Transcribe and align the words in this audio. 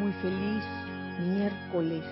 Muy 0.00 0.12
feliz 0.12 0.64
miércoles. 1.20 2.02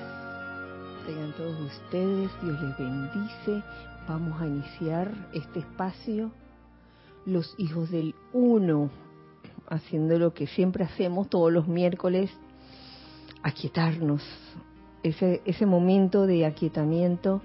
Tengan 1.06 1.32
todos 1.38 1.58
ustedes, 1.58 2.30
Dios 2.42 2.60
les 2.60 2.76
bendice. 2.76 3.62
Vamos 4.06 4.38
a 4.42 4.46
iniciar 4.46 5.10
este 5.32 5.60
espacio, 5.60 6.30
los 7.24 7.54
hijos 7.56 7.90
del 7.90 8.14
uno, 8.34 8.90
haciendo 9.70 10.18
lo 10.18 10.34
que 10.34 10.46
siempre 10.48 10.84
hacemos 10.84 11.30
todos 11.30 11.50
los 11.50 11.66
miércoles, 11.66 12.30
aquietarnos. 13.42 14.22
Ese, 15.02 15.40
ese 15.46 15.64
momento 15.64 16.26
de 16.26 16.44
aquietamiento 16.44 17.40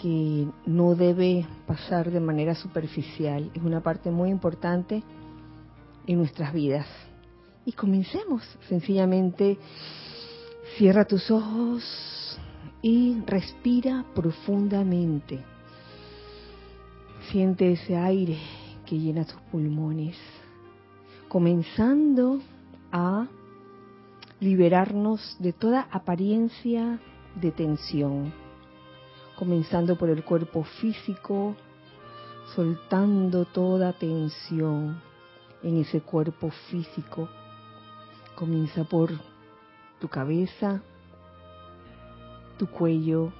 que 0.00 0.46
no 0.64 0.94
debe 0.94 1.44
pasar 1.66 2.12
de 2.12 2.20
manera 2.20 2.54
superficial, 2.54 3.50
es 3.52 3.62
una 3.64 3.80
parte 3.80 4.12
muy 4.12 4.30
importante 4.30 5.02
en 6.06 6.18
nuestras 6.18 6.52
vidas. 6.52 6.86
Y 7.66 7.72
comencemos, 7.72 8.42
sencillamente, 8.68 9.58
cierra 10.76 11.04
tus 11.04 11.30
ojos 11.30 12.38
y 12.82 13.20
respira 13.26 14.04
profundamente. 14.14 15.42
Siente 17.30 17.72
ese 17.72 17.96
aire 17.96 18.38
que 18.84 18.98
llena 18.98 19.24
tus 19.24 19.40
pulmones, 19.50 20.16
comenzando 21.28 22.40
a 22.92 23.26
liberarnos 24.40 25.36
de 25.38 25.54
toda 25.54 25.88
apariencia 25.90 27.00
de 27.40 27.50
tensión, 27.50 28.32
comenzando 29.38 29.96
por 29.96 30.10
el 30.10 30.22
cuerpo 30.22 30.64
físico, 30.64 31.56
soltando 32.54 33.46
toda 33.46 33.94
tensión 33.94 35.00
en 35.62 35.78
ese 35.78 36.02
cuerpo 36.02 36.50
físico. 36.70 37.28
Comienza 38.36 38.82
por 38.84 39.10
tu 40.00 40.08
cabeza, 40.08 40.82
tu 42.58 42.66
cuello, 42.66 43.32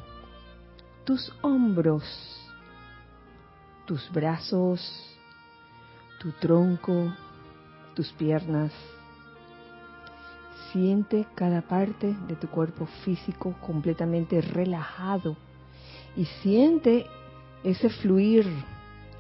tus 1.05 1.33
hombros, 1.42 2.05
tus 3.86 4.11
brazos, 4.12 4.81
tu 6.20 6.31
tronco, 6.33 7.12
tus 7.95 8.12
piernas. 8.12 8.73
Siente 10.73 11.27
cada 11.34 11.62
parte 11.62 12.17
de 12.29 12.36
tu 12.36 12.48
cuerpo 12.48 12.86
físico 13.05 13.55
completamente 13.67 14.41
relajado 14.41 15.36
y 16.17 16.25
siente 16.25 17.06
ese 17.64 17.91
fluir 17.91 18.47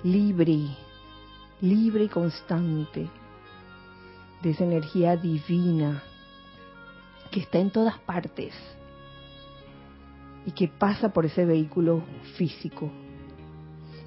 libre, 0.04 0.76
libre 1.60 2.04
y 2.04 2.08
constante 2.08 3.10
de 4.44 4.50
esa 4.50 4.64
energía 4.64 5.16
divina 5.16 6.02
que 7.30 7.40
está 7.40 7.58
en 7.58 7.70
todas 7.70 7.98
partes 8.00 8.52
y 10.44 10.52
que 10.52 10.68
pasa 10.68 11.08
por 11.08 11.24
ese 11.24 11.46
vehículo 11.46 12.02
físico. 12.36 12.90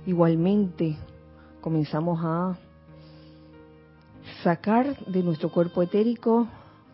Igualmente 0.05 0.95
comenzamos 1.59 2.19
a 2.23 2.55
sacar 4.43 4.95
de 5.07 5.23
nuestro 5.23 5.49
cuerpo 5.49 5.81
etérico 5.81 6.47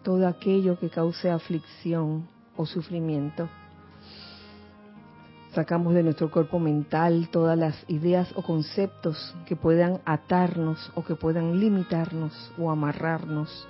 todo 0.04 0.26
aquello 0.26 0.80
que 0.80 0.90
cause 0.90 1.30
aflicción 1.30 2.26
o 2.56 2.66
sufrimiento. 2.66 3.50
Sacamos 5.54 5.94
de 5.94 6.02
nuestro 6.02 6.32
cuerpo 6.32 6.58
mental 6.58 7.30
todas 7.32 7.56
las 7.56 7.86
ideas 7.88 8.28
o 8.36 8.42
conceptos 8.42 9.36
que 9.46 9.56
puedan 9.56 10.02
atarnos 10.04 10.92
o 10.96 11.04
que 11.04 11.14
puedan 11.14 11.60
limitarnos 11.60 12.52
o 12.58 12.72
amarrarnos. 12.72 13.68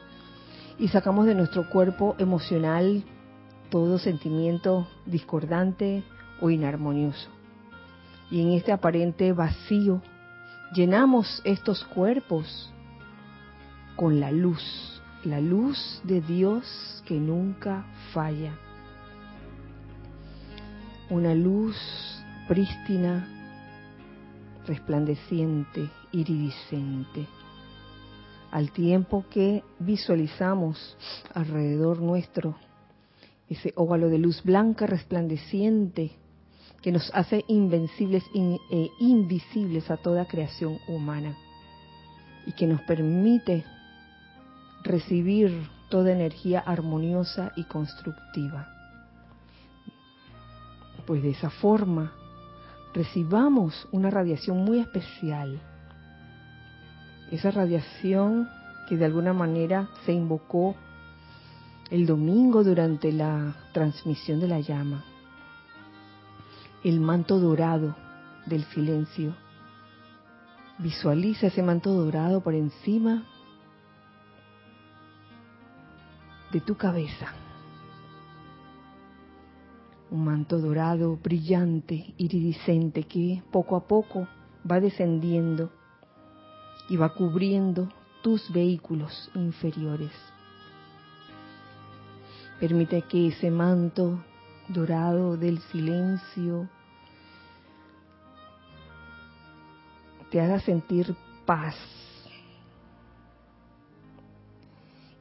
Y 0.80 0.88
sacamos 0.88 1.26
de 1.26 1.36
nuestro 1.36 1.70
cuerpo 1.70 2.16
emocional 2.20 3.04
todo 3.70 3.98
sentimiento 3.98 4.88
discordante 5.06 6.06
o 6.40 6.50
inarmonioso. 6.50 7.30
Y 8.32 8.42
en 8.42 8.54
este 8.54 8.72
aparente 8.72 9.34
vacío 9.34 10.02
llenamos 10.74 11.42
estos 11.44 11.84
cuerpos 11.84 12.72
con 13.98 14.22
la 14.22 14.32
luz, 14.32 15.02
la 15.26 15.42
luz 15.42 16.02
de 16.06 16.22
Dios 16.22 17.04
que 17.06 17.16
nunca 17.16 17.86
falla. 18.14 18.58
Una 21.14 21.36
luz 21.36 21.78
prístina, 22.48 23.28
resplandeciente, 24.66 25.88
iridiscente. 26.12 27.28
Al 28.50 28.72
tiempo 28.72 29.24
que 29.30 29.64
visualizamos 29.78 30.98
alrededor 31.36 32.02
nuestro 32.02 32.56
ese 33.48 33.74
óvalo 33.76 34.10
de 34.10 34.18
luz 34.18 34.42
blanca 34.42 34.88
resplandeciente 34.88 36.14
que 36.82 36.92
nos 36.92 37.12
hace 37.14 37.46
invencibles 37.48 38.24
e 38.34 38.90
invisibles 39.00 39.92
a 39.92 39.98
toda 39.98 40.26
creación 40.26 40.80
humana 40.88 41.38
y 42.48 42.54
que 42.54 42.66
nos 42.66 42.82
permite 42.82 43.64
recibir 44.84 45.70
toda 45.92 46.12
energía 46.12 46.60
armoniosa 46.60 47.52
y 47.56 47.66
constructiva. 47.66 48.73
Pues 51.06 51.22
de 51.22 51.32
esa 51.32 51.50
forma 51.50 52.14
recibamos 52.94 53.88
una 53.92 54.10
radiación 54.10 54.64
muy 54.64 54.80
especial. 54.80 55.60
Esa 57.32 57.52
radiación 57.52 58.48
que 58.88 58.98
de 58.98 59.06
alguna 59.06 59.34
manera 59.34 59.90
se 60.06 60.14
invocó 60.14 60.76
el 61.90 62.06
domingo 62.06 62.64
durante 62.64 63.12
la 63.12 63.56
transmisión 63.74 64.40
de 64.40 64.48
la 64.48 64.60
llama. 64.60 65.04
El 66.84 67.00
manto 67.00 67.40
dorado 67.40 67.96
del 68.46 68.64
silencio. 68.66 69.36
Visualiza 70.80 71.48
ese 71.48 71.62
manto 71.62 71.92
dorado 71.94 72.42
por 72.42 72.56
encima 72.56 73.24
de 76.52 76.62
tu 76.62 76.76
cabeza. 76.76 77.43
Un 80.14 80.26
manto 80.26 80.60
dorado, 80.60 81.18
brillante, 81.18 82.14
iridiscente, 82.18 83.02
que 83.02 83.42
poco 83.52 83.76
a 83.76 83.88
poco 83.88 84.28
va 84.70 84.80
descendiendo 84.80 85.72
y 86.88 86.98
va 86.98 87.16
cubriendo 87.16 87.90
tus 88.22 88.54
vehículos 88.54 89.32
inferiores. 89.34 90.12
Permite 92.60 93.02
que 93.02 93.30
ese 93.30 93.50
manto 93.50 94.24
dorado 94.68 95.36
del 95.36 95.58
silencio 95.72 96.70
te 100.30 100.40
haga 100.40 100.60
sentir 100.60 101.16
paz. 101.44 101.76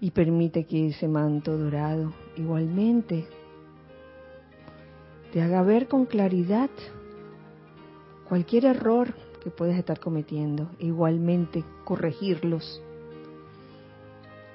Y 0.03 0.11
permite 0.11 0.67
que 0.67 0.89
ese 0.89 1.09
manto 1.09 1.57
dorado 1.57 2.13
igualmente 2.37 3.27
te 5.33 5.41
haga 5.41 5.63
ver 5.63 5.89
con 5.89 6.05
claridad 6.05 6.69
cualquier 8.29 8.67
error 8.67 9.15
que 9.43 9.51
puedas 9.51 9.79
estar 9.79 9.99
cometiendo. 9.99 10.71
Igualmente 10.79 11.65
corregirlos 11.85 12.83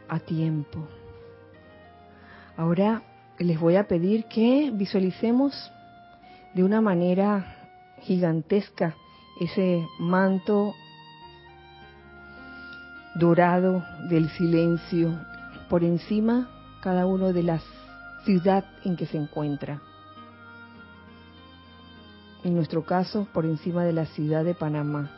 a 0.07 0.19
tiempo. 0.19 0.87
Ahora 2.55 3.01
les 3.39 3.59
voy 3.59 3.75
a 3.75 3.87
pedir 3.87 4.25
que 4.25 4.71
visualicemos 4.73 5.71
de 6.53 6.63
una 6.63 6.79
manera 6.79 7.55
gigantesca 8.01 8.95
ese 9.41 9.85
manto 9.99 10.73
dorado 13.15 13.83
del 14.09 14.29
silencio 14.29 15.19
por 15.69 15.83
encima 15.83 16.49
cada 16.81 17.07
uno 17.07 17.33
de 17.33 17.43
la 17.43 17.59
ciudad 18.25 18.65
en 18.83 18.95
que 18.95 19.07
se 19.07 19.17
encuentra. 19.17 19.81
En 22.43 22.55
nuestro 22.55 22.83
caso, 22.83 23.27
por 23.33 23.45
encima 23.45 23.83
de 23.83 23.93
la 23.93 24.05
ciudad 24.05 24.43
de 24.43 24.53
Panamá, 24.53 25.11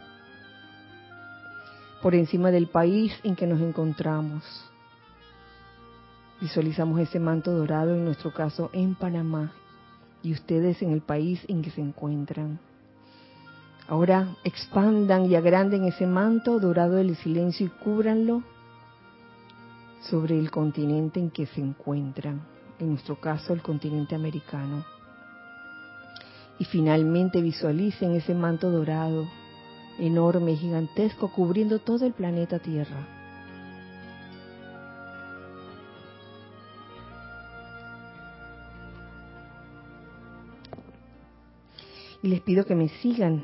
por 2.01 2.15
encima 2.15 2.51
del 2.51 2.67
país 2.67 3.13
en 3.23 3.35
que 3.35 3.45
nos 3.45 3.59
encontramos. 3.59 4.43
Visualizamos 6.41 6.99
ese 6.99 7.19
manto 7.19 7.51
dorado, 7.51 7.93
en 7.93 8.05
nuestro 8.05 8.33
caso, 8.33 8.69
en 8.71 8.95
Panamá, 8.95 9.51
y 10.23 10.31
ustedes 10.31 10.81
en 10.81 10.91
el 10.91 11.01
país 11.01 11.41
en 11.47 11.61
que 11.61 11.71
se 11.71 11.81
encuentran. 11.81 12.59
Ahora 13.87 14.35
expandan 14.43 15.25
y 15.25 15.35
agranden 15.35 15.83
ese 15.83 16.05
manto 16.05 16.59
dorado 16.59 16.95
del 16.95 17.15
silencio 17.17 17.65
y 17.65 17.69
cúbranlo 17.69 18.43
sobre 20.01 20.39
el 20.39 20.51
continente 20.51 21.19
en 21.19 21.31
que 21.31 21.45
se 21.47 21.59
encuentran, 21.59 22.41
en 22.79 22.89
nuestro 22.91 23.19
caso 23.19 23.51
el 23.51 23.61
continente 23.61 24.15
americano. 24.15 24.85
Y 26.59 26.65
finalmente 26.65 27.41
visualicen 27.41 28.15
ese 28.15 28.35
manto 28.35 28.69
dorado, 28.69 29.27
enorme, 29.97 30.55
gigantesco, 30.55 31.31
cubriendo 31.31 31.79
todo 31.79 32.05
el 32.05 32.13
planeta 32.13 32.59
Tierra. 32.59 33.07
Y 42.21 42.27
les 42.27 42.41
pido 42.41 42.65
que 42.65 42.75
me 42.75 42.89
sigan 42.89 43.43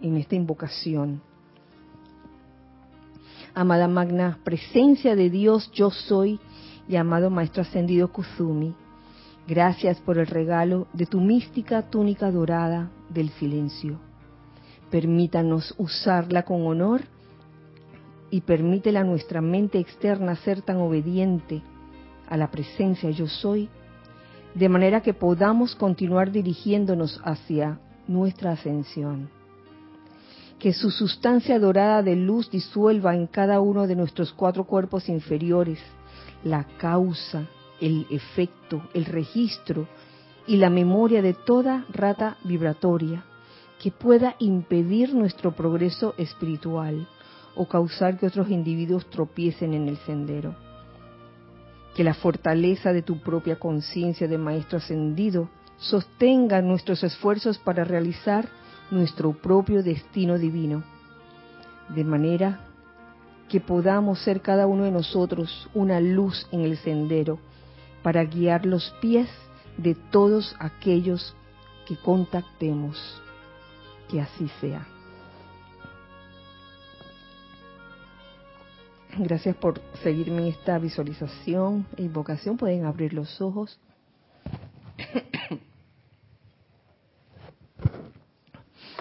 en 0.00 0.16
esta 0.16 0.34
invocación. 0.34 1.20
Amada 3.54 3.88
Magna, 3.88 4.38
presencia 4.44 5.14
de 5.14 5.30
Dios, 5.30 5.70
yo 5.72 5.90
soy, 5.90 6.40
y 6.88 6.96
amado 6.96 7.30
Maestro 7.30 7.62
Ascendido 7.62 8.12
Kuzumi, 8.12 8.74
gracias 9.46 10.00
por 10.00 10.18
el 10.18 10.26
regalo 10.26 10.86
de 10.92 11.06
tu 11.06 11.20
mística 11.20 11.82
túnica 11.82 12.30
dorada 12.30 12.90
del 13.08 13.30
silencio. 13.30 13.98
Permítanos 14.90 15.74
usarla 15.78 16.42
con 16.44 16.66
honor 16.66 17.02
y 18.30 18.40
permítela 18.40 19.00
a 19.00 19.04
nuestra 19.04 19.40
mente 19.40 19.78
externa 19.78 20.36
ser 20.36 20.62
tan 20.62 20.78
obediente 20.78 21.62
a 22.28 22.36
la 22.36 22.50
presencia 22.50 23.10
yo 23.10 23.28
soy, 23.28 23.68
de 24.54 24.68
manera 24.68 25.00
que 25.00 25.14
podamos 25.14 25.74
continuar 25.76 26.32
dirigiéndonos 26.32 27.20
hacia 27.24 27.78
nuestra 28.08 28.52
ascensión 28.52 29.28
que 30.58 30.72
su 30.72 30.90
sustancia 30.90 31.58
dorada 31.58 32.02
de 32.02 32.16
luz 32.16 32.50
disuelva 32.50 33.14
en 33.14 33.26
cada 33.26 33.60
uno 33.60 33.86
de 33.86 33.94
nuestros 33.94 34.32
cuatro 34.32 34.64
cuerpos 34.64 35.08
inferiores 35.08 35.78
la 36.44 36.64
causa, 36.78 37.46
el 37.80 38.06
efecto, 38.10 38.82
el 38.94 39.04
registro 39.04 39.86
y 40.46 40.56
la 40.56 40.70
memoria 40.70 41.22
de 41.22 41.34
toda 41.34 41.84
rata 41.92 42.36
vibratoria 42.44 43.24
que 43.82 43.90
pueda 43.90 44.36
impedir 44.38 45.14
nuestro 45.14 45.52
progreso 45.52 46.14
espiritual 46.16 47.06
o 47.54 47.66
causar 47.66 48.18
que 48.18 48.26
otros 48.26 48.50
individuos 48.50 49.08
tropiecen 49.10 49.74
en 49.74 49.88
el 49.88 49.96
sendero. 49.98 50.54
Que 51.94 52.04
la 52.04 52.14
fortaleza 52.14 52.92
de 52.92 53.02
tu 53.02 53.20
propia 53.20 53.58
conciencia 53.58 54.28
de 54.28 54.38
Maestro 54.38 54.78
Ascendido 54.78 55.48
sostenga 55.78 56.62
nuestros 56.62 57.02
esfuerzos 57.02 57.58
para 57.58 57.84
realizar 57.84 58.48
nuestro 58.90 59.32
propio 59.32 59.82
destino 59.82 60.38
divino, 60.38 60.84
de 61.88 62.04
manera 62.04 62.60
que 63.48 63.60
podamos 63.60 64.20
ser 64.20 64.40
cada 64.40 64.66
uno 64.66 64.84
de 64.84 64.90
nosotros 64.90 65.68
una 65.74 66.00
luz 66.00 66.46
en 66.50 66.60
el 66.60 66.76
sendero 66.78 67.38
para 68.06 68.22
guiar 68.22 68.64
los 68.64 68.94
pies 69.00 69.28
de 69.76 69.96
todos 69.96 70.54
aquellos 70.60 71.34
que 71.88 71.96
contactemos. 71.96 72.96
Que 74.08 74.20
así 74.20 74.48
sea. 74.60 74.86
Gracias 79.18 79.56
por 79.56 79.80
seguirme 80.04 80.42
en 80.42 80.48
esta 80.54 80.78
visualización 80.78 81.84
e 81.96 82.04
invocación. 82.04 82.56
Pueden 82.56 82.84
abrir 82.84 83.12
los 83.12 83.40
ojos. 83.40 83.76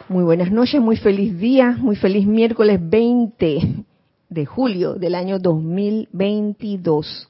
Muy 0.10 0.24
buenas 0.24 0.52
noches, 0.52 0.82
muy 0.82 0.98
feliz 0.98 1.38
día, 1.38 1.78
muy 1.80 1.96
feliz 1.96 2.26
miércoles 2.26 2.80
20 2.82 3.86
de 4.30 4.46
julio 4.48 4.96
del 4.96 5.14
año 5.14 5.38
2022. 5.38 7.30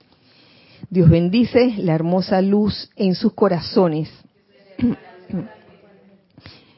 Dios 0.89 1.09
bendice 1.09 1.75
la 1.77 1.93
hermosa 1.93 2.41
luz 2.41 2.89
en 2.95 3.15
sus 3.15 3.33
corazones. 3.33 4.09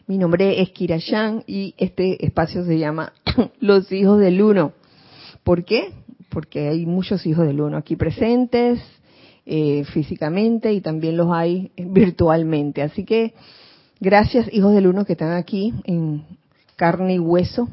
Mi 0.07 0.17
nombre 0.17 0.61
es 0.61 0.69
Kirayan 0.69 1.43
y 1.45 1.75
este 1.77 2.25
espacio 2.25 2.63
se 2.65 2.79
llama 2.79 3.13
Los 3.59 3.91
Hijos 3.91 4.19
del 4.19 4.41
Uno. 4.41 4.73
¿Por 5.43 5.65
qué? 5.65 5.91
Porque 6.29 6.69
hay 6.69 6.85
muchos 6.85 7.25
hijos 7.25 7.45
del 7.45 7.61
Uno 7.61 7.77
aquí 7.77 7.95
presentes 7.95 8.79
eh, 9.45 9.83
físicamente 9.93 10.73
y 10.73 10.81
también 10.81 11.17
los 11.17 11.31
hay 11.31 11.71
virtualmente. 11.77 12.81
Así 12.81 13.03
que 13.03 13.33
Gracias, 13.99 14.47
hijos 14.53 14.75
del 14.75 14.85
uno, 14.85 15.05
que 15.05 15.13
están 15.13 15.31
aquí 15.31 15.73
en 15.85 16.23
carne 16.75 17.15
y 17.15 17.19
hueso, 17.19 17.67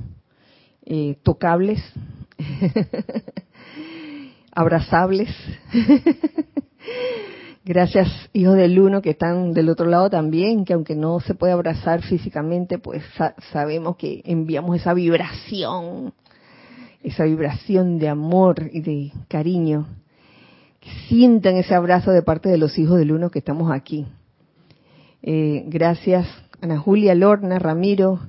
eh, 0.87 1.19
tocables, 1.23 1.83
abrazables. 4.55 5.29
Gracias, 7.65 8.09
hijos 8.35 8.57
del 8.57 8.79
uno, 8.79 9.01
que 9.01 9.11
están 9.11 9.53
del 9.53 9.71
otro 9.71 9.87
lado 9.87 10.11
también, 10.11 10.67
que 10.67 10.75
aunque 10.75 10.95
no 10.95 11.21
se 11.21 11.35
puede 11.35 11.55
abrazar 11.55 12.03
físicamente, 12.03 12.79
pues 12.79 13.03
sabemos 13.53 13.97
que 13.97 14.21
enviamos 14.27 14.77
esa 14.77 14.93
vibración, 14.93 16.13
esa 17.03 17.25
vibración 17.25 17.99
de 17.99 18.09
amor 18.09 18.69
y 18.71 18.81
de 18.81 19.13
cariño. 19.29 19.87
Que 20.79 20.91
sientan 21.09 21.57
ese 21.57 21.75
abrazo 21.75 22.11
de 22.11 22.23
parte 22.23 22.51
de 22.51 22.59
los 22.59 22.79
hijos 22.79 22.99
del 22.99 23.13
uno 23.13 23.31
que 23.31 23.39
estamos 23.39 23.73
aquí. 23.73 24.07
Eh, 25.23 25.65
gracias 25.67 26.27
Ana 26.65 26.79
Julia, 26.79 27.15
Lorna, 27.15 27.59
Ramiro, 27.59 28.21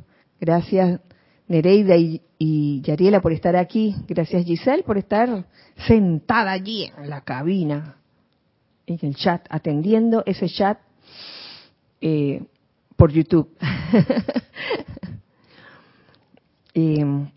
gracias 0.42 1.00
Nereida 1.48 1.96
y, 1.96 2.22
y, 2.40 2.82
Yariela 2.82 3.22
por 3.22 3.32
estar 3.32 3.56
aquí, 3.56 3.96
gracias 4.08 4.46
Giselle 4.46 4.84
por 4.84 4.98
estar 4.98 5.46
sentada 5.88 6.52
allí 6.52 6.92
en 6.98 7.10
la 7.10 7.22
cabina, 7.22 7.98
en 8.88 9.00
el 9.02 9.16
chat, 9.16 9.46
atendiendo 9.50 10.24
ese 10.26 10.50
chat 10.50 10.80
eh, 12.02 12.44
por 12.96 13.12
YouTube. 13.12 13.50
Em, 16.78 17.30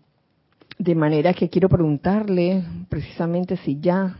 de 0.77 0.95
manera 0.95 1.33
que 1.33 1.49
quiero 1.49 1.69
preguntarle 1.69 2.61
precisamente 2.89 3.55
si 3.55 3.79
ya 3.79 4.17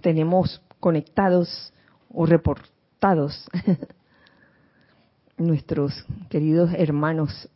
tenemos 0.00 0.60
conectados 0.80 1.72
o 2.12 2.26
reportados 2.26 3.48
nuestros 5.36 6.04
queridos 6.28 6.70
hermanos 6.74 7.48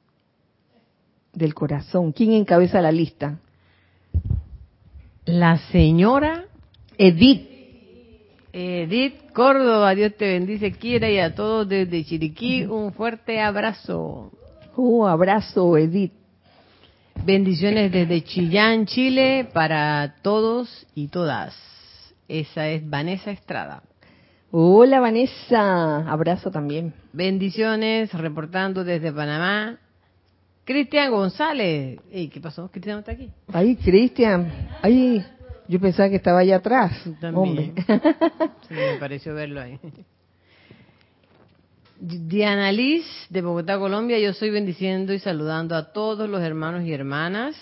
del 1.37 1.55
corazón. 1.55 2.11
¿Quién 2.13 2.33
encabeza 2.33 2.81
la 2.81 2.91
lista? 2.91 3.39
La 5.27 5.59
señora 5.71 6.47
Edith. 6.99 7.55
Edith 8.53 9.33
Córdoba, 9.35 9.95
Dios 9.95 10.15
te 10.17 10.27
bendice, 10.27 10.73
quiera 10.73 11.11
y 11.11 11.19
a 11.19 11.35
todos 11.35 11.69
desde 11.69 12.05
Chiriquí, 12.05 12.65
un 12.65 12.93
fuerte 12.95 13.39
abrazo. 13.39 14.33
Un 14.77 15.01
uh, 15.01 15.07
abrazo, 15.07 15.77
Edith. 15.77 16.13
Bendiciones 17.23 17.93
desde 17.93 18.25
Chillán, 18.25 18.87
Chile, 18.87 19.49
para 19.53 20.17
todos 20.23 20.87
y 20.95 21.09
todas. 21.09 21.55
Esa 22.29 22.69
es 22.69 22.89
Vanessa 22.89 23.31
Estrada. 23.31 23.83
Hola 24.51 25.01
Vanessa, 25.01 26.11
abrazo 26.11 26.51
también. 26.51 26.95
Bendiciones, 27.13 28.13
reportando 28.15 28.85
desde 28.85 29.13
Panamá. 29.13 29.79
Cristian 30.67 31.13
González. 31.13 32.01
¿Qué 32.11 32.41
pasó? 32.43 32.69
¿Cristian 32.69 32.99
está 32.99 33.13
aquí? 33.13 33.31
Ahí, 33.53 33.77
Cristian. 33.77 34.53
Ahí, 34.83 35.25
yo 35.69 35.79
pensaba 35.79 36.09
que 36.09 36.17
estaba 36.17 36.41
allá 36.41 36.57
atrás. 36.57 36.93
También. 37.21 37.73
me 38.69 38.97
pareció 39.01 39.33
verlo 39.33 39.61
ahí. 39.61 39.79
Diana 42.01 42.73
Liz, 42.73 43.07
de 43.31 43.43
Bogotá, 43.43 43.79
Colombia. 43.79 44.19
Yo 44.19 44.31
estoy 44.31 44.51
bendiciendo 44.51 45.13
y 45.13 45.21
saludando 45.21 45.77
a 45.77 45.93
todos 45.93 46.29
los 46.29 46.43
hermanos 46.43 46.83
y 46.83 46.93
hermanas. 46.93 47.55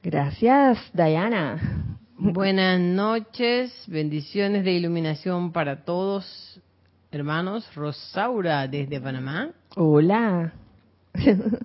Gracias, 0.00 0.78
Diana. 0.92 1.98
Buenas 2.16 2.80
noches, 2.80 3.84
bendiciones 3.88 4.64
de 4.64 4.72
iluminación 4.72 5.50
para 5.50 5.84
todos, 5.84 6.62
hermanos. 7.10 7.68
Rosaura 7.74 8.68
desde 8.68 9.00
Panamá. 9.00 9.50
Hola. 9.74 10.52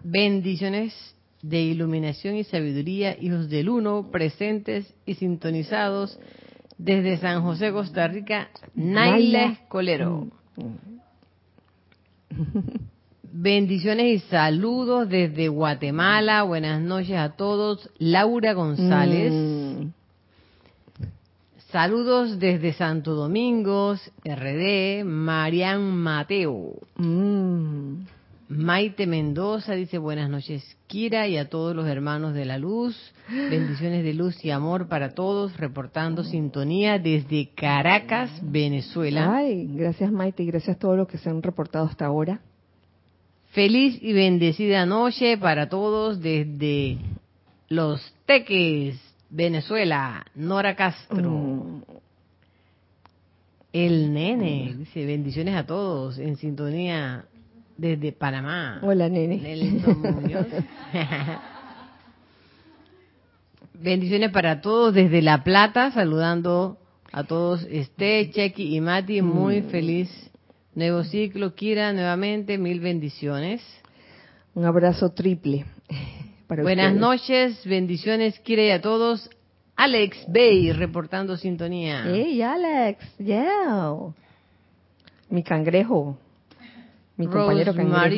Bendiciones 0.03 0.93
de 1.41 1.61
iluminación 1.61 2.35
y 2.35 2.43
sabiduría, 2.43 3.17
hijos 3.19 3.49
del 3.49 3.69
uno, 3.69 4.09
presentes 4.11 4.93
y 5.05 5.15
sintonizados 5.15 6.19
desde 6.77 7.17
San 7.17 7.41
José, 7.43 7.71
Costa 7.71 8.07
Rica, 8.07 8.49
Naila 8.75 9.53
Escolero. 9.53 10.27
Bendiciones 13.33 14.05
y 14.05 14.19
saludos 14.27 15.07
desde 15.07 15.47
Guatemala. 15.47 16.43
Buenas 16.43 16.81
noches 16.81 17.17
a 17.17 17.29
todos. 17.29 17.89
Laura 17.97 18.53
González. 18.53 19.31
Mm. 19.31 19.91
Saludos 21.71 22.39
desde 22.39 22.73
Santo 22.73 23.15
Domingo, 23.15 23.95
RD, 24.25 25.05
Marian 25.05 25.95
Mateo. 25.95 26.73
Mm. 26.97 28.01
Maite 28.51 29.07
Mendoza 29.07 29.75
dice 29.75 29.97
buenas 29.97 30.29
noches, 30.29 30.77
Kira, 30.87 31.25
y 31.25 31.37
a 31.37 31.47
todos 31.47 31.73
los 31.73 31.87
hermanos 31.87 32.33
de 32.33 32.43
la 32.43 32.57
luz. 32.57 32.97
Bendiciones 33.29 34.03
de 34.03 34.13
luz 34.13 34.43
y 34.43 34.51
amor 34.51 34.89
para 34.89 35.13
todos, 35.13 35.55
reportando 35.55 36.25
sintonía 36.25 36.99
desde 36.99 37.51
Caracas, 37.55 38.29
Venezuela. 38.43 39.37
Ay, 39.37 39.69
gracias 39.73 40.11
Maite 40.11 40.43
y 40.43 40.47
gracias 40.47 40.75
a 40.75 40.79
todos 40.79 40.97
los 40.97 41.07
que 41.07 41.17
se 41.17 41.29
han 41.29 41.41
reportado 41.41 41.85
hasta 41.85 42.05
ahora. 42.05 42.41
Feliz 43.51 43.97
y 44.01 44.11
bendecida 44.11 44.85
noche 44.85 45.37
para 45.37 45.69
todos 45.69 46.21
desde 46.21 46.97
Los 47.69 48.01
Teques, 48.25 48.99
Venezuela, 49.29 50.25
Nora 50.35 50.75
Castro. 50.75 51.31
Mm. 51.31 51.83
El 53.71 54.13
nene, 54.13 54.75
dice 54.77 55.05
bendiciones 55.05 55.55
a 55.55 55.65
todos, 55.65 56.19
en 56.19 56.35
sintonía 56.35 57.27
desde 57.81 58.11
Panamá. 58.11 58.79
Hola, 58.83 59.09
nene. 59.09 59.41
Bendiciones 63.73 64.29
para 64.29 64.61
todos 64.61 64.93
desde 64.93 65.23
La 65.23 65.43
Plata, 65.43 65.89
saludando 65.89 66.77
a 67.11 67.23
todos, 67.23 67.65
Este, 67.69 68.29
Chequi 68.29 68.75
y 68.75 68.81
Mati, 68.81 69.23
muy 69.23 69.61
mm. 69.61 69.69
feliz 69.69 70.31
nuevo 70.75 71.03
ciclo. 71.03 71.55
Kira, 71.55 71.91
nuevamente, 71.91 72.59
mil 72.59 72.79
bendiciones. 72.81 73.63
Un 74.53 74.65
abrazo 74.65 75.09
triple. 75.13 75.65
Buenas 76.47 76.93
noches, 76.93 77.65
bendiciones, 77.65 78.39
Kira 78.41 78.63
y 78.63 78.69
a 78.69 78.81
todos. 78.81 79.27
Alex 79.75 80.23
Bay, 80.27 80.71
reportando 80.71 81.35
sintonía. 81.35 82.03
Hey, 82.05 82.43
Alex, 82.43 83.03
yeah. 83.17 83.95
Mi 85.29 85.41
cangrejo. 85.41 86.19
Mi 87.21 87.27
compañero. 87.27 87.73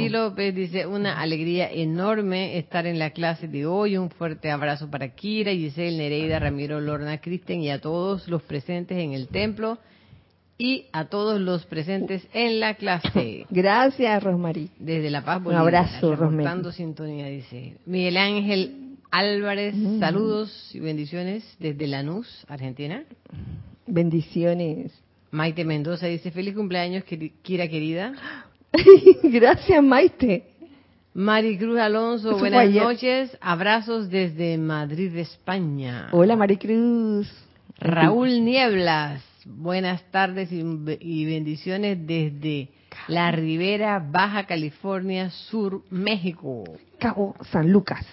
López 0.09 0.55
dice, 0.55 0.87
una 0.87 1.19
alegría 1.19 1.69
enorme 1.69 2.57
estar 2.57 2.85
en 2.85 2.99
la 2.99 3.09
clase 3.09 3.49
de 3.49 3.65
hoy. 3.65 3.97
Un 3.97 4.09
fuerte 4.09 4.49
abrazo 4.49 4.89
para 4.89 5.09
Kira, 5.09 5.51
Giselle, 5.51 5.97
Nereida, 5.97 6.39
Ramiro, 6.39 6.79
Lorna, 6.79 7.17
Kristen 7.17 7.61
y 7.61 7.69
a 7.69 7.81
todos 7.81 8.29
los 8.29 8.41
presentes 8.43 8.97
en 8.97 9.11
el 9.11 9.27
templo 9.27 9.77
y 10.57 10.85
a 10.93 11.05
todos 11.05 11.41
los 11.41 11.65
presentes 11.65 12.25
en 12.33 12.61
la 12.61 12.75
clase. 12.75 13.45
Gracias, 13.49 14.23
Rosmarie. 14.23 14.69
Desde 14.79 15.09
La 15.09 15.25
Paz, 15.25 15.43
Bolivia. 15.43 15.61
Un 15.61 15.67
abrazo, 15.67 16.15
Rosmarie. 16.15 16.71
sintonía, 16.71 17.27
dice. 17.27 17.75
Miguel 17.85 18.15
Ángel 18.15 18.95
Álvarez, 19.11 19.75
mm. 19.75 19.99
saludos 19.99 20.73
y 20.73 20.79
bendiciones 20.79 21.43
desde 21.59 21.87
Lanús, 21.87 22.45
Argentina. 22.47 23.03
Bendiciones. 23.85 24.93
Maite 25.31 25.65
Mendoza 25.65 26.07
dice, 26.07 26.31
feliz 26.31 26.55
cumpleaños, 26.55 27.03
Kira 27.03 27.67
querida. 27.67 28.13
Gracias, 29.23 29.83
Maite. 29.83 30.45
Maricruz 31.13 31.79
Alonso, 31.79 32.37
buenas 32.39 32.69
noches. 32.71 33.37
Abrazos 33.39 34.09
desde 34.09 34.57
Madrid, 34.57 35.15
España. 35.17 36.09
Hola, 36.11 36.35
Maricruz. 36.35 37.31
Raúl 37.77 38.43
Nieblas, 38.43 39.21
buenas 39.45 40.01
tardes 40.11 40.49
y 40.51 41.25
bendiciones 41.25 41.97
desde 42.07 42.69
la 43.07 43.31
Ribera 43.31 43.99
Baja 43.99 44.45
California 44.45 45.29
Sur, 45.29 45.83
México. 45.89 46.63
Cabo 46.97 47.35
San 47.51 47.71
Lucas. 47.71 48.05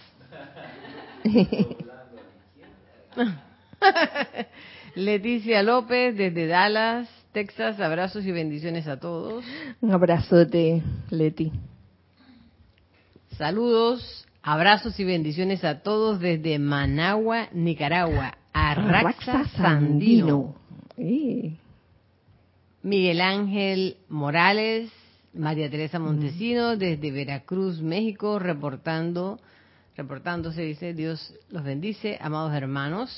Leticia 4.95 5.63
López 5.63 6.17
desde 6.17 6.47
Dallas, 6.47 7.09
Texas, 7.33 7.79
abrazos 7.81 8.25
y 8.27 8.33
bendiciones 8.33 8.89
a 8.89 8.99
todos. 8.99 9.45
Un 9.81 9.93
abrazote, 9.93 10.83
Leti. 11.11 11.53
Saludos, 13.39 14.27
abrazos 14.43 14.99
y 14.99 15.05
bendiciones 15.05 15.65
a 15.65 15.83
todos 15.83 16.19
desde 16.21 16.59
Managua, 16.59 17.49
Nicaragua. 17.53 18.37
Arraxa 18.53 19.45
Sandino. 19.57 20.57
Miguel 22.83 23.21
Ángel 23.21 23.97
Morales, 24.09 24.91
María 25.33 25.71
Teresa 25.71 25.99
Montesino, 25.99 26.77
desde 26.77 27.13
Veracruz, 27.13 27.81
México, 27.81 28.39
reportando 28.39 29.39
reportándose, 29.97 30.63
dice, 30.63 30.95
Dios 30.95 31.35
los 31.51 31.63
bendice, 31.63 32.17
amados 32.23 32.55
hermanos. 32.55 33.11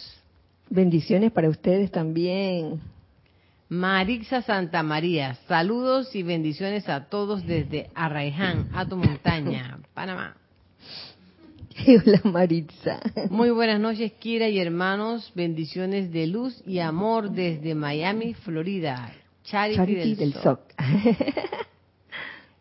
Bendiciones 0.69 1.31
para 1.31 1.49
ustedes 1.49 1.93
también. 1.93 2.81
Marixa 3.73 4.43
Santa 4.43 4.83
María, 4.83 5.37
saludos 5.49 6.15
y 6.15 6.23
bendiciones 6.23 6.91
a 6.91 7.07
todos 7.07 7.47
desde 7.47 7.89
Arraiján, 7.95 8.69
tu 8.87 8.99
Montaña, 8.99 9.79
Panamá. 9.95 10.37
Hola 11.87 12.21
Maritza. 12.23 13.01
Muy 13.31 13.49
buenas 13.49 13.81
noches, 13.81 14.13
Kira 14.19 14.51
y 14.51 14.59
hermanos. 14.59 15.33
Bendiciones 15.35 16.13
de 16.13 16.27
luz 16.27 16.63
y 16.67 16.81
amor 16.81 17.31
desde 17.31 17.75
Miami, 17.75 18.35
Florida. 18.35 19.11
Charity, 19.43 20.17
del, 20.17 20.35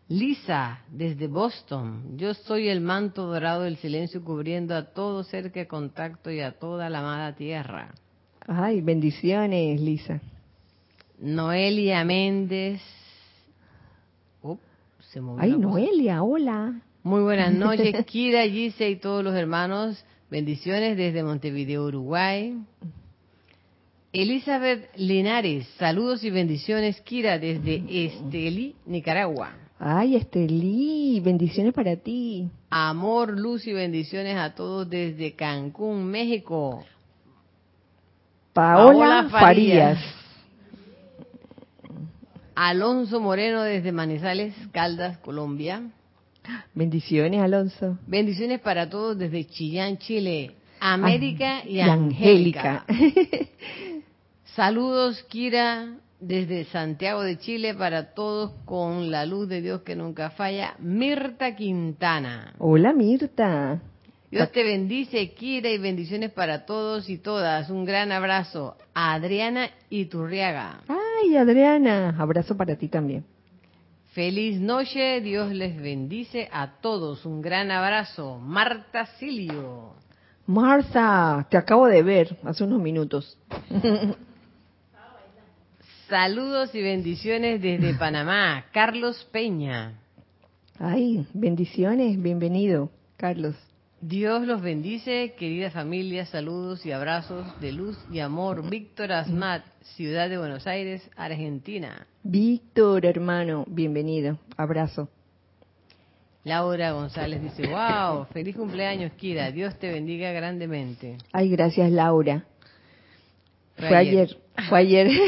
Lisa, 0.08 0.80
desde 0.90 1.28
Boston. 1.28 2.16
Yo 2.16 2.34
soy 2.34 2.70
el 2.70 2.80
manto 2.80 3.26
dorado 3.26 3.64
del 3.64 3.76
silencio 3.76 4.24
cubriendo 4.24 4.78
a 4.78 4.94
todo 4.94 5.26
ser 5.26 5.52
que 5.52 5.68
contacto 5.68 6.32
y 6.32 6.40
a 6.40 6.54
toda 6.54 6.90
la 6.90 7.00
amada 7.00 7.36
tierra. 7.36 7.94
Ay, 8.48 8.80
bendiciones, 8.80 9.82
Lisa. 9.82 10.22
Noelia 11.22 12.04
Méndez. 12.04 12.82
se 15.12 15.22
Ay, 15.38 15.52
Noelia, 15.56 16.24
hola. 16.24 16.82
Muy 17.04 17.22
buenas 17.22 17.54
noches, 17.66 18.06
Kira, 18.06 18.44
Gise 18.48 18.90
y 18.90 18.96
todos 18.96 19.24
los 19.24 19.36
hermanos. 19.36 20.04
Bendiciones 20.32 20.98
desde 20.98 21.24
Montevideo, 21.24 21.86
Uruguay. 21.86 22.58
Elizabeth 24.14 24.90
Linares, 24.98 25.68
saludos 25.78 26.24
y 26.24 26.32
bendiciones, 26.32 27.00
Kira, 27.02 27.38
desde 27.38 27.84
Estelí, 28.06 28.76
Nicaragua. 28.88 29.52
Ay, 29.78 30.16
Estelí, 30.16 31.20
bendiciones 31.24 31.74
para 31.74 31.96
ti. 31.98 32.50
Amor, 32.72 33.38
luz 33.38 33.68
y 33.68 33.74
bendiciones 33.74 34.38
a 34.38 34.56
todos 34.56 34.90
desde 34.90 35.34
Cancún, 35.34 36.06
México. 36.06 36.84
Paola, 38.54 39.28
Farías. 39.30 40.00
Alonso 42.56 43.20
Moreno 43.20 43.62
desde 43.64 43.92
Manizales, 43.92 44.54
Caldas, 44.72 45.18
Colombia. 45.20 45.82
Bendiciones, 46.74 47.42
Alonso. 47.42 47.98
Bendiciones 48.08 48.60
para 48.60 48.90
todos 48.90 49.18
desde 49.18 49.46
Chillán, 49.46 49.98
Chile. 49.98 50.56
América 50.80 51.64
y, 51.66 51.80
Angélica. 51.80 52.86
Saludos, 54.56 55.24
Kira, 55.30 55.96
desde 56.20 56.66
Santiago 56.66 57.22
de 57.22 57.38
Chile 57.38 57.76
para 57.76 58.14
todos 58.14 58.52
con 58.66 59.12
la 59.12 59.26
luz 59.26 59.48
de 59.48 59.62
Dios 59.62 59.82
que 59.82 59.96
nunca 59.96 60.32
falla, 60.32 60.76
Mirta 60.80 61.56
Quintana. 61.56 62.54
Hola 62.58 62.94
Mirta. 62.94 63.80
Dios 64.32 64.52
te 64.52 64.64
bendice, 64.64 65.34
Kira, 65.34 65.70
y 65.70 65.78
bendiciones 65.78 66.32
para 66.32 66.66
todos 66.66 67.10
y 67.10 67.18
todas. 67.18 67.70
Un 67.70 67.86
gran 67.86 68.12
abrazo. 68.12 68.78
Adriana 68.94 69.70
Iturriaga. 69.90 70.82
Ay, 71.22 71.38
Adriana, 71.38 72.16
abrazo 72.18 72.56
para 72.58 72.76
ti 72.76 72.88
también. 72.88 73.24
Feliz 74.14 74.60
noche, 74.60 75.22
Dios 75.22 75.52
les 75.54 75.80
bendice 75.82 76.50
a 76.52 76.80
todos. 76.82 77.26
Un 77.26 77.42
gran 77.42 77.72
abrazo. 77.72 78.40
Marta 78.40 79.06
Silio. 79.18 79.94
Marta, 80.48 81.48
te 81.50 81.58
acabo 81.58 81.88
de 81.88 82.04
ver 82.04 82.38
hace 82.44 82.64
unos 82.64 82.82
minutos. 82.82 83.38
Saludos 86.10 86.76
y 86.76 86.82
bendiciones 86.82 87.62
desde 87.62 87.94
Panamá. 87.94 88.66
Carlos 88.74 89.26
Peña. 89.32 89.94
Ay, 90.78 91.26
bendiciones, 91.34 92.22
bienvenido, 92.22 92.90
Carlos. 93.16 93.56
Dios 94.02 94.48
los 94.48 94.64
bendice, 94.64 95.36
querida 95.38 95.70
familia, 95.70 96.26
saludos 96.26 96.84
y 96.88 96.92
abrazos 96.92 97.46
de 97.62 97.72
luz 97.72 97.96
y 98.12 98.18
amor. 98.18 98.68
Víctor 98.68 99.12
Asmat, 99.12 99.64
Ciudad 99.96 100.28
de 100.28 100.40
Buenos 100.40 100.66
Aires, 100.66 101.08
Argentina. 101.16 102.08
Víctor, 102.24 103.06
hermano, 103.06 103.64
bienvenido, 103.68 104.40
abrazo. 104.58 105.08
Laura 106.44 106.94
González 106.94 107.44
dice, 107.44 107.68
wow, 107.68 108.26
feliz 108.34 108.56
cumpleaños, 108.56 109.12
Kira, 109.14 109.52
Dios 109.52 109.78
te 109.78 109.92
bendiga 109.92 110.32
grandemente. 110.32 111.20
Ay, 111.32 111.52
gracias, 111.52 111.92
Laura. 111.92 112.44
Fue, 113.76 113.96
ayer. 113.96 114.36
Fue 114.68 114.80
ayer. 114.80 115.12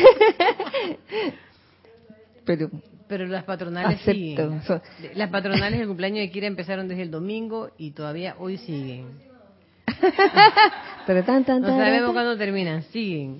pero 2.43 2.71
pero 3.13 3.27
las 3.27 3.43
patronales 3.43 4.01
siguen. 4.01 4.59
Las 5.13 5.29
patronales 5.29 5.77
del 5.77 5.87
cumpleaños 5.87 6.21
de 6.21 6.31
Kira 6.31 6.47
empezaron 6.47 6.87
desde 6.87 7.03
el 7.03 7.11
domingo 7.11 7.69
y 7.77 7.91
todavía 7.91 8.35
hoy 8.39 8.57
siguen. 8.57 9.05
pero 11.05 11.23
tan, 11.23 11.45
tan, 11.45 11.61
no 11.61 11.67
sabemos 11.67 12.11
cuándo 12.11 12.35
terminan, 12.35 12.81
siguen. 12.85 13.39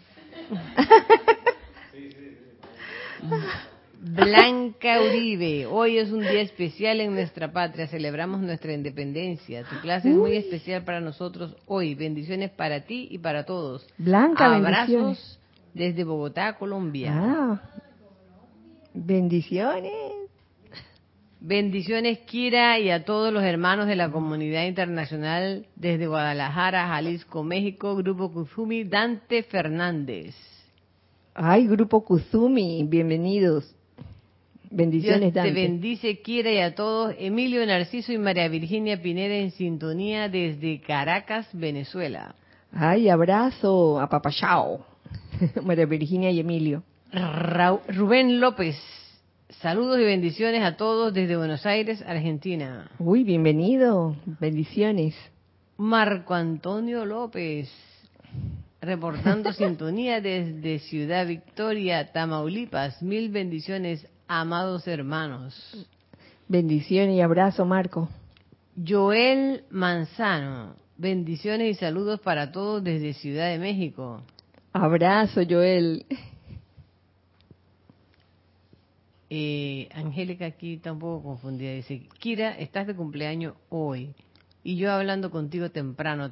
Blanca 4.00 5.02
Uribe, 5.02 5.66
hoy 5.66 5.98
es 5.98 6.12
un 6.12 6.20
día 6.20 6.42
especial 6.42 7.02
en 7.02 7.16
nuestra 7.16 7.52
patria, 7.52 7.88
celebramos 7.88 8.42
nuestra 8.42 8.74
independencia. 8.74 9.64
Tu 9.64 9.80
clase 9.82 10.12
es 10.12 10.16
muy 10.16 10.36
especial 10.36 10.84
para 10.84 11.00
nosotros 11.00 11.56
hoy. 11.66 11.96
Bendiciones 11.96 12.52
para 12.52 12.82
ti 12.82 13.08
y 13.10 13.18
para 13.18 13.44
todos. 13.44 13.88
Blanca, 13.98 14.54
Abrazos 14.54 15.40
desde 15.74 16.04
Bogotá, 16.04 16.54
Colombia. 16.60 17.12
Ah, 17.12 17.62
bendiciones. 18.94 19.92
Bendiciones, 21.46 22.20
Kira, 22.20 22.80
y 22.80 22.90
a 22.90 23.04
todos 23.04 23.34
los 23.34 23.44
hermanos 23.44 23.88
de 23.88 23.98
la 23.98 24.10
comunidad 24.10 24.66
internacional 24.66 25.66
desde 25.76 26.08
Guadalajara, 26.08 26.88
Jalisco, 26.88 27.44
México, 27.44 27.98
Grupo 27.98 28.32
Kuzumi, 28.32 28.86
Dante 28.86 29.44
Fernández. 29.44 30.36
Ay, 31.34 31.68
Grupo 31.68 32.06
Kuzumi, 32.06 32.86
bienvenidos. 32.88 33.76
Bendiciones, 34.72 35.34
Dios 35.34 35.46
te 35.46 35.52
bendice, 35.52 36.22
quiera 36.22 36.52
y 36.52 36.60
a 36.60 36.74
todos. 36.74 37.14
Emilio 37.20 37.66
Narciso 37.66 38.14
y 38.14 38.18
María 38.18 38.48
Virginia 38.48 39.02
Pineda 39.02 39.36
en 39.36 39.52
sintonía 39.52 40.30
desde 40.30 40.80
Caracas, 40.80 41.48
Venezuela. 41.52 42.36
Ay, 42.72 43.10
abrazo 43.10 44.00
a 44.00 44.08
Papachao. 44.08 44.86
María 45.64 45.86
Virginia 45.86 46.32
y 46.32 46.40
Emilio. 46.40 46.84
Rubén 47.14 48.40
López, 48.40 48.76
saludos 49.62 50.00
y 50.00 50.04
bendiciones 50.04 50.64
a 50.64 50.78
todos 50.78 51.14
desde 51.14 51.38
Buenos 51.38 51.64
Aires, 51.64 52.02
Argentina. 52.08 52.90
Uy, 52.98 53.24
bienvenido, 53.24 54.16
bendiciones. 54.40 55.14
Marco 55.78 56.34
Antonio 56.34 57.06
López, 57.06 57.72
reportando 58.82 59.54
sintonía 59.54 60.22
desde 60.22 60.80
Ciudad 60.80 61.28
Victoria, 61.28 62.12
Tamaulipas. 62.12 63.04
Mil 63.04 63.30
bendiciones, 63.30 64.08
amados 64.28 64.88
hermanos. 64.88 65.88
Bendiciones 66.48 67.16
y 67.16 67.22
abrazo, 67.22 67.64
Marco. 67.64 68.10
Joel 68.88 69.66
Manzano, 69.70 70.78
bendiciones 70.98 71.78
y 71.78 71.80
saludos 71.80 72.20
para 72.22 72.52
todos 72.52 72.84
desde 72.84 73.14
Ciudad 73.14 73.52
de 73.52 73.60
México. 73.60 74.24
Abrazo, 74.72 75.42
Joel. 75.48 76.08
Eh, 79.36 79.90
Angélica 79.96 80.46
aquí 80.46 80.76
está 80.76 80.92
un 80.92 81.00
poco 81.00 81.24
confundida. 81.24 81.72
Dice, 81.72 82.04
Kira, 82.20 82.52
estás 82.52 82.86
de 82.86 82.96
cumpleaños 82.96 83.56
hoy. 83.70 84.14
Y 84.64 84.76
yo 84.76 84.92
hablando 84.92 85.32
contigo 85.32 85.72
temprano. 85.72 86.32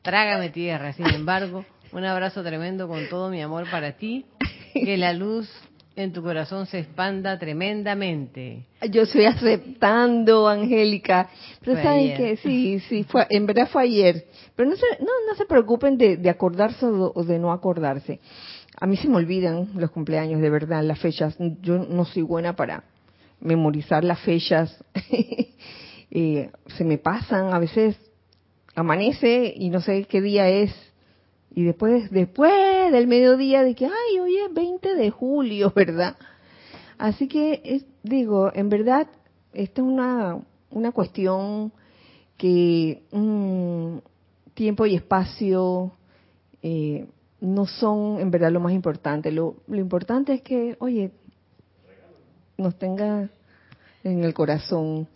Trágame 0.00 0.48
tierra. 0.48 0.94
Sin 0.94 1.06
embargo, 1.08 1.66
un 1.92 2.02
abrazo 2.06 2.42
tremendo 2.42 2.88
con 2.88 3.10
todo 3.10 3.28
mi 3.28 3.42
amor 3.42 3.70
para 3.70 3.92
ti. 3.98 4.24
Que 4.72 4.96
la 4.96 5.12
luz 5.12 5.50
en 5.96 6.14
tu 6.14 6.22
corazón 6.22 6.64
se 6.64 6.78
expanda 6.78 7.38
tremendamente. 7.38 8.64
Yo 8.90 9.02
estoy 9.02 9.26
aceptando, 9.26 10.48
Angélica. 10.48 11.28
Pero 11.62 11.82
saben 11.82 12.16
que 12.16 12.36
sí, 12.38 12.80
sí, 12.88 13.04
fue, 13.04 13.26
en 13.28 13.44
verdad 13.44 13.68
fue 13.68 13.82
ayer. 13.82 14.24
Pero 14.56 14.70
no 14.70 14.76
se, 14.76 14.86
no, 15.00 15.10
no 15.28 15.34
se 15.34 15.44
preocupen 15.44 15.98
de, 15.98 16.16
de 16.16 16.30
acordarse 16.30 16.86
o 16.86 17.22
de 17.22 17.38
no 17.38 17.52
acordarse. 17.52 18.18
A 18.80 18.86
mí 18.86 18.96
se 18.96 19.08
me 19.08 19.16
olvidan 19.16 19.68
los 19.74 19.90
cumpleaños, 19.90 20.40
de 20.40 20.48
verdad, 20.48 20.82
las 20.82 20.98
fechas. 20.98 21.36
Yo 21.60 21.78
no 21.78 22.06
soy 22.06 22.22
buena 22.22 22.56
para 22.56 22.84
memorizar 23.38 24.02
las 24.04 24.20
fechas. 24.20 24.82
eh, 26.10 26.50
se 26.78 26.84
me 26.84 26.96
pasan, 26.96 27.52
a 27.52 27.58
veces 27.58 27.96
amanece 28.74 29.52
y 29.54 29.68
no 29.68 29.82
sé 29.82 30.04
qué 30.04 30.22
día 30.22 30.48
es. 30.48 30.74
Y 31.54 31.64
después, 31.64 32.10
después 32.10 32.90
del 32.90 33.06
mediodía 33.06 33.62
de 33.62 33.74
que, 33.74 33.84
ay, 33.84 34.18
hoy 34.18 34.36
es 34.38 34.54
20 34.54 34.94
de 34.94 35.10
julio, 35.10 35.72
¿verdad? 35.76 36.16
Así 36.96 37.28
que, 37.28 37.60
es, 37.62 37.84
digo, 38.02 38.50
en 38.54 38.70
verdad, 38.70 39.08
esta 39.52 39.82
es 39.82 39.86
una, 39.86 40.38
una 40.70 40.92
cuestión 40.92 41.72
que 42.38 43.02
mm, 43.12 43.98
tiempo 44.54 44.86
y 44.86 44.94
espacio 44.94 45.92
eh, 46.62 47.06
no 47.40 47.66
son 47.66 48.20
en 48.20 48.30
verdad 48.30 48.50
lo 48.50 48.60
más 48.60 48.72
importante. 48.72 49.30
Lo, 49.30 49.56
lo 49.66 49.78
importante 49.78 50.34
es 50.34 50.42
que, 50.42 50.76
oye, 50.80 51.12
nos 52.56 52.78
tenga 52.78 53.28
en 54.04 54.24
el 54.24 54.34
corazón, 54.34 55.08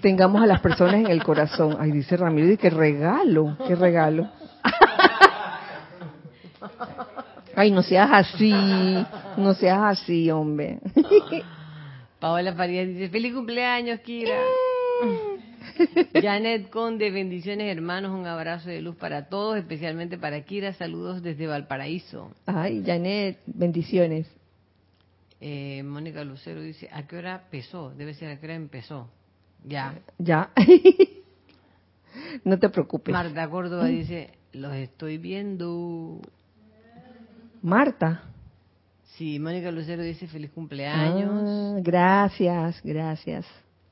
tengamos 0.00 0.42
a 0.42 0.46
las 0.46 0.60
personas 0.60 0.94
en 0.96 1.08
el 1.08 1.22
corazón. 1.22 1.76
Ay, 1.78 1.92
dice 1.92 2.16
Ramiro, 2.16 2.50
y 2.50 2.56
qué 2.56 2.70
regalo, 2.70 3.56
qué 3.66 3.74
regalo. 3.74 4.30
Ay, 7.54 7.72
no 7.72 7.82
seas 7.82 8.10
así, 8.12 8.52
no 9.36 9.54
seas 9.54 9.80
así, 9.82 10.30
hombre. 10.30 10.78
Paola 12.20 12.52
Farías 12.54 12.86
dice, 12.86 13.08
feliz 13.08 13.34
cumpleaños, 13.34 14.00
Kira. 14.00 14.38
Janet 16.22 16.70
Conde, 16.70 17.10
bendiciones 17.10 17.74
hermanos, 17.74 18.12
un 18.12 18.26
abrazo 18.26 18.68
de 18.68 18.80
luz 18.80 18.96
para 18.96 19.28
todos, 19.28 19.56
especialmente 19.56 20.18
para 20.18 20.42
Kira, 20.42 20.72
saludos 20.72 21.22
desde 21.22 21.46
Valparaíso. 21.46 22.30
Ay, 22.46 22.82
Janet, 22.84 23.38
bendiciones. 23.46 24.26
Eh, 25.40 25.82
Mónica 25.84 26.24
Lucero 26.24 26.60
dice, 26.60 26.88
¿a 26.92 27.06
qué 27.06 27.16
hora 27.16 27.42
empezó? 27.44 27.90
Debe 27.90 28.14
ser 28.14 28.30
a 28.30 28.40
qué 28.40 28.46
hora 28.46 28.54
empezó. 28.54 29.08
Ya. 29.64 29.98
Ya. 30.18 30.50
no 32.44 32.58
te 32.58 32.68
preocupes. 32.68 33.12
Marta 33.12 33.48
Córdoba 33.48 33.86
dice, 33.86 34.30
los 34.52 34.74
estoy 34.74 35.18
viendo. 35.18 36.20
Marta. 37.62 38.24
Sí, 39.16 39.38
Mónica 39.38 39.70
Lucero 39.70 40.02
dice 40.02 40.26
feliz 40.28 40.50
cumpleaños. 40.50 41.30
Ah, 41.32 41.80
gracias, 41.82 42.80
gracias. 42.84 43.46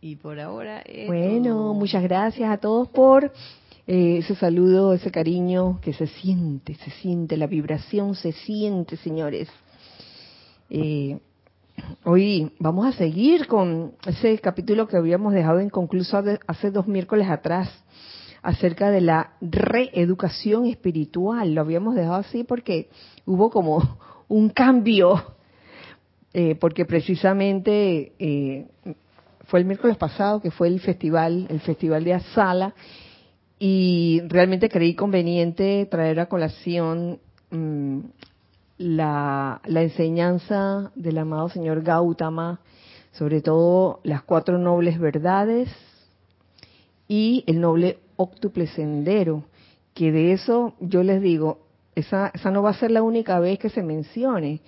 Y 0.07 0.14
por 0.14 0.38
ahora. 0.38 0.85
Bueno, 1.09 1.75
muchas 1.75 2.01
gracias 2.05 2.49
a 2.49 2.59
todos 2.59 2.87
por 2.90 3.25
eh, 3.88 4.19
ese 4.19 4.37
saludo, 4.37 4.92
ese 4.92 5.11
cariño 5.11 5.81
que 5.81 5.92
se 5.92 6.07
siente, 6.07 6.77
se 6.77 6.92
siente, 6.92 7.37
la 7.37 7.49
vibración 7.49 8.14
se 8.14 8.31
siente, 8.31 8.97
señores. 8.99 9.49
Eh, 10.71 11.19
hoy 12.05 12.53
vamos 12.61 12.87
a 12.87 12.92
seguir 12.92 13.49
con 13.49 13.95
ese 14.07 14.38
capítulo 14.38 14.87
que 14.87 14.97
habíamos 14.97 15.33
dejado 15.33 15.61
inconcluso 15.61 16.23
hace 16.47 16.71
dos 16.71 16.87
miércoles 16.87 17.29
atrás 17.29 17.69
acerca 18.42 18.92
de 18.92 19.01
la 19.01 19.33
reeducación 19.40 20.66
espiritual. 20.66 21.53
Lo 21.53 21.62
habíamos 21.62 21.97
dejado 21.97 22.14
así 22.14 22.45
porque 22.45 22.90
hubo 23.25 23.51
como 23.51 23.99
un 24.29 24.51
cambio, 24.51 25.35
eh, 26.33 26.55
porque 26.55 26.85
precisamente 26.85 28.12
eh, 28.21 28.69
fue 29.46 29.61
el 29.61 29.66
miércoles 29.66 29.96
pasado 29.96 30.40
que 30.40 30.50
fue 30.50 30.68
el 30.68 30.80
festival, 30.80 31.46
el 31.48 31.61
festival 31.61 32.04
de 32.04 32.14
Asala, 32.14 32.74
y 33.59 34.20
realmente 34.28 34.68
creí 34.68 34.94
conveniente 34.94 35.87
traer 35.90 36.20
a 36.20 36.26
colación 36.26 37.18
mm, 37.50 38.00
la, 38.78 39.61
la 39.64 39.82
enseñanza 39.82 40.92
del 40.94 41.18
amado 41.18 41.48
señor 41.48 41.82
Gautama, 41.82 42.61
sobre 43.12 43.40
todo 43.40 44.00
las 44.02 44.22
cuatro 44.22 44.59
nobles 44.59 44.98
verdades 44.98 45.70
y 47.09 47.44
el 47.46 47.61
noble 47.61 47.98
óctuple 48.16 48.66
sendero, 48.66 49.44
que 49.94 50.12
de 50.12 50.32
eso 50.32 50.74
yo 50.80 51.02
les 51.02 51.22
digo, 51.22 51.61
esa, 51.94 52.30
esa 52.35 52.50
no 52.50 52.62
va 52.62 52.70
a 52.70 52.74
ser 52.74 52.90
la 52.90 53.02
única 53.02 53.40
vez 53.40 53.59
que 53.59 53.70
se 53.70 53.82
mencione. 53.82 54.61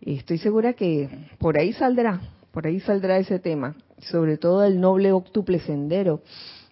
Estoy 0.00 0.38
segura 0.38 0.74
que 0.74 1.08
por 1.38 1.58
ahí 1.58 1.72
saldrá, 1.72 2.20
por 2.52 2.66
ahí 2.66 2.78
saldrá 2.78 3.18
ese 3.18 3.40
tema, 3.40 3.74
sobre 4.00 4.36
todo 4.36 4.64
el 4.64 4.80
noble 4.80 5.12
óctuple 5.12 5.60
sendero, 5.60 6.22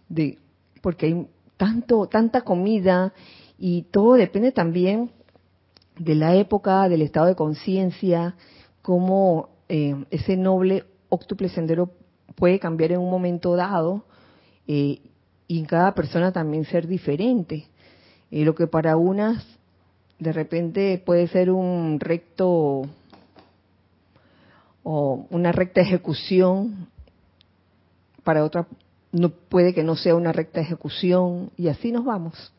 de, 0.08 0.38
porque 0.80 1.06
hay 1.06 1.26
tanto, 1.56 2.06
tanta 2.06 2.42
comida 2.42 3.12
y 3.58 3.82
todo 3.82 4.14
depende 4.14 4.52
también 4.52 5.10
de 5.98 6.14
la 6.14 6.34
época, 6.36 6.88
del 6.88 7.02
estado 7.02 7.26
de 7.26 7.34
conciencia, 7.34 8.36
cómo 8.82 9.48
eh, 9.68 10.04
ese 10.10 10.36
noble 10.36 10.84
óctuple 11.08 11.48
sendero 11.48 11.90
puede 12.34 12.58
cambiar 12.58 12.92
en 12.92 13.00
un 13.00 13.10
momento 13.10 13.56
dado 13.56 14.04
eh, 14.66 15.00
y 15.48 15.58
en 15.58 15.64
cada 15.64 15.94
persona 15.94 16.32
también 16.32 16.64
ser 16.64 16.86
diferente. 16.86 17.66
Y 18.30 18.44
lo 18.44 18.54
que 18.54 18.66
para 18.66 18.96
unas 18.96 19.44
de 20.18 20.32
repente 20.32 21.02
puede 21.04 21.28
ser 21.28 21.50
un 21.50 22.00
recto 22.00 22.82
o 24.82 25.26
una 25.30 25.52
recta 25.52 25.80
ejecución, 25.80 26.88
para 28.26 28.44
otra 28.44 28.66
no 29.12 29.30
puede 29.30 29.72
que 29.72 29.84
no 29.84 29.94
sea 29.94 30.16
una 30.16 30.32
recta 30.32 30.60
ejecución 30.60 31.52
y 31.56 31.68
así 31.68 31.92
nos 31.92 32.04
vamos. 32.04 32.52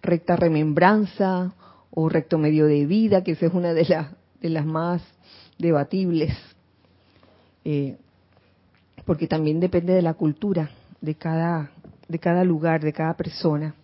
Recta 0.00 0.36
remembranza 0.36 1.52
o 1.90 2.08
recto 2.08 2.38
medio 2.38 2.66
de 2.66 2.86
vida, 2.86 3.24
que 3.24 3.32
esa 3.32 3.46
es 3.46 3.52
una 3.52 3.74
de, 3.74 3.84
las 3.84 4.12
de 4.40 4.48
las 4.48 4.64
más 4.64 5.02
debatibles, 5.58 6.36
eh, 7.64 7.96
porque 9.04 9.26
también 9.26 9.58
depende 9.58 9.92
de 9.92 10.02
la 10.02 10.14
cultura 10.14 10.70
de 11.00 11.16
cada 11.16 11.72
de 12.06 12.18
cada 12.20 12.44
lugar, 12.44 12.80
de 12.80 12.92
cada 12.92 13.14
persona. 13.14 13.74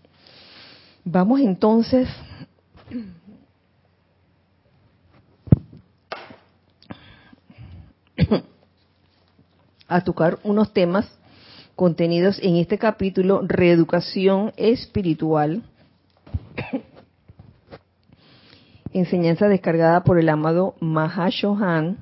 Vamos 1.04 1.40
entonces 1.40 2.08
a 9.88 10.00
tocar 10.02 10.38
unos 10.44 10.72
temas 10.72 11.06
contenidos 11.76 12.38
en 12.42 12.56
este 12.56 12.78
capítulo, 12.78 13.40
reeducación 13.42 14.52
espiritual, 14.56 15.62
enseñanza 18.92 19.48
descargada 19.48 20.04
por 20.04 20.18
el 20.18 20.28
amado 20.28 20.74
Mahashohan 20.80 21.98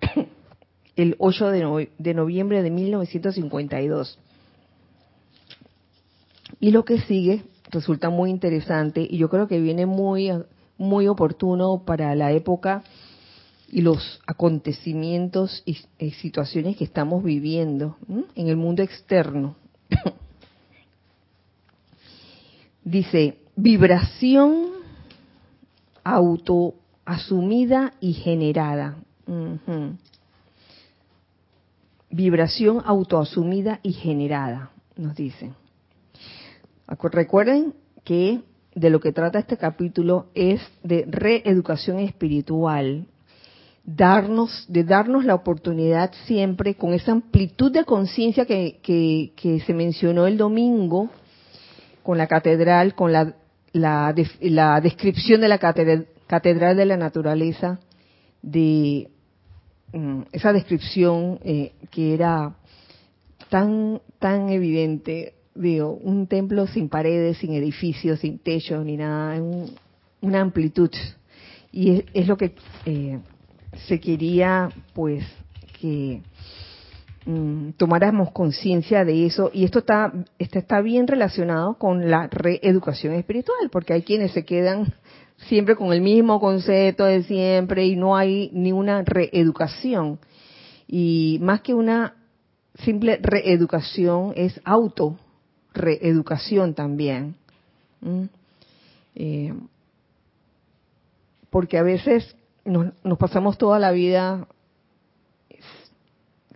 el 0.96 1.16
8 1.18 1.48
de, 1.50 1.90
de 1.98 2.14
noviembre 2.14 2.62
de 2.62 2.70
1952. 2.70 4.18
Y 6.58 6.72
lo 6.72 6.84
que 6.84 7.00
sigue 7.00 7.42
resulta 7.70 8.10
muy 8.10 8.30
interesante 8.30 9.06
y 9.08 9.18
yo 9.18 9.28
creo 9.28 9.46
que 9.46 9.60
viene 9.60 9.86
muy, 9.86 10.30
muy 10.76 11.06
oportuno 11.08 11.82
para 11.84 12.14
la 12.14 12.32
época 12.32 12.82
y 13.70 13.82
los 13.82 14.20
acontecimientos 14.26 15.62
y, 15.64 15.78
situaciones 16.10 16.76
que 16.76 16.84
estamos 16.84 17.22
viviendo 17.22 17.96
en 18.34 18.48
el 18.48 18.56
mundo 18.56 18.82
externo. 18.82 19.56
Dice, 22.84 23.38
vibración 23.54 24.66
autoasumida 26.02 27.94
y 28.00 28.14
generada. 28.14 28.96
Vibración 32.10 32.82
autoasumida 32.84 33.78
y 33.82 33.92
generada, 33.92 34.72
nos 34.96 35.14
dicen. 35.14 35.54
Recuerden 36.88 37.74
que 38.02 38.40
de 38.74 38.90
lo 38.90 38.98
que 39.00 39.12
trata 39.12 39.38
este 39.38 39.56
capítulo 39.56 40.26
es 40.34 40.60
de 40.82 41.04
reeducación 41.08 42.00
espiritual, 42.00 43.06
darnos, 43.96 44.64
de 44.68 44.84
darnos 44.84 45.24
la 45.24 45.34
oportunidad 45.34 46.12
siempre 46.26 46.74
con 46.74 46.92
esa 46.92 47.12
amplitud 47.12 47.72
de 47.72 47.84
conciencia 47.84 48.44
que, 48.44 48.80
que, 48.82 49.60
se 49.60 49.74
mencionó 49.74 50.26
el 50.26 50.36
domingo 50.36 51.10
con 52.02 52.18
la 52.18 52.26
catedral, 52.26 52.94
con 52.94 53.12
la, 53.12 53.34
la, 53.72 54.14
la 54.40 54.80
descripción 54.80 55.40
de 55.40 55.48
la 55.48 55.58
catedral, 55.58 56.76
de 56.76 56.84
la 56.86 56.96
naturaleza, 56.96 57.80
de 58.42 59.08
mm, 59.92 60.22
esa 60.32 60.52
descripción 60.52 61.38
eh, 61.42 61.72
que 61.90 62.14
era 62.14 62.54
tan, 63.48 64.00
tan 64.18 64.50
evidente, 64.50 65.34
digo, 65.54 65.92
un 65.92 66.26
templo 66.26 66.66
sin 66.66 66.88
paredes, 66.88 67.38
sin 67.38 67.54
edificios, 67.54 68.20
sin 68.20 68.38
techo, 68.38 68.82
ni 68.84 68.96
nada, 68.96 69.42
una 70.20 70.40
amplitud. 70.40 70.90
Y 71.72 72.04
es, 72.12 72.26
lo 72.26 72.36
que 72.36 72.54
eh, 72.86 73.18
se 73.86 74.00
quería 74.00 74.68
pues 74.94 75.24
que 75.80 76.22
mm, 77.26 77.70
tomáramos 77.76 78.30
conciencia 78.32 79.04
de 79.04 79.26
eso. 79.26 79.50
Y 79.52 79.64
esto 79.64 79.80
está, 79.80 80.12
está, 80.38 80.58
está 80.58 80.80
bien 80.80 81.06
relacionado 81.06 81.74
con 81.74 82.10
la 82.10 82.26
reeducación 82.28 83.14
espiritual 83.14 83.70
porque 83.70 83.92
hay 83.92 84.02
quienes 84.02 84.32
se 84.32 84.44
quedan 84.44 84.92
siempre 85.48 85.76
con 85.76 85.92
el 85.92 86.00
mismo 86.00 86.38
concepto 86.40 87.04
de 87.04 87.22
siempre 87.22 87.86
y 87.86 87.96
no 87.96 88.16
hay 88.16 88.50
ni 88.52 88.72
una 88.72 89.02
reeducación. 89.02 90.18
Y 90.86 91.38
más 91.40 91.60
que 91.60 91.74
una 91.74 92.14
simple 92.84 93.18
reeducación 93.22 94.32
es 94.36 94.60
auto 94.64 95.18
reeducación 95.72 96.74
también 96.74 97.36
eh, 99.14 99.52
porque 101.50 101.78
a 101.78 101.82
veces 101.82 102.36
nos, 102.64 103.18
pasamos 103.18 103.58
toda 103.58 103.78
la 103.78 103.90
vida 103.90 104.46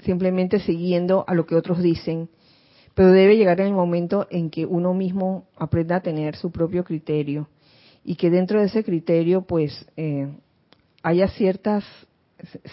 simplemente 0.02 0.60
siguiendo 0.60 1.24
a 1.26 1.34
lo 1.34 1.46
que 1.46 1.54
otros 1.54 1.82
dicen, 1.82 2.28
pero 2.94 3.10
debe 3.10 3.36
llegar 3.36 3.60
el 3.60 3.72
momento 3.72 4.26
en 4.30 4.50
que 4.50 4.66
uno 4.66 4.94
mismo 4.94 5.46
aprenda 5.56 5.96
a 5.96 6.02
tener 6.02 6.36
su 6.36 6.52
propio 6.52 6.84
criterio 6.84 7.48
y 8.04 8.16
que 8.16 8.30
dentro 8.30 8.60
de 8.60 8.66
ese 8.66 8.84
criterio 8.84 9.42
pues 9.42 9.86
eh, 9.96 10.28
haya 11.02 11.28
ciertas, 11.28 11.84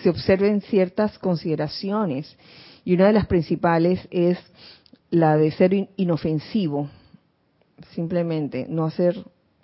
se 0.04 0.10
observen 0.10 0.62
ciertas 0.62 1.17
consideraciones. 1.20 2.38
Y 2.84 2.96
una 2.96 3.08
de 3.08 3.13
las 3.13 3.28
principales 3.28 4.08
es 4.12 4.38
la 5.10 5.38
de 5.38 5.52
ser 5.52 5.89
inofensivo, 5.96 6.89
simplemente 7.94 8.65
no 8.67 8.86
hacer 8.86 9.24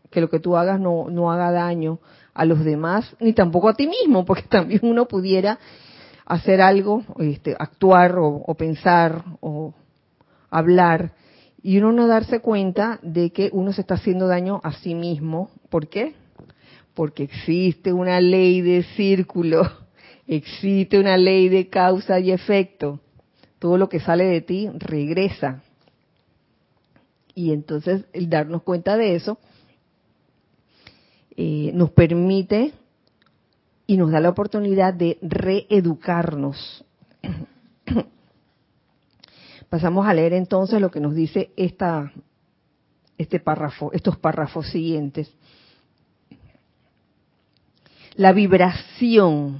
que 0.09 0.21
lo 0.21 0.29
que 0.29 0.39
tú 0.39 0.55
hagas 0.55 0.79
no, 0.79 1.09
no 1.09 1.31
haga 1.31 1.51
daño 1.51 1.99
a 2.37 2.45
los 2.45 2.63
demás, 2.63 3.15
ni 3.19 3.33
tampoco 3.33 3.67
a 3.67 3.73
ti 3.73 3.87
mismo, 3.87 4.23
porque 4.23 4.43
también 4.49 4.81
uno 4.83 5.07
pudiera 5.07 5.59
hacer 6.25 6.61
algo, 6.61 7.03
este, 7.19 7.55
actuar 7.57 8.15
o, 8.19 8.53
pensar 8.55 9.23
o 9.41 9.73
hablar, 10.49 11.13
y 11.63 11.79
uno 11.79 11.91
no 11.91 12.07
darse 12.07 12.39
cuenta 12.39 12.99
de 13.01 13.31
que 13.31 13.49
uno 13.51 13.73
se 13.73 13.81
está 13.81 13.95
haciendo 13.95 14.27
daño 14.27 14.61
a 14.63 14.73
sí 14.73 14.93
mismo. 14.93 15.49
¿Por 15.69 15.87
qué? 15.87 16.13
Porque 16.93 17.23
existe 17.23 17.91
una 17.91 18.21
ley 18.21 18.61
de 18.61 18.83
círculo, 18.95 19.69
existe 20.27 20.99
una 20.99 21.17
ley 21.17 21.49
de 21.49 21.67
causa 21.67 22.19
y 22.19 22.31
efecto. 22.31 22.99
Todo 23.59 23.77
lo 23.77 23.89
que 23.89 23.99
sale 23.99 24.25
de 24.25 24.41
ti 24.41 24.69
regresa. 24.75 25.63
Y 27.33 27.51
entonces 27.51 28.05
el 28.13 28.29
darnos 28.29 28.61
cuenta 28.61 28.95
de 28.95 29.15
eso 29.15 29.39
eh, 31.37 31.71
nos 31.75 31.91
permite 31.91 32.73
y 33.85 33.95
nos 33.95 34.11
da 34.11 34.19
la 34.19 34.29
oportunidad 34.29 34.93
de 34.93 35.19
reeducarnos. 35.21 36.83
Pasamos 39.69 40.07
a 40.07 40.15
leer 40.15 40.33
entonces 40.33 40.81
lo 40.81 40.89
que 40.89 40.99
nos 40.99 41.13
dice 41.13 41.51
esta, 41.55 42.11
este 43.19 43.39
párrafo, 43.39 43.91
estos 43.93 44.17
párrafos 44.17 44.67
siguientes. 44.69 45.31
La 48.15 48.33
vibración, 48.33 49.59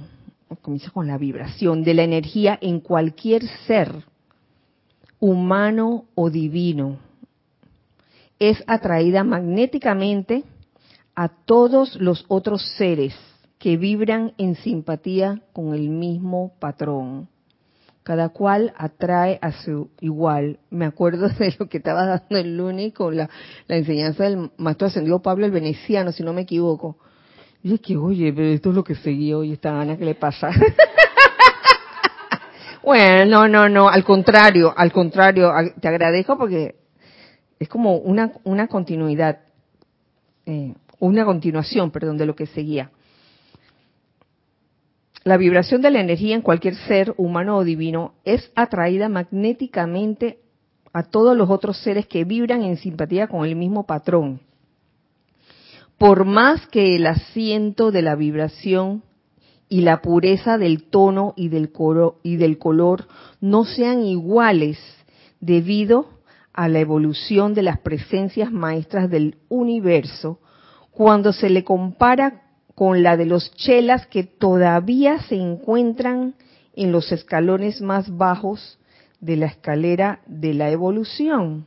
comienza 0.62 0.90
con 0.90 1.06
la 1.06 1.16
vibración 1.16 1.84
de 1.84 1.94
la 1.94 2.02
energía 2.02 2.58
en 2.60 2.80
cualquier 2.80 3.46
ser, 3.68 4.04
humano 5.20 6.06
o 6.16 6.28
divino, 6.28 6.98
es 8.40 8.62
atraída 8.66 9.22
magnéticamente 9.22 10.42
a 11.18 11.26
todos 11.26 11.96
los 11.96 12.24
otros 12.28 12.62
seres 12.76 13.12
que 13.58 13.76
vibran 13.76 14.34
en 14.38 14.54
simpatía 14.54 15.42
con 15.52 15.74
el 15.74 15.88
mismo 15.88 16.52
patrón. 16.60 17.28
Cada 18.04 18.28
cual 18.28 18.72
atrae 18.76 19.36
a 19.42 19.50
su 19.50 19.90
igual. 20.00 20.60
Me 20.70 20.84
acuerdo 20.84 21.28
de 21.40 21.56
lo 21.58 21.68
que 21.68 21.78
estaba 21.78 22.06
dando 22.06 22.38
el 22.38 22.56
lunes 22.56 22.94
con 22.94 23.16
la, 23.16 23.28
enseñanza 23.66 24.22
del 24.22 24.52
maestro 24.58 24.86
ascendido 24.86 25.20
Pablo 25.20 25.44
el 25.44 25.50
Veneciano, 25.50 26.12
si 26.12 26.22
no 26.22 26.32
me 26.32 26.42
equivoco. 26.42 26.98
Y 27.64 27.74
es 27.74 27.80
que, 27.80 27.96
oye, 27.96 28.32
pero 28.32 28.46
esto 28.46 28.68
es 28.68 28.76
lo 28.76 28.84
que 28.84 28.94
seguí 28.94 29.34
hoy, 29.34 29.54
esta 29.54 29.72
gana 29.72 29.96
que 29.96 30.04
le 30.04 30.14
pasa. 30.14 30.50
bueno, 32.84 33.26
no, 33.26 33.48
no, 33.48 33.68
no, 33.68 33.88
al 33.88 34.04
contrario, 34.04 34.72
al 34.76 34.92
contrario, 34.92 35.52
te 35.80 35.88
agradezco 35.88 36.38
porque 36.38 36.76
es 37.58 37.68
como 37.68 37.96
una, 37.96 38.34
una 38.44 38.68
continuidad. 38.68 39.40
Eh, 40.46 40.74
una 40.98 41.24
continuación, 41.24 41.90
perdón, 41.90 42.18
de 42.18 42.26
lo 42.26 42.34
que 42.34 42.46
seguía. 42.46 42.90
La 45.24 45.36
vibración 45.36 45.82
de 45.82 45.90
la 45.90 46.00
energía 46.00 46.34
en 46.34 46.42
cualquier 46.42 46.74
ser 46.74 47.14
humano 47.16 47.58
o 47.58 47.64
divino 47.64 48.14
es 48.24 48.50
atraída 48.54 49.08
magnéticamente 49.08 50.38
a 50.92 51.02
todos 51.02 51.36
los 51.36 51.50
otros 51.50 51.78
seres 51.78 52.06
que 52.06 52.24
vibran 52.24 52.62
en 52.62 52.76
simpatía 52.76 53.28
con 53.28 53.44
el 53.44 53.54
mismo 53.54 53.84
patrón. 53.84 54.40
Por 55.98 56.24
más 56.24 56.66
que 56.68 56.96
el 56.96 57.06
asiento 57.06 57.90
de 57.90 58.02
la 58.02 58.14
vibración 58.14 59.02
y 59.68 59.82
la 59.82 60.00
pureza 60.00 60.56
del 60.56 60.84
tono 60.84 61.34
y 61.36 61.48
del, 61.48 61.70
color 62.58 63.06
no 63.40 63.64
sean 63.64 64.02
iguales 64.04 64.78
debido 65.40 66.06
a 66.52 66.68
la 66.68 66.78
evolución 66.78 67.52
de 67.54 67.62
las 67.62 67.78
presencias 67.80 68.50
maestras 68.50 69.10
del 69.10 69.36
universo, 69.48 70.40
cuando 70.98 71.32
se 71.32 71.48
le 71.48 71.62
compara 71.62 72.42
con 72.74 73.04
la 73.04 73.16
de 73.16 73.24
los 73.24 73.54
chelas 73.54 74.08
que 74.08 74.24
todavía 74.24 75.20
se 75.28 75.36
encuentran 75.36 76.34
en 76.74 76.90
los 76.90 77.12
escalones 77.12 77.80
más 77.80 78.10
bajos 78.10 78.80
de 79.20 79.36
la 79.36 79.46
escalera 79.46 80.22
de 80.26 80.54
la 80.54 80.70
evolución. 80.70 81.66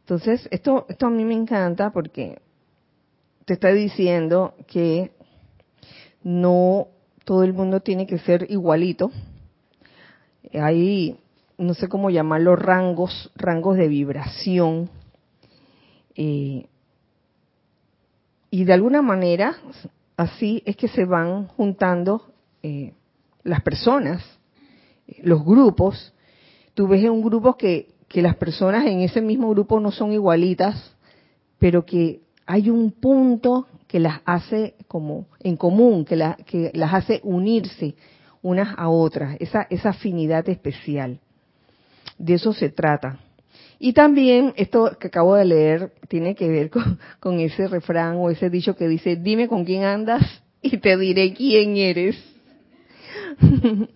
Entonces, 0.00 0.46
esto, 0.50 0.84
esto 0.90 1.06
a 1.06 1.10
mí 1.10 1.24
me 1.24 1.32
encanta 1.32 1.90
porque 1.90 2.42
te 3.46 3.54
está 3.54 3.72
diciendo 3.72 4.52
que 4.66 5.12
no 6.22 6.88
todo 7.24 7.44
el 7.44 7.54
mundo 7.54 7.80
tiene 7.80 8.06
que 8.06 8.18
ser 8.18 8.44
igualito. 8.50 9.10
Hay, 10.52 11.16
no 11.56 11.72
sé 11.72 11.88
cómo 11.88 12.10
llamarlo, 12.10 12.56
rangos, 12.56 13.32
rangos 13.36 13.78
de 13.78 13.88
vibración. 13.88 14.90
Eh, 16.14 16.66
y 18.50 18.64
de 18.64 18.72
alguna 18.72 19.02
manera, 19.02 19.56
así 20.16 20.62
es 20.64 20.76
que 20.76 20.88
se 20.88 21.04
van 21.04 21.46
juntando 21.48 22.22
eh, 22.62 22.94
las 23.44 23.62
personas, 23.62 24.22
los 25.22 25.44
grupos. 25.44 26.14
Tú 26.74 26.88
ves 26.88 27.02
en 27.04 27.10
un 27.10 27.22
grupo 27.22 27.56
que, 27.56 27.94
las 28.14 28.36
personas 28.36 28.86
en 28.86 29.00
ese 29.00 29.20
mismo 29.20 29.50
grupo 29.50 29.80
no 29.80 29.90
son 29.90 30.12
igualitas, 30.12 30.96
pero 31.58 31.84
que 31.84 32.20
hay 32.46 32.70
un 32.70 32.90
punto 32.90 33.66
que 33.86 34.00
las 34.00 34.20
hace 34.24 34.74
como 34.86 35.26
en 35.40 35.56
común, 35.56 36.04
que, 36.04 36.16
que 36.46 36.70
las 36.74 36.94
hace 36.94 37.20
unirse 37.22 37.94
unas 38.42 38.78
a 38.78 38.88
otras, 38.88 39.36
esa, 39.40 39.66
esa 39.68 39.90
afinidad 39.90 40.48
especial. 40.48 41.20
De 42.16 42.34
eso 42.34 42.52
se 42.52 42.70
trata. 42.70 43.18
Y 43.78 43.92
también 43.92 44.54
esto 44.56 44.96
que 44.98 45.06
acabo 45.06 45.36
de 45.36 45.44
leer 45.44 45.92
tiene 46.08 46.34
que 46.34 46.48
ver 46.48 46.70
con, 47.20 47.40
ese 47.40 47.68
refrán 47.68 48.16
o 48.16 48.30
ese 48.30 48.50
dicho 48.50 48.74
que 48.74 48.88
dice, 48.88 49.16
dime 49.16 49.46
con 49.46 49.64
quién 49.64 49.84
andas 49.84 50.42
y 50.60 50.78
te 50.78 50.96
diré 50.96 51.32
quién 51.32 51.76
eres. 51.76 52.16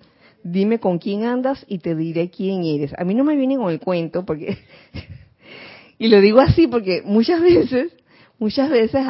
Dime 0.45 0.81
con 0.81 0.99
quién 0.99 1.25
andas 1.25 1.65
y 1.69 1.79
te 1.79 1.95
diré 1.95 2.29
quién 2.29 2.65
eres. 2.65 2.93
A 2.99 3.05
mí 3.05 3.15
no 3.15 3.23
me 3.23 3.37
viene 3.37 3.57
con 3.57 3.71
el 3.71 3.79
cuento 3.79 4.25
porque, 4.25 4.59
y 5.99 6.09
lo 6.09 6.21
digo 6.21 6.41
así 6.41 6.67
porque 6.67 7.01
muchas 7.05 7.41
veces, 7.41 7.93
muchas 8.41 8.69
veces 8.69 9.07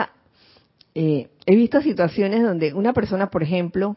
eh, 0.94 1.28
he 1.46 1.56
visto 1.56 1.80
situaciones 1.80 2.42
donde 2.42 2.74
una 2.74 2.92
persona, 2.92 3.30
por 3.30 3.42
ejemplo, 3.42 3.96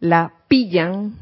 la 0.00 0.32
pillan 0.48 1.16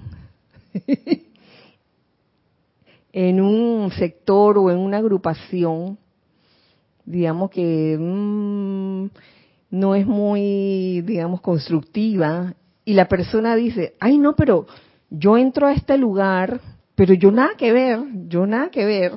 en 3.18 3.40
un 3.40 3.90
sector 3.92 4.58
o 4.58 4.70
en 4.70 4.76
una 4.76 4.98
agrupación, 4.98 5.96
digamos 7.06 7.48
que 7.48 7.96
mm, 7.98 9.06
no 9.70 9.94
es 9.94 10.06
muy, 10.06 11.00
digamos, 11.00 11.40
constructiva, 11.40 12.52
y 12.84 12.92
la 12.92 13.08
persona 13.08 13.56
dice, 13.56 13.94
ay 14.00 14.18
no, 14.18 14.36
pero 14.36 14.66
yo 15.08 15.38
entro 15.38 15.66
a 15.66 15.72
este 15.72 15.96
lugar, 15.96 16.60
pero 16.94 17.14
yo 17.14 17.30
nada 17.30 17.54
que 17.56 17.72
ver, 17.72 18.00
yo 18.28 18.46
nada 18.46 18.70
que 18.70 18.84
ver, 18.84 19.12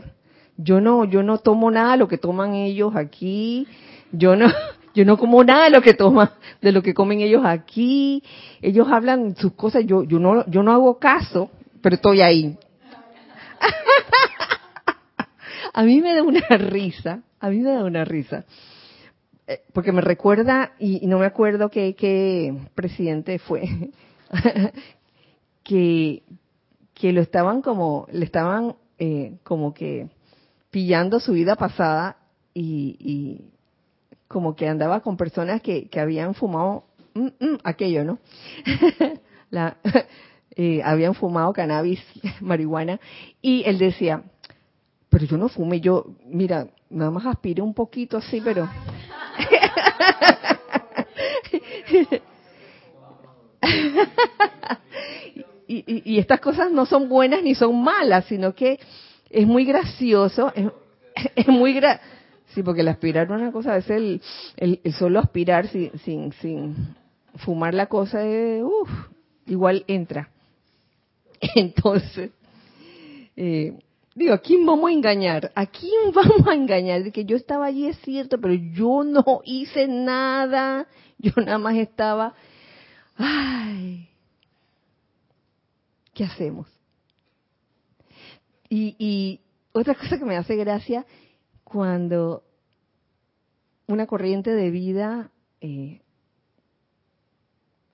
yo 0.55 0.79
no, 0.79 1.03
yo 1.03 1.21
no 1.21 1.39
tomo 1.39 1.69
nada 1.69 1.91
de 1.91 1.97
lo 1.97 2.07
que 2.07 2.17
toman 2.17 2.53
ellos 2.53 2.95
aquí, 2.95 3.67
yo 4.13 4.37
no, 4.37 4.47
yo 4.95 5.03
no 5.03 5.17
como 5.17 5.43
nada 5.43 5.65
de 5.65 5.71
lo 5.71 5.81
que 5.81 5.93
toman, 5.93 6.29
de 6.61 6.71
lo 6.71 6.81
que 6.81 6.93
comen 6.93 7.19
ellos 7.19 7.41
aquí, 7.43 8.23
ellos 8.61 8.87
hablan 8.89 9.35
sus 9.35 9.51
cosas, 9.55 9.85
yo, 9.85 10.03
yo 10.03 10.19
no, 10.19 10.49
yo 10.49 10.63
no 10.63 10.71
hago 10.71 10.99
caso, 10.99 11.51
pero 11.81 11.95
estoy 11.95 12.21
ahí. 12.21 12.57
a 15.73 15.83
mí 15.83 16.01
me 16.01 16.13
da 16.13 16.23
una 16.23 16.41
risa, 16.57 17.21
a 17.39 17.49
mí 17.49 17.59
me 17.59 17.71
da 17.71 17.83
una 17.83 18.05
risa, 18.05 18.45
eh, 19.47 19.61
porque 19.73 19.91
me 19.91 20.01
recuerda, 20.01 20.73
y, 20.79 21.05
no 21.07 21.19
me 21.19 21.25
acuerdo 21.25 21.69
qué, 21.69 22.55
presidente 22.75 23.39
fue, 23.39 23.91
que, 25.63 26.23
que 26.93 27.13
lo 27.13 27.21
estaban 27.21 27.61
como, 27.61 28.07
le 28.11 28.25
estaban 28.25 28.75
eh, 28.97 29.37
como 29.43 29.73
que 29.73 30.09
pillando 30.69 31.19
su 31.19 31.33
vida 31.33 31.55
pasada 31.55 32.17
y, 32.53 33.45
como 34.27 34.55
que 34.55 34.67
andaba 34.67 34.99
con 34.99 35.17
personas 35.17 35.61
que, 35.61 35.89
que 35.89 35.99
habían 35.99 36.35
fumado 36.35 36.83
mm, 37.15 37.27
mm, 37.39 37.57
aquello, 37.63 38.03
¿no? 38.03 38.19
La, 39.49 39.77
eh, 40.61 40.81
habían 40.83 41.15
fumado 41.15 41.53
cannabis, 41.53 42.01
marihuana, 42.41 42.99
y 43.41 43.63
él 43.65 43.77
decía, 43.77 44.23
pero 45.09 45.23
yo 45.23 45.37
no 45.37 45.47
fumé, 45.47 45.79
yo, 45.79 46.07
mira, 46.25 46.67
nada 46.89 47.11
más 47.11 47.25
aspiré 47.25 47.61
un 47.61 47.73
poquito 47.73 48.17
así, 48.17 48.41
pero... 48.43 48.67
y, 55.65 56.19
estas 56.19 56.41
cosas 56.41 56.69
no 56.73 56.85
son 56.85 57.07
buenas 57.07 57.41
ni 57.41 57.55
son 57.55 57.81
malas, 57.81 58.25
sino 58.25 58.53
que 58.53 58.81
es 59.29 59.47
muy 59.47 59.63
gracioso, 59.63 60.51
es, 60.53 60.67
muy 61.47 61.73
gra 61.73 62.01
sí, 62.47 62.63
porque 62.63 62.81
el 62.81 62.89
aspirar 62.89 63.31
una 63.31 63.53
cosa, 63.53 63.77
es 63.77 63.89
el, 63.89 64.21
el, 64.57 64.81
solo 64.91 65.21
aspirar 65.21 65.67
sin, 65.67 65.97
sin, 65.99 66.33
sin 66.33 66.97
fumar 67.35 67.73
la 67.73 67.85
cosa, 67.85 68.19
de, 68.19 68.61
uf, 68.61 68.89
igual 69.45 69.85
entra. 69.87 70.31
Entonces, 71.55 72.31
eh, 73.35 73.79
digo, 74.15 74.33
¿a 74.33 74.39
quién 74.39 74.65
vamos 74.65 74.89
a 74.89 74.93
engañar? 74.93 75.51
¿A 75.55 75.65
quién 75.65 76.11
vamos 76.13 76.47
a 76.47 76.53
engañar? 76.53 77.03
De 77.03 77.11
que 77.11 77.25
yo 77.25 77.35
estaba 77.35 77.65
allí 77.65 77.87
es 77.87 77.97
cierto, 78.01 78.39
pero 78.39 78.53
yo 78.53 79.03
no 79.03 79.41
hice 79.45 79.87
nada, 79.87 80.87
yo 81.17 81.31
nada 81.37 81.57
más 81.57 81.75
estaba, 81.75 82.33
ay, 83.15 84.09
¿qué 86.13 86.23
hacemos? 86.23 86.67
Y, 88.71 89.39
otra 89.71 89.95
cosa 89.95 90.17
que 90.17 90.25
me 90.25 90.35
hace 90.35 90.55
gracia, 90.55 91.05
cuando 91.63 92.43
una 93.87 94.05
corriente 94.05 94.51
de 94.51 94.69
vida 94.71 95.31
eh, 95.61 96.01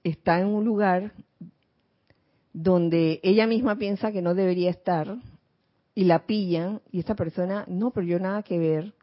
está 0.03 0.39
en 0.39 0.47
un 0.47 0.65
lugar 0.65 1.13
donde 2.57 3.19
ella 3.23 3.47
misma 3.47 3.77
piensa 3.77 4.11
que 4.11 4.21
no 4.21 4.33
debería 4.33 4.69
estar 4.69 5.17
y 5.93 6.05
la 6.05 6.25
pillan 6.25 6.81
y 6.91 6.99
esta 6.99 7.15
persona, 7.15 7.65
no, 7.67 7.91
pero 7.91 8.07
yo 8.07 8.19
nada 8.19 8.43
que 8.43 8.57
ver. 8.57 8.93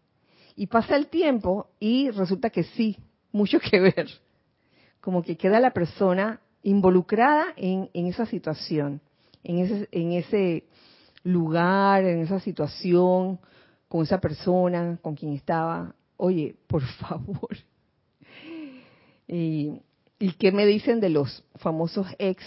Y 0.56 0.66
pasa 0.66 0.96
el 0.96 1.06
tiempo 1.06 1.68
y 1.80 2.10
resulta 2.10 2.50
que 2.50 2.64
sí, 2.64 2.96
mucho 3.30 3.58
que 3.60 3.80
ver. 3.80 4.08
Como 5.00 5.22
que 5.22 5.36
queda 5.36 5.60
la 5.60 5.72
persona 5.72 6.40
involucrada 6.62 7.46
en 7.56 7.88
esa 7.94 8.26
situación 8.26 9.00
en 9.44 9.58
ese, 9.58 9.88
en 9.90 10.12
ese 10.12 10.64
lugar, 11.24 12.04
en 12.04 12.20
esa 12.20 12.40
situación, 12.40 13.40
con 13.88 14.02
esa 14.02 14.20
persona 14.20 14.98
con 15.02 15.14
quien 15.14 15.32
estaba. 15.32 15.94
Oye, 16.16 16.56
por 16.66 16.82
favor. 17.00 17.56
Y, 19.26 19.80
¿Y 20.18 20.32
qué 20.32 20.52
me 20.52 20.66
dicen 20.66 21.00
de 21.00 21.10
los 21.10 21.44
famosos 21.56 22.06
ex, 22.18 22.44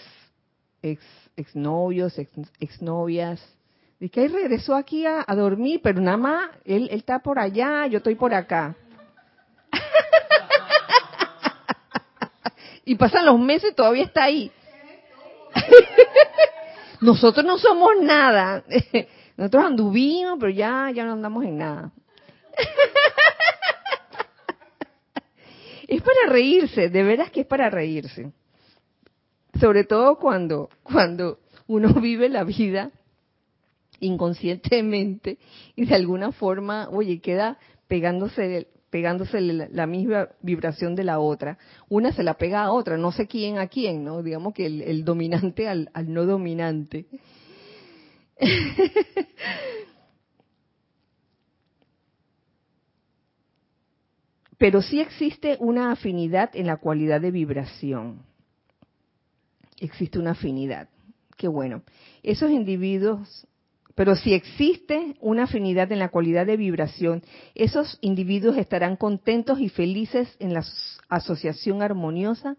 ex, 0.92 1.04
exnovios, 1.36 2.18
ex, 2.18 2.32
exnovias? 2.60 3.42
De 4.00 4.10
que 4.10 4.26
él 4.26 4.34
regresó 4.34 4.76
aquí 4.76 5.06
a, 5.06 5.24
a, 5.26 5.36
dormir, 5.36 5.80
pero 5.84 6.02
nada 6.02 6.18
más, 6.18 6.50
él, 6.66 6.90
él 6.92 7.00
está 7.00 7.20
por 7.20 7.40
allá, 7.40 7.88
yo 7.88 7.98
estoy 7.98 8.16
por 8.16 8.34
acá. 8.34 8.76
y 12.86 12.96
pasan 12.96 13.26
los 13.26 13.40
meses 13.40 13.72
y 13.72 13.76
todavía 13.76 14.04
está 14.04 14.24
ahí. 14.24 14.52
Nosotros 17.02 17.46
no 17.46 17.58
somos 17.58 17.92
nada. 18.02 18.64
Nosotros 19.38 19.66
anduvimos, 19.66 20.38
pero 20.40 20.52
ya, 20.52 20.92
ya 20.94 21.06
no 21.06 21.14
andamos 21.14 21.46
en 21.46 21.58
nada. 21.58 21.92
Es 25.88 26.02
para 26.02 26.28
reírse, 26.28 26.90
de 26.90 27.04
veras 27.04 27.32
que 27.32 27.42
es 27.42 27.48
para 27.48 27.70
reírse. 27.70 28.32
Sobre 29.60 29.84
todo 29.84 30.18
cuando, 30.18 30.70
cuando 30.84 31.40
uno 31.68 31.94
vive 32.02 32.30
la 32.30 32.44
vida 32.44 32.92
inconscientemente 34.00 35.38
y 35.76 35.86
de 35.86 35.96
alguna 35.96 36.32
forma, 36.32 36.90
oye, 36.90 37.20
queda 37.20 37.58
pegándose 37.88 38.68
pegándose 38.90 39.42
la, 39.42 39.88
misma 39.88 40.30
vibración 40.42 40.96
de 40.96 41.04
la 41.04 41.20
otra. 41.20 41.58
Una 41.90 42.14
se 42.14 42.24
la 42.24 42.36
pega 42.36 42.64
a 42.64 42.72
otra, 42.72 42.96
no 42.96 43.12
sé 43.12 43.28
quién 43.28 43.58
a 43.58 43.68
quién, 43.68 44.06
¿no? 44.06 44.24
Digamos 44.24 44.54
que 44.54 44.68
el, 44.68 45.04
dominante 45.04 45.68
al, 45.68 45.90
al 45.94 46.14
no 46.14 46.26
dominante. 46.26 47.06
Pero 54.58 54.82
sí 54.82 55.02
existe 55.02 55.58
una 55.60 55.92
afinidad 55.92 56.52
en 56.54 56.68
la 56.68 56.78
cualidad 56.78 57.20
de 57.20 57.32
vibración. 57.32 58.24
Existe 59.80 60.20
una 60.20 60.32
afinidad. 60.32 60.90
Qué 61.38 61.48
bueno. 61.48 61.84
Esos 62.24 62.52
individuos 62.52 63.48
pero 63.96 64.18
si 64.18 64.34
existe 64.34 65.16
una 65.22 65.44
afinidad 65.44 65.90
en 65.92 66.00
la 66.00 66.10
cualidad 66.10 66.46
de 66.46 66.58
vibración, 66.58 67.24
esos 67.56 67.98
individuos 68.02 68.58
estarán 68.58 68.98
contentos 68.98 69.62
y 69.62 69.70
felices 69.70 70.36
en 70.40 70.54
la 70.54 70.66
asociación 71.08 71.82
armoniosa 71.82 72.58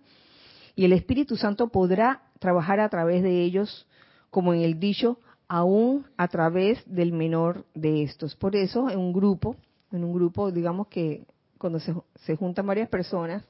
y 0.75 0.87
el 0.87 0.95
Espíritu 0.95 1.37
Santo 1.37 1.69
podrá 1.69 2.23
trabajar 2.39 2.81
a 2.81 2.89
través 2.89 3.23
de 3.23 3.43
ellos, 3.43 3.87
como 4.31 4.55
en 4.55 4.63
el 4.63 4.81
dicho, 4.81 5.21
aún 5.47 6.07
a 6.17 6.29
través 6.29 6.83
del 6.87 7.13
menor 7.13 7.67
de 7.75 8.03
estos. 8.03 8.35
Por 8.35 8.57
eso, 8.57 8.89
en 8.89 8.99
un 8.99 9.13
grupo, 9.13 9.57
en 9.93 10.05
un 10.05 10.15
grupo, 10.15 10.51
digamos 10.51 10.87
que 10.89 11.27
cuando 11.59 11.81
se, 11.81 11.95
se 12.25 12.35
juntan 12.37 12.67
varias 12.67 12.89
personas 12.89 13.45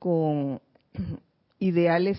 con 0.00 0.60
ideales 1.60 2.18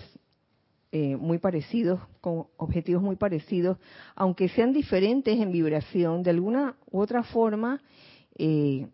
eh, 0.92 1.16
muy 1.16 1.38
parecidos, 1.38 2.00
con 2.20 2.48
objetivos 2.56 3.00
muy 3.00 3.14
parecidos, 3.14 3.78
aunque 4.16 4.48
sean 4.48 4.72
diferentes 4.72 5.38
en 5.38 5.52
vibración, 5.52 6.24
de 6.24 6.30
alguna 6.30 6.74
u 6.90 7.00
otra 7.00 7.22
forma, 7.22 7.80
eh, 8.36 8.88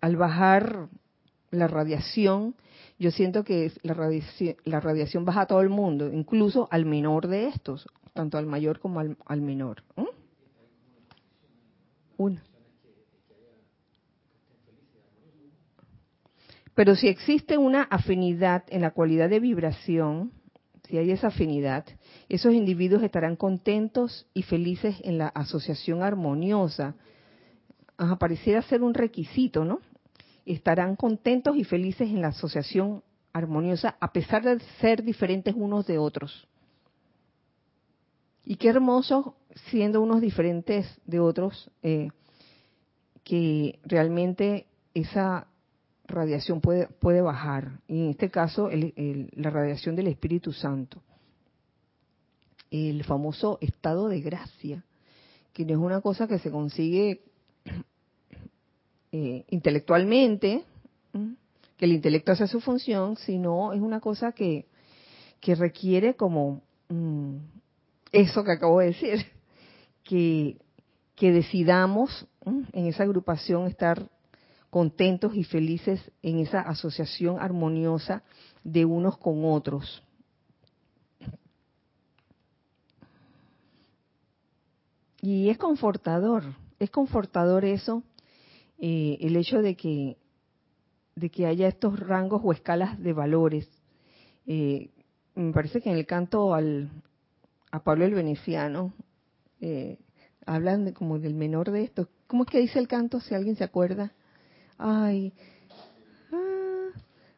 al 0.00 0.16
bajar 0.16 0.88
la 1.50 1.66
radiación, 1.66 2.54
yo 2.98 3.10
siento 3.10 3.44
que 3.44 3.70
la 3.82 3.92
radiación, 3.92 4.56
la 4.64 4.80
radiación 4.80 5.26
baja 5.26 5.42
a 5.42 5.46
todo 5.46 5.60
el 5.60 5.68
mundo, 5.68 6.10
incluso 6.10 6.66
al 6.70 6.86
menor 6.86 7.28
de 7.28 7.48
estos, 7.48 7.86
tanto 8.14 8.38
al 8.38 8.46
mayor 8.46 8.78
como 8.80 9.00
al, 9.00 9.40
menor. 9.42 9.82
Pero 16.74 16.94
si 16.94 17.08
existe 17.08 17.58
una 17.58 17.82
afinidad 17.82 18.64
en 18.68 18.80
la 18.80 18.92
cualidad 18.92 19.28
de 19.28 19.40
vibración, 19.40 20.32
si 20.90 20.98
hay 20.98 21.12
esa 21.12 21.28
afinidad, 21.28 21.84
esos 22.28 22.52
individuos 22.52 23.04
estarán 23.04 23.36
contentos 23.36 24.26
y 24.34 24.42
felices 24.42 24.96
en 25.04 25.18
la 25.18 25.28
asociación 25.28 26.02
armoniosa. 26.02 26.96
pareciera 28.18 28.60
ser 28.62 28.82
un 28.82 28.92
requisito, 28.92 29.64
¿no? 29.64 29.78
Estarán 30.44 30.96
contentos 30.96 31.56
y 31.56 31.62
felices 31.62 32.08
en 32.08 32.20
la 32.20 32.28
asociación 32.28 33.04
armoniosa 33.32 33.96
a 34.00 34.12
pesar 34.12 34.42
de 34.42 34.58
ser 34.80 35.04
diferentes 35.04 35.54
unos 35.56 35.86
de 35.86 35.98
otros. 35.98 36.48
Y 38.44 38.56
qué 38.56 38.68
hermoso 38.68 39.36
siendo 39.70 40.00
unos 40.00 40.20
diferentes 40.20 40.86
de 41.06 41.20
otros, 41.20 41.70
eh, 41.84 42.08
que 43.22 43.78
realmente 43.84 44.66
esa 44.92 45.46
radiación 46.10 46.60
puede, 46.60 46.86
puede 46.86 47.20
bajar. 47.22 47.80
Y 47.88 48.04
en 48.04 48.10
este 48.10 48.30
caso, 48.30 48.68
la 48.70 49.50
radiación 49.50 49.96
del 49.96 50.08
Espíritu 50.08 50.52
Santo. 50.52 51.02
El 52.70 53.02
famoso 53.04 53.58
estado 53.60 54.08
de 54.08 54.20
gracia, 54.20 54.84
que 55.52 55.64
no 55.64 55.72
es 55.72 55.78
una 55.78 56.00
cosa 56.00 56.28
que 56.28 56.38
se 56.38 56.50
consigue 56.50 57.22
eh, 59.12 59.44
intelectualmente, 59.48 60.64
que 61.76 61.84
el 61.86 61.92
intelecto 61.92 62.32
hace 62.32 62.46
su 62.46 62.60
función, 62.60 63.16
sino 63.16 63.72
es 63.72 63.80
una 63.80 64.00
cosa 64.00 64.32
que, 64.32 64.66
que 65.40 65.54
requiere 65.54 66.14
como 66.14 66.62
mm, 66.88 67.36
eso 68.12 68.44
que 68.44 68.52
acabo 68.52 68.80
de 68.80 68.86
decir, 68.86 69.26
que, 70.04 70.58
que 71.16 71.32
decidamos 71.32 72.26
en 72.44 72.86
esa 72.86 73.02
agrupación 73.02 73.66
estar 73.66 74.08
contentos 74.70 75.34
y 75.34 75.44
felices 75.44 76.00
en 76.22 76.38
esa 76.38 76.60
asociación 76.60 77.38
armoniosa 77.40 78.22
de 78.64 78.84
unos 78.84 79.18
con 79.18 79.44
otros. 79.44 80.02
Y 85.20 85.50
es 85.50 85.58
confortador, 85.58 86.44
es 86.78 86.90
confortador 86.90 87.64
eso, 87.64 88.02
eh, 88.78 89.18
el 89.20 89.36
hecho 89.36 89.60
de 89.60 89.76
que, 89.76 90.16
de 91.14 91.30
que 91.30 91.46
haya 91.46 91.68
estos 91.68 92.00
rangos 92.00 92.40
o 92.42 92.52
escalas 92.52 92.98
de 93.02 93.12
valores. 93.12 93.68
Eh, 94.46 94.88
me 95.34 95.52
parece 95.52 95.82
que 95.82 95.90
en 95.90 95.98
el 95.98 96.06
canto 96.06 96.54
al, 96.54 96.90
a 97.70 97.82
Pablo 97.82 98.06
el 98.06 98.14
Veneciano 98.14 98.94
eh, 99.60 99.98
hablan 100.46 100.92
como 100.92 101.18
del 101.18 101.34
menor 101.34 101.70
de 101.70 101.82
esto. 101.82 102.08
¿Cómo 102.26 102.44
es 102.44 102.50
que 102.50 102.60
dice 102.60 102.78
el 102.78 102.88
canto, 102.88 103.20
si 103.20 103.34
alguien 103.34 103.56
se 103.56 103.64
acuerda? 103.64 104.12
Ay, 104.82 105.34
ah, 106.32 106.88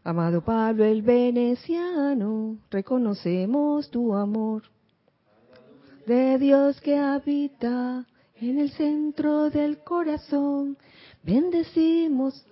amado 0.05 0.45
Pablo 0.45 0.85
el 0.85 1.03
Veneciano, 1.03 2.57
reconocemos 2.71 3.91
tu 3.91 4.15
amor 4.15 4.63
de 6.07 6.39
Dios 6.39 6.81
que 6.81 6.97
habita 6.97 8.07
en 8.37 8.61
el 8.61 8.71
centro 8.71 9.51
del 9.51 9.79
corazón. 9.79 10.79
Bendecimos 11.25 12.47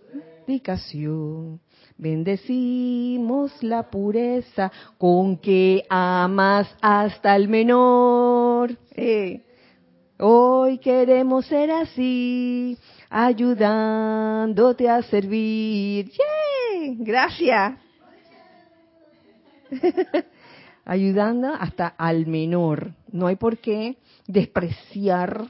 dedicación, 0.45 1.61
bendecimos 1.97 3.63
la 3.63 3.89
pureza 3.89 4.73
con 4.99 5.37
que 5.37 5.85
amas 5.89 6.67
hasta 6.83 7.37
el 7.37 7.47
menor. 7.47 8.77
Eh, 8.97 9.45
hoy 10.19 10.79
queremos 10.79 11.47
ser 11.47 11.71
así, 11.71 12.77
ayudándote 13.11 14.89
a 14.89 15.03
servir. 15.03 16.11
¡Yay! 16.11 16.97
Gracias. 17.01 17.79
Ayudando 20.85 21.53
hasta 21.53 21.89
al 21.89 22.27
menor. 22.27 22.95
No 23.13 23.27
hay 23.27 23.37
por 23.37 23.59
qué 23.59 23.99
despreciar 24.27 25.49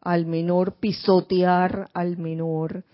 al 0.00 0.26
menor, 0.26 0.74
pisotear 0.74 1.90
al 1.92 2.16
menor. 2.16 2.84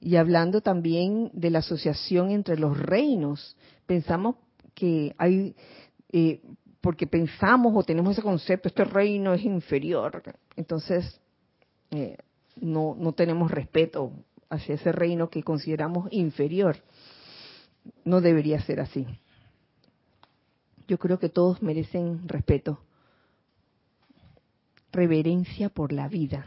Y 0.00 0.16
hablando 0.16 0.60
también 0.60 1.30
de 1.32 1.50
la 1.50 1.58
asociación 1.60 2.30
entre 2.30 2.58
los 2.58 2.78
reinos, 2.78 3.56
pensamos 3.86 4.36
que 4.74 5.14
hay, 5.16 5.56
eh, 6.12 6.40
porque 6.82 7.06
pensamos 7.06 7.72
o 7.74 7.82
tenemos 7.82 8.12
ese 8.12 8.22
concepto, 8.22 8.68
este 8.68 8.84
reino 8.84 9.32
es 9.32 9.42
inferior. 9.42 10.22
Entonces, 10.54 11.18
eh, 11.90 12.16
no, 12.56 12.96
no 12.98 13.12
tenemos 13.12 13.50
respeto 13.50 14.12
hacia 14.48 14.74
ese 14.74 14.92
reino 14.92 15.28
que 15.30 15.42
consideramos 15.42 16.08
inferior. 16.10 16.76
No 18.04 18.20
debería 18.20 18.60
ser 18.60 18.80
así. 18.80 19.06
Yo 20.88 20.98
creo 20.98 21.18
que 21.18 21.28
todos 21.28 21.62
merecen 21.62 22.28
respeto, 22.28 22.80
reverencia 24.92 25.68
por 25.68 25.92
la 25.92 26.08
vida. 26.08 26.46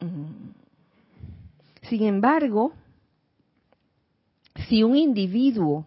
Mm. 0.00 0.52
Sin 1.88 2.04
embargo, 2.04 2.72
si 4.68 4.82
un 4.82 4.96
individuo 4.96 5.86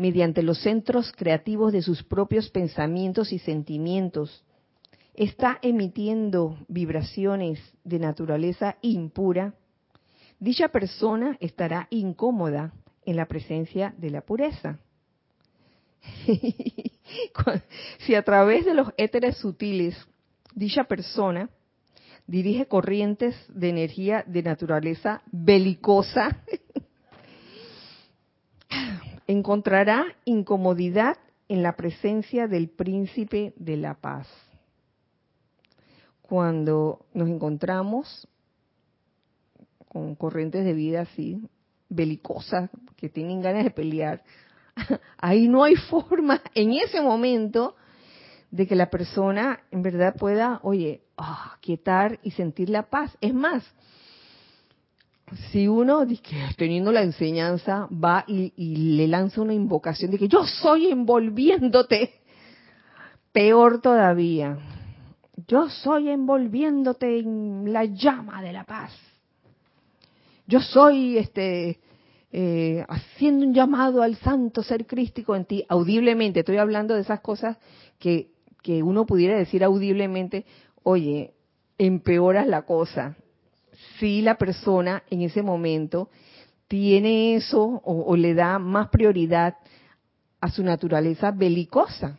mediante 0.00 0.42
los 0.42 0.62
centros 0.62 1.12
creativos 1.12 1.74
de 1.74 1.82
sus 1.82 2.02
propios 2.02 2.48
pensamientos 2.48 3.34
y 3.34 3.38
sentimientos, 3.38 4.42
está 5.12 5.58
emitiendo 5.60 6.56
vibraciones 6.68 7.60
de 7.84 7.98
naturaleza 7.98 8.78
impura, 8.80 9.52
dicha 10.38 10.68
persona 10.68 11.36
estará 11.38 11.86
incómoda 11.90 12.72
en 13.04 13.16
la 13.16 13.26
presencia 13.26 13.94
de 13.98 14.08
la 14.08 14.22
pureza. 14.22 14.78
si 17.98 18.14
a 18.14 18.22
través 18.22 18.64
de 18.64 18.72
los 18.72 18.88
éteres 18.96 19.36
sutiles 19.36 19.94
dicha 20.54 20.84
persona 20.84 21.50
dirige 22.26 22.64
corrientes 22.64 23.36
de 23.48 23.68
energía 23.68 24.24
de 24.26 24.42
naturaleza 24.42 25.20
belicosa, 25.30 26.42
encontrará 29.30 30.06
incomodidad 30.24 31.16
en 31.48 31.62
la 31.62 31.76
presencia 31.76 32.48
del 32.48 32.68
príncipe 32.68 33.54
de 33.56 33.76
la 33.76 33.94
paz. 33.94 34.26
Cuando 36.22 37.06
nos 37.14 37.28
encontramos 37.28 38.28
con 39.88 40.14
corrientes 40.14 40.64
de 40.64 40.72
vida 40.72 41.02
así, 41.02 41.40
belicosas, 41.88 42.70
que 42.96 43.08
tienen 43.08 43.40
ganas 43.40 43.64
de 43.64 43.70
pelear, 43.70 44.22
ahí 45.18 45.48
no 45.48 45.64
hay 45.64 45.76
forma 45.76 46.42
en 46.54 46.72
ese 46.72 47.00
momento 47.00 47.76
de 48.50 48.66
que 48.66 48.74
la 48.74 48.90
persona 48.90 49.60
en 49.70 49.82
verdad 49.82 50.16
pueda, 50.16 50.58
oye, 50.64 51.02
ah, 51.16 51.56
quietar 51.60 52.18
y 52.24 52.32
sentir 52.32 52.68
la 52.68 52.90
paz. 52.90 53.16
Es 53.20 53.32
más, 53.32 53.64
si 55.50 55.68
uno, 55.68 56.06
teniendo 56.56 56.92
la 56.92 57.02
enseñanza, 57.02 57.88
va 57.92 58.24
y, 58.26 58.52
le 58.96 59.06
lanza 59.06 59.40
una 59.40 59.54
invocación 59.54 60.10
de 60.10 60.18
que 60.18 60.28
yo 60.28 60.44
soy 60.44 60.90
envolviéndote, 60.90 62.14
peor 63.32 63.80
todavía, 63.80 64.58
yo 65.46 65.68
soy 65.68 66.10
envolviéndote 66.10 67.20
en 67.20 67.72
la 67.72 67.84
llama 67.84 68.42
de 68.42 68.52
la 68.52 68.64
paz. 68.64 68.92
Yo 70.46 70.60
soy 70.60 71.16
este 71.18 71.78
eh, 72.32 72.84
haciendo 72.88 73.46
un 73.46 73.54
llamado 73.54 74.02
al 74.02 74.16
santo 74.16 74.62
ser 74.62 74.86
crístico 74.86 75.36
en 75.36 75.44
ti, 75.44 75.64
audiblemente. 75.68 76.40
Estoy 76.40 76.56
hablando 76.56 76.94
de 76.94 77.02
esas 77.02 77.20
cosas 77.20 77.56
que, 77.98 78.32
que 78.62 78.82
uno 78.82 79.06
pudiera 79.06 79.36
decir 79.36 79.62
audiblemente, 79.62 80.44
oye, 80.82 81.34
empeoras 81.78 82.46
la 82.46 82.62
cosa 82.62 83.16
si 84.00 84.22
la 84.22 84.36
persona 84.36 85.04
en 85.10 85.20
ese 85.20 85.42
momento 85.42 86.08
tiene 86.66 87.36
eso 87.36 87.82
o, 87.84 88.16
le 88.16 88.34
da 88.34 88.58
más 88.58 88.88
prioridad 88.88 89.56
a 90.40 90.50
su 90.50 90.64
naturaleza 90.64 91.30
belicosa. 91.30 92.18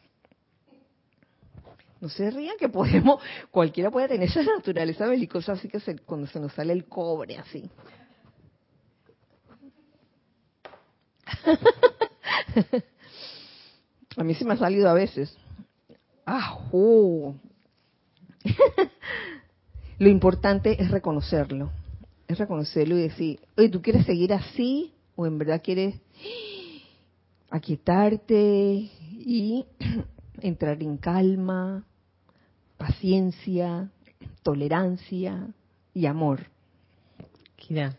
No 1.99 2.07
se 2.09 2.29
rían 2.29 2.57
que 2.57 2.69
podemos, 2.69 3.21
cualquiera 3.51 3.89
puede 3.91 4.07
tener 4.07 4.29
esa 4.29 4.43
naturaleza 4.43 5.07
belicosa, 5.07 5.53
así 5.53 5.67
que 5.67 5.79
cuando 6.05 6.27
se 6.27 6.39
nos 6.39 6.53
sale 6.53 6.73
el 6.73 6.85
cobre 6.85 7.37
así. 7.37 7.69
a 14.17 14.23
mí 14.23 14.35
sí 14.35 14.45
me 14.45 14.53
ha 14.53 14.57
salido 14.57 14.87
a 14.89 14.93
veces. 14.93 15.35
¡Ajú! 16.25 17.35
Lo 20.01 20.09
importante 20.09 20.81
es 20.81 20.89
reconocerlo, 20.89 21.69
es 22.27 22.39
reconocerlo 22.39 22.97
y 22.97 23.03
decir, 23.03 23.39
oye, 23.55 23.69
¿tú 23.69 23.83
quieres 23.83 24.03
seguir 24.07 24.33
así 24.33 24.95
o 25.15 25.27
en 25.27 25.37
verdad 25.37 25.61
quieres 25.63 25.93
aquietarte 27.51 28.89
y 29.11 29.63
entrar 30.41 30.81
en 30.81 30.97
calma, 30.97 31.85
paciencia, 32.79 33.91
tolerancia 34.41 35.49
y 35.93 36.07
amor? 36.07 36.47
Kira, 37.55 37.95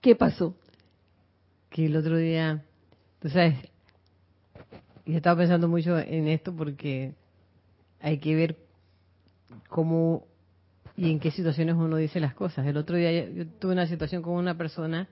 ¿qué 0.00 0.14
pasó? 0.14 0.54
Que 1.68 1.86
el 1.86 1.96
otro 1.96 2.16
día, 2.16 2.64
tú 3.18 3.28
sabes, 3.28 3.56
yo 5.04 5.16
estaba 5.16 5.40
pensando 5.40 5.66
mucho 5.66 5.98
en 5.98 6.28
esto 6.28 6.54
porque 6.54 7.12
hay 8.00 8.18
que 8.18 8.36
ver 8.36 8.56
cómo 9.68 10.29
y 11.00 11.10
en 11.10 11.18
qué 11.18 11.30
situaciones 11.30 11.76
uno 11.76 11.96
dice 11.96 12.20
las 12.20 12.34
cosas. 12.34 12.66
El 12.66 12.76
otro 12.76 12.94
día 12.94 13.10
yo 13.10 13.46
tuve 13.58 13.72
una 13.72 13.86
situación 13.86 14.20
con 14.20 14.34
una 14.34 14.58
persona, 14.58 15.08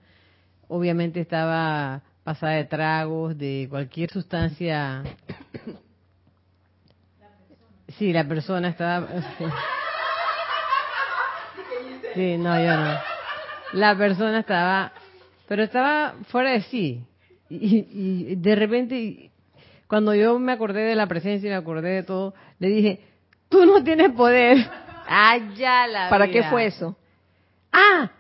obviamente 0.68 1.18
estaba 1.18 2.03
pasada 2.24 2.53
de 2.53 2.64
tragos, 2.64 3.39
de 3.39 3.66
cualquier 3.70 4.11
sustancia. 4.11 5.03
Sí, 7.97 8.12
la 8.12 8.28
persona 8.28 8.68
estaba... 8.68 9.09
Sí, 12.14 12.36
no, 12.36 12.62
yo 12.62 12.76
no. 12.76 12.99
La 13.72 13.97
persona 13.97 14.41
estaba, 14.41 14.93
pero 15.49 15.62
estaba 15.62 16.16
fuera 16.24 16.51
de 16.51 16.61
sí. 16.62 17.03
Y, 17.49 18.34
de 18.36 18.55
repente, 18.57 19.30
cuando 19.86 20.14
yo 20.14 20.39
me 20.39 20.53
acordé 20.53 20.82
de 20.82 20.95
la 20.95 21.07
presencia 21.07 21.47
y 21.47 21.51
me 21.51 21.57
acordé 21.57 21.89
de 21.89 22.03
todo, 22.03 22.34
le 22.59 22.68
dije, 22.68 23.01
tú 23.49 23.64
no 23.64 23.82
tienes 23.82 24.11
poder. 24.11 24.68
Allá 25.09 25.86
la 25.86 26.11
¿Para 26.11 26.28
qué 26.28 26.42
fue 26.44 26.66
eso? 26.66 26.96
Ah, 27.72 28.11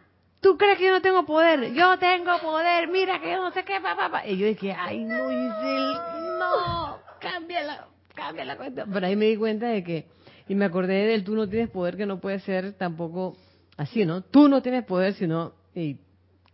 ¿tú 0.40 0.56
crees 0.56 0.78
que 0.78 0.86
yo 0.86 0.92
no 0.92 1.02
tengo 1.02 1.26
poder? 1.26 1.72
Yo 1.74 1.98
tengo 1.98 2.38
poder, 2.40 2.88
mira 2.88 3.20
que 3.20 3.30
yo 3.30 3.42
no 3.42 3.50
sé 3.52 3.64
qué, 3.64 3.78
papá. 3.80 4.26
Y 4.26 4.38
yo 4.38 4.46
dije, 4.46 4.72
ay, 4.72 5.04
no, 5.04 5.30
Isel, 5.30 5.92
no, 6.38 6.98
cámbiala, 7.20 7.86
cambia 8.14 8.44
la 8.44 8.56
cuenta. 8.56 8.86
Pero 8.90 9.06
ahí 9.06 9.16
me 9.16 9.26
di 9.26 9.36
cuenta 9.36 9.66
de 9.66 9.84
que, 9.84 10.06
y 10.48 10.54
me 10.54 10.64
acordé 10.64 11.06
del 11.06 11.24
tú 11.24 11.34
no 11.34 11.48
tienes 11.48 11.68
poder, 11.68 11.96
que 11.96 12.06
no 12.06 12.20
puede 12.20 12.40
ser 12.40 12.72
tampoco 12.72 13.36
así, 13.76 14.06
¿no? 14.06 14.22
Tú 14.22 14.48
no 14.48 14.62
tienes 14.62 14.84
poder, 14.84 15.14
sino 15.14 15.52
y 15.74 15.98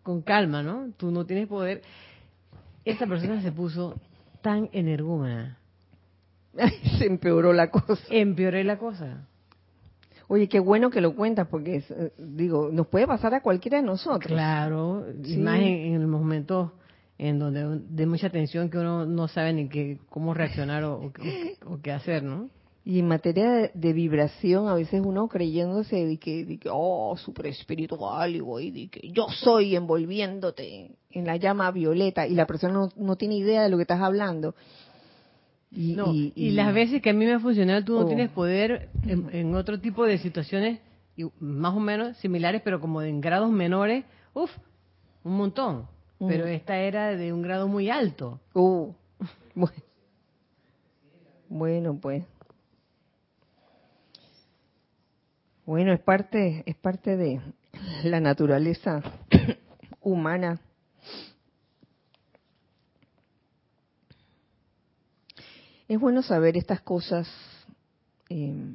con 0.02 0.22
calma, 0.22 0.62
¿no? 0.62 0.90
Tú 0.96 1.10
no 1.10 1.24
tienes 1.24 1.46
poder. 1.46 1.82
Esa 2.84 3.06
persona 3.06 3.40
se 3.40 3.52
puso 3.52 3.94
tan 4.42 4.68
energúmena. 4.72 5.58
se 6.98 7.06
empeoró 7.06 7.52
la 7.52 7.70
cosa. 7.70 8.04
Empeoré 8.10 8.64
la 8.64 8.78
cosa. 8.78 9.26
Oye, 10.28 10.48
qué 10.48 10.60
bueno 10.60 10.90
que 10.90 11.00
lo 11.00 11.14
cuentas, 11.14 11.48
porque 11.48 11.76
eh, 11.88 12.12
digo, 12.18 12.70
nos 12.72 12.86
puede 12.86 13.06
pasar 13.06 13.34
a 13.34 13.42
cualquiera 13.42 13.78
de 13.78 13.84
nosotros. 13.84 14.26
Claro, 14.26 15.04
más 15.38 15.60
en, 15.60 15.94
el 15.94 16.06
momento 16.06 16.72
en 17.18 17.38
donde 17.38 17.80
de 17.88 18.06
mucha 18.06 18.30
tensión 18.30 18.70
que 18.70 18.78
uno 18.78 19.06
no 19.06 19.28
sabe 19.28 19.52
ni 19.52 19.68
qué, 19.68 19.98
cómo 20.08 20.34
reaccionar 20.34 20.84
o, 20.84 21.12
o 21.66 21.78
qué 21.82 21.92
hacer, 21.92 22.22
¿no? 22.22 22.48
Y 22.86 22.98
en 22.98 23.08
materia 23.08 23.70
de, 23.72 23.92
vibración, 23.94 24.68
a 24.68 24.74
veces 24.74 25.00
uno 25.02 25.26
creyéndose 25.26 26.04
de 26.04 26.18
que, 26.18 26.44
de 26.44 26.58
que 26.58 26.68
oh, 26.70 27.16
súper 27.16 27.46
espiritual 27.46 28.36
y 28.36 28.40
voy, 28.40 28.70
de 28.70 28.88
que 28.88 29.10
yo 29.10 29.26
soy 29.30 29.74
envolviéndote 29.74 30.90
en 31.10 31.24
la 31.24 31.36
llama 31.36 31.70
violeta 31.70 32.26
y 32.26 32.34
la 32.34 32.46
persona 32.46 32.90
no, 32.94 33.16
tiene 33.16 33.36
idea 33.36 33.62
de 33.62 33.70
lo 33.70 33.78
que 33.78 33.84
estás 33.84 34.02
hablando. 34.02 34.54
Y, 35.76 36.32
y, 36.36 36.50
las 36.52 36.72
veces 36.72 37.02
que 37.02 37.10
a 37.10 37.12
mí 37.12 37.24
me 37.24 37.32
ha 37.32 37.40
funcionado, 37.40 37.84
tú 37.84 37.94
no 37.94 38.00
oh. 38.00 38.06
tienes 38.06 38.30
poder 38.30 38.88
en, 39.06 39.54
otro 39.54 39.80
tipo 39.80 40.04
de 40.06 40.18
situaciones 40.18 40.78
más 41.40 41.74
o 41.74 41.80
menos 41.80 42.16
similares, 42.18 42.62
pero 42.64 42.80
como 42.80 43.02
en 43.02 43.20
grados 43.20 43.50
menores, 43.50 44.04
uff, 44.34 44.50
un 45.24 45.36
montón. 45.36 45.88
Mm. 46.20 46.28
Pero 46.28 46.46
esta 46.46 46.78
era 46.78 47.16
de 47.16 47.32
un 47.32 47.42
grado 47.42 47.66
muy 47.66 47.90
alto. 47.90 48.40
Uh, 48.54 48.92
bueno, 51.48 51.98
pues. 52.00 52.24
Bueno, 55.66 55.92
es 55.92 56.00
parte, 56.00 56.62
es 56.66 56.76
parte 56.76 57.16
de 57.16 57.40
la 58.04 58.20
naturaleza 58.20 59.02
humana. 60.00 60.60
Es 65.86 66.00
bueno 66.00 66.22
saber 66.22 66.56
estas 66.56 66.80
cosas 66.80 67.28
eh, 68.30 68.74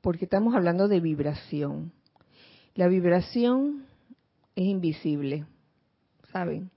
porque 0.00 0.24
estamos 0.24 0.54
hablando 0.54 0.86
de 0.86 1.00
vibración. 1.00 1.92
La 2.74 2.86
vibración 2.86 3.84
es 4.54 4.64
invisible, 4.64 5.46
¿saben? 6.32 6.70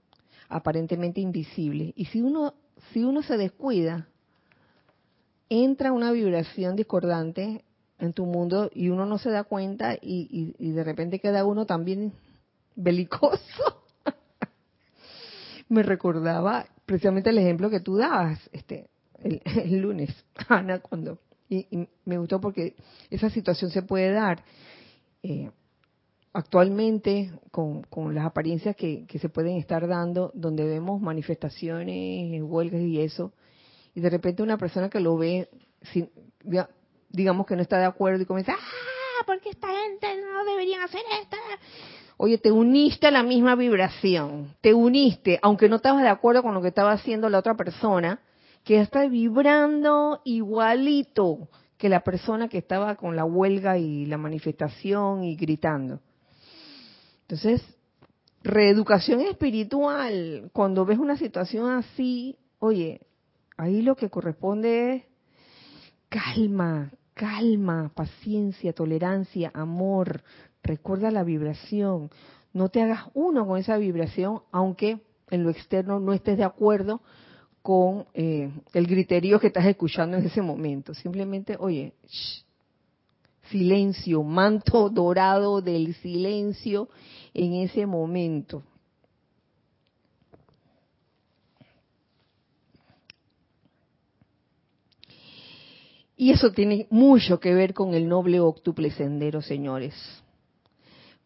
Aparentemente 0.48 1.20
invisible. 1.20 1.92
Y 1.96 2.06
si 2.06 2.20
uno, 2.20 2.54
si 2.92 3.04
uno 3.04 3.22
se 3.22 3.36
descuida, 3.36 4.08
entra 5.48 5.92
una 5.92 6.10
vibración 6.10 6.74
discordante 6.74 7.64
en 7.98 8.12
tu 8.12 8.26
mundo 8.26 8.68
y 8.74 8.88
uno 8.88 9.06
no 9.06 9.18
se 9.18 9.30
da 9.30 9.44
cuenta 9.44 9.96
y, 10.00 10.54
de 10.58 10.82
repente 10.82 11.20
queda 11.20 11.44
uno 11.44 11.66
también 11.66 12.12
belicoso. 12.74 13.84
Me 15.68 15.84
recordaba 15.84 16.66
precisamente 16.86 17.30
el 17.30 17.38
ejemplo 17.38 17.70
que 17.70 17.80
tú 17.80 17.96
dabas 17.96 18.38
este 18.52 18.88
el, 19.22 19.40
lunes, 19.80 20.10
Ana, 20.48 20.80
cuando 20.80 21.18
y, 21.48 21.66
me 22.04 22.18
gustó 22.18 22.40
porque 22.40 22.76
esa 23.10 23.30
situación 23.30 23.70
se 23.70 23.82
puede 23.82 24.10
dar 24.10 24.42
eh, 25.22 25.50
actualmente 26.32 27.30
con, 27.50 27.82
con, 27.82 28.14
las 28.14 28.24
apariencias 28.24 28.74
que, 28.74 29.04
que 29.06 29.18
se 29.18 29.28
pueden 29.28 29.58
estar 29.58 29.86
dando, 29.86 30.30
donde 30.34 30.64
vemos 30.64 31.00
manifestaciones, 31.00 32.42
huelgas 32.42 32.80
y 32.80 33.00
eso, 33.00 33.32
y 33.94 34.00
de 34.00 34.08
repente 34.08 34.42
una 34.42 34.56
persona 34.56 34.88
que 34.88 35.00
lo 35.00 35.16
ve 35.18 35.50
sin, 35.92 36.10
digamos 37.10 37.46
que 37.46 37.54
no 37.54 37.62
está 37.62 37.78
de 37.78 37.84
acuerdo 37.84 38.22
y 38.22 38.26
comienza, 38.26 38.54
ah, 38.54 39.24
porque 39.26 39.50
esta 39.50 39.68
gente 39.68 40.06
no 40.22 40.44
deberían 40.44 40.80
hacer 40.80 41.02
esto. 41.20 41.36
Oye, 42.24 42.38
te 42.38 42.52
uniste 42.52 43.08
a 43.08 43.10
la 43.10 43.24
misma 43.24 43.56
vibración, 43.56 44.54
te 44.60 44.72
uniste, 44.72 45.40
aunque 45.42 45.68
no 45.68 45.74
estabas 45.74 46.04
de 46.04 46.08
acuerdo 46.08 46.44
con 46.44 46.54
lo 46.54 46.62
que 46.62 46.68
estaba 46.68 46.92
haciendo 46.92 47.28
la 47.28 47.40
otra 47.40 47.56
persona, 47.56 48.20
que 48.62 48.78
está 48.78 49.08
vibrando 49.08 50.20
igualito 50.24 51.48
que 51.76 51.88
la 51.88 52.04
persona 52.04 52.46
que 52.46 52.58
estaba 52.58 52.94
con 52.94 53.16
la 53.16 53.24
huelga 53.24 53.76
y 53.76 54.06
la 54.06 54.18
manifestación 54.18 55.24
y 55.24 55.34
gritando. 55.34 55.98
Entonces, 57.22 57.60
reeducación 58.44 59.22
espiritual, 59.22 60.48
cuando 60.52 60.84
ves 60.86 61.00
una 61.00 61.16
situación 61.16 61.72
así, 61.72 62.38
oye, 62.60 63.00
ahí 63.56 63.82
lo 63.82 63.96
que 63.96 64.10
corresponde 64.10 64.94
es 64.94 65.02
calma, 66.08 66.92
calma, 67.14 67.90
paciencia, 67.92 68.72
tolerancia, 68.72 69.50
amor. 69.52 70.22
Recuerda 70.62 71.10
la 71.10 71.24
vibración. 71.24 72.10
No 72.52 72.68
te 72.68 72.82
hagas 72.82 73.04
uno 73.14 73.46
con 73.46 73.58
esa 73.58 73.76
vibración, 73.78 74.42
aunque 74.52 75.00
en 75.30 75.42
lo 75.42 75.50
externo 75.50 75.98
no 75.98 76.12
estés 76.12 76.36
de 76.38 76.44
acuerdo 76.44 77.00
con 77.62 78.06
eh, 78.12 78.50
el 78.74 78.86
criterio 78.86 79.40
que 79.40 79.46
estás 79.46 79.66
escuchando 79.66 80.16
en 80.16 80.26
ese 80.26 80.42
momento. 80.42 80.94
Simplemente, 80.94 81.56
oye, 81.58 81.94
silencio, 83.50 84.22
manto 84.22 84.88
dorado 84.90 85.62
del 85.62 85.94
silencio 85.94 86.88
en 87.32 87.54
ese 87.54 87.86
momento. 87.86 88.62
Y 96.16 96.30
eso 96.30 96.52
tiene 96.52 96.86
mucho 96.90 97.40
que 97.40 97.52
ver 97.52 97.74
con 97.74 97.94
el 97.94 98.08
noble 98.08 98.38
octuple 98.38 98.92
sendero, 98.92 99.42
señores. 99.42 99.94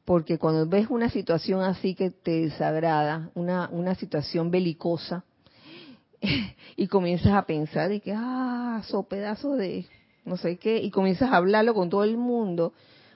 Porque 0.06 0.38
cuando 0.38 0.66
ves 0.66 0.86
una 0.88 1.10
situación 1.10 1.60
así 1.60 1.94
que 1.94 2.10
te 2.10 2.42
desagrada, 2.42 3.30
una, 3.34 3.68
una 3.70 3.94
situación 3.94 4.50
belicosa, 4.50 5.24
y 6.76 6.86
comienzas 6.86 7.32
a 7.32 7.42
pensar 7.42 7.92
y 7.92 8.00
que, 8.00 8.14
ah, 8.16 8.82
so 8.86 9.02
pedazo 9.02 9.56
de 9.56 9.86
no 10.24 10.36
sé 10.36 10.56
qué, 10.56 10.78
y 10.78 10.90
comienzas 10.90 11.30
a 11.30 11.36
hablarlo 11.36 11.72
con 11.74 11.88
todo 11.88 12.02
el 12.02 12.16
mundo. 12.16 12.72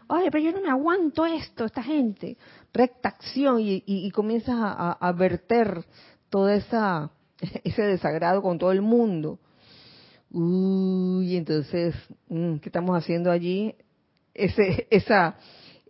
Oye, 0.07 0.31
pero 0.31 0.45
yo 0.45 0.53
no 0.53 0.63
me 0.63 0.71
aguanto 0.71 1.27
esto, 1.27 1.65
esta 1.65 1.83
gente. 1.83 2.37
Recta 2.73 3.09
acción 3.09 3.61
y, 3.61 3.83
y, 3.85 4.11
comienzas 4.13 4.57
a, 4.59 4.93
a, 4.93 5.13
verter 5.13 5.85
todo 6.29 6.49
esa, 6.49 7.11
ese 7.65 7.83
desagrado 7.83 8.43
con 8.43 8.59
todo 8.59 8.73
el 8.73 8.81
mundo. 8.81 9.39
Uy, 10.31 11.37
entonces, 11.37 11.95
mm, 12.29 12.57
¿qué 12.57 12.69
estamos 12.69 12.97
haciendo 12.97 13.31
allí? 13.31 13.75
Ese, 14.33 14.87
esa, 14.91 15.37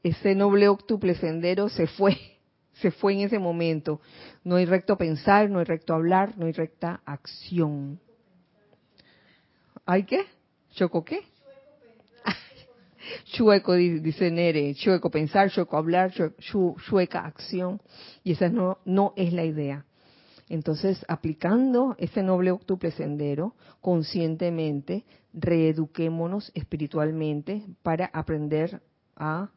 ese 0.03 0.35
noble 0.35 0.69
octuple 0.69 1.15
sendero 1.15 1.69
se 1.69 1.87
fue, 1.87 2.17
se 2.75 2.91
fue 2.91 3.15
en 3.15 3.21
ese 3.21 3.39
momento. 3.39 4.01
No 4.45 4.57
hay 4.57 4.65
recto 4.65 4.97
pensar, 4.97 5.51
no 5.51 5.59
hay 5.59 5.65
recto 5.65 5.95
hablar, 5.95 6.37
no 6.37 6.47
hay 6.47 6.53
recta 6.53 7.01
acción. 7.05 8.01
¿Hay 9.87 10.05
qué? 10.05 10.25
¿Choco 10.73 11.05
qué? 11.05 11.21
Chueco, 13.25 13.75
dice 13.75 14.31
Nere, 14.31 14.75
chueco 14.75 15.11
pensar, 15.11 15.51
chueco 15.51 15.77
hablar, 15.77 16.13
chueca 16.39 17.21
acción. 17.21 17.81
Y 18.23 18.33
esa 18.33 18.49
no, 18.49 18.79
no 18.85 19.13
es 19.17 19.33
la 19.33 19.45
idea. 19.45 19.85
Entonces, 20.49 21.05
aplicando 21.07 21.95
ese 21.99 22.23
noble 22.25 22.51
octuple 22.51 22.91
sendero, 22.91 23.55
conscientemente, 23.81 25.05
reeduquémonos 25.33 26.51
espiritualmente 26.55 27.63
para 27.83 28.07
aprender 28.07 28.83
a 29.15 29.51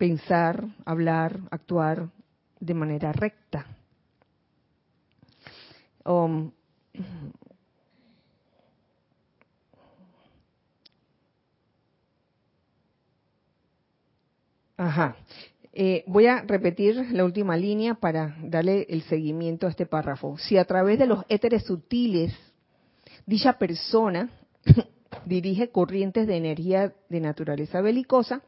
pensar, 0.00 0.64
hablar, 0.86 1.40
actuar 1.50 2.08
de 2.58 2.72
manera 2.72 3.12
recta. 3.12 3.66
Ajá. 14.78 15.16
Eh, 15.74 16.02
voy 16.06 16.28
a 16.28 16.40
repetir 16.46 17.12
la 17.12 17.26
última 17.26 17.58
línea 17.58 17.94
para 17.94 18.34
darle 18.42 18.86
el 18.88 19.02
seguimiento 19.02 19.66
a 19.66 19.70
este 19.70 19.84
párrafo. 19.84 20.38
Si 20.38 20.56
a 20.56 20.64
través 20.64 20.98
de 20.98 21.08
los 21.08 21.26
éteres 21.28 21.64
sutiles 21.64 22.34
dicha 23.26 23.58
persona 23.58 24.30
dirige 25.26 25.68
corrientes 25.68 26.26
de 26.26 26.38
energía 26.38 26.94
de 27.10 27.20
naturaleza 27.20 27.82
belicosa, 27.82 28.40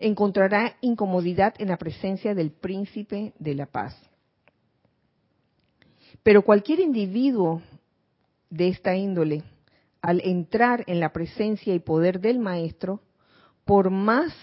encontrará 0.00 0.76
incomodidad 0.80 1.54
en 1.58 1.68
la 1.68 1.76
presencia 1.76 2.34
del 2.34 2.50
príncipe 2.50 3.32
de 3.38 3.54
la 3.54 3.66
paz. 3.66 3.96
Pero 6.22 6.42
cualquier 6.42 6.80
individuo 6.80 7.62
de 8.50 8.68
esta 8.68 8.96
índole, 8.96 9.42
al 10.02 10.20
entrar 10.24 10.84
en 10.86 11.00
la 11.00 11.12
presencia 11.12 11.74
y 11.74 11.78
poder 11.78 12.20
del 12.20 12.38
maestro, 12.38 13.00
por 13.64 13.90
más 13.90 14.34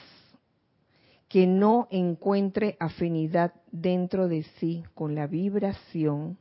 que 1.28 1.46
no 1.46 1.88
encuentre 1.92 2.78
afinidad 2.80 3.54
dentro 3.72 4.28
de 4.28 4.44
sí 4.60 4.84
con 4.94 5.14
la 5.14 5.28
vibración, 5.28 6.38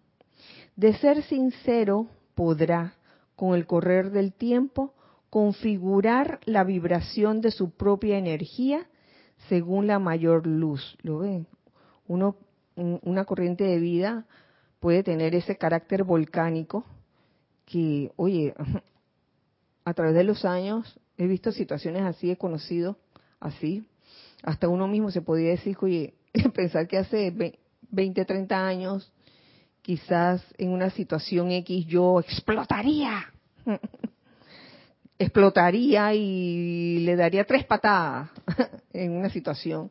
de 0.76 0.94
ser 0.94 1.22
sincero 1.24 2.08
podrá, 2.34 2.94
con 3.34 3.54
el 3.54 3.66
correr 3.66 4.10
del 4.10 4.32
tiempo, 4.32 4.94
configurar 5.30 6.40
la 6.44 6.64
vibración 6.64 7.40
de 7.40 7.50
su 7.50 7.70
propia 7.70 8.16
energía 8.16 8.86
según 9.48 9.86
la 9.86 9.98
mayor 9.98 10.46
luz. 10.46 10.96
¿Lo 11.02 11.18
ven? 11.18 11.46
Uno, 12.06 12.36
una 12.76 13.24
corriente 13.24 13.64
de 13.64 13.78
vida 13.78 14.26
puede 14.80 15.02
tener 15.02 15.34
ese 15.34 15.56
carácter 15.56 16.04
volcánico 16.04 16.84
que, 17.64 18.12
oye, 18.16 18.54
a 19.84 19.94
través 19.94 20.14
de 20.14 20.24
los 20.24 20.44
años 20.44 20.98
he 21.18 21.26
visto 21.26 21.52
situaciones 21.52 22.02
así, 22.02 22.30
he 22.30 22.36
conocido 22.36 22.96
así. 23.40 23.86
Hasta 24.42 24.68
uno 24.68 24.86
mismo 24.86 25.10
se 25.10 25.22
podía 25.22 25.50
decir, 25.50 25.76
oye, 25.80 26.14
pensar 26.54 26.86
que 26.86 26.98
hace 26.98 27.32
20, 27.90 28.24
30 28.24 28.66
años, 28.66 29.12
quizás 29.82 30.42
en 30.58 30.70
una 30.70 30.90
situación 30.90 31.50
X 31.50 31.86
yo 31.86 32.20
explotaría. 32.20 33.32
explotaría 35.18 36.14
y 36.14 37.00
le 37.00 37.16
daría 37.16 37.44
tres 37.44 37.64
patadas 37.64 38.30
en 38.92 39.12
una 39.12 39.30
situación. 39.30 39.90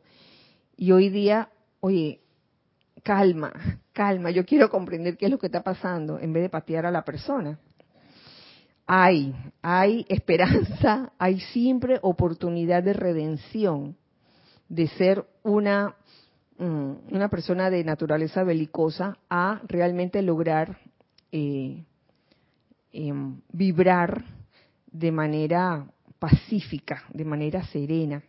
Y 0.76 0.92
hoy 0.92 1.08
día, 1.08 1.48
oye, 1.80 2.20
calma, 3.02 3.52
calma, 3.92 4.30
yo 4.30 4.44
quiero 4.44 4.68
comprender 4.68 5.16
qué 5.16 5.26
es 5.26 5.30
lo 5.30 5.38
que 5.38 5.46
está 5.46 5.62
pasando 5.62 6.18
en 6.18 6.32
vez 6.32 6.42
de 6.42 6.48
patear 6.48 6.86
a 6.86 6.90
la 6.90 7.04
persona. 7.04 7.58
Hay, 8.86 9.34
hay 9.62 10.06
esperanza, 10.08 11.12
hay 11.18 11.40
siempre 11.40 11.98
oportunidad 12.02 12.82
de 12.82 12.92
redención, 12.92 13.96
de 14.68 14.88
ser 14.88 15.24
una, 15.42 15.96
mm, 16.58 16.92
una 17.12 17.28
persona 17.28 17.70
de 17.70 17.84
naturaleza 17.84 18.44
belicosa 18.44 19.18
a 19.30 19.60
realmente 19.66 20.22
lograr 20.22 20.78
eh, 21.32 21.84
em, 22.92 23.40
vibrar 23.52 24.24
de 24.98 25.12
manera 25.12 25.86
pacífica, 26.18 27.04
de 27.12 27.24
manera 27.24 27.64
serena. 27.66 28.22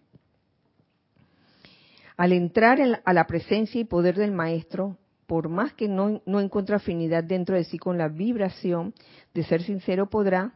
Al 2.17 2.33
entrar 2.33 2.79
a 3.03 3.13
la 3.13 3.27
presencia 3.27 3.79
y 3.79 3.85
poder 3.85 4.15
del 4.15 4.31
maestro, 4.31 4.97
por 5.27 5.49
más 5.49 5.73
que 5.73 5.87
no, 5.87 6.21
no 6.25 6.39
encuentre 6.39 6.75
afinidad 6.75 7.23
dentro 7.23 7.55
de 7.55 7.63
sí 7.63 7.77
con 7.77 7.97
la 7.97 8.07
vibración, 8.07 8.93
de 9.33 9.43
ser 9.43 9.61
sincero 9.61 10.09
podrá 10.09 10.53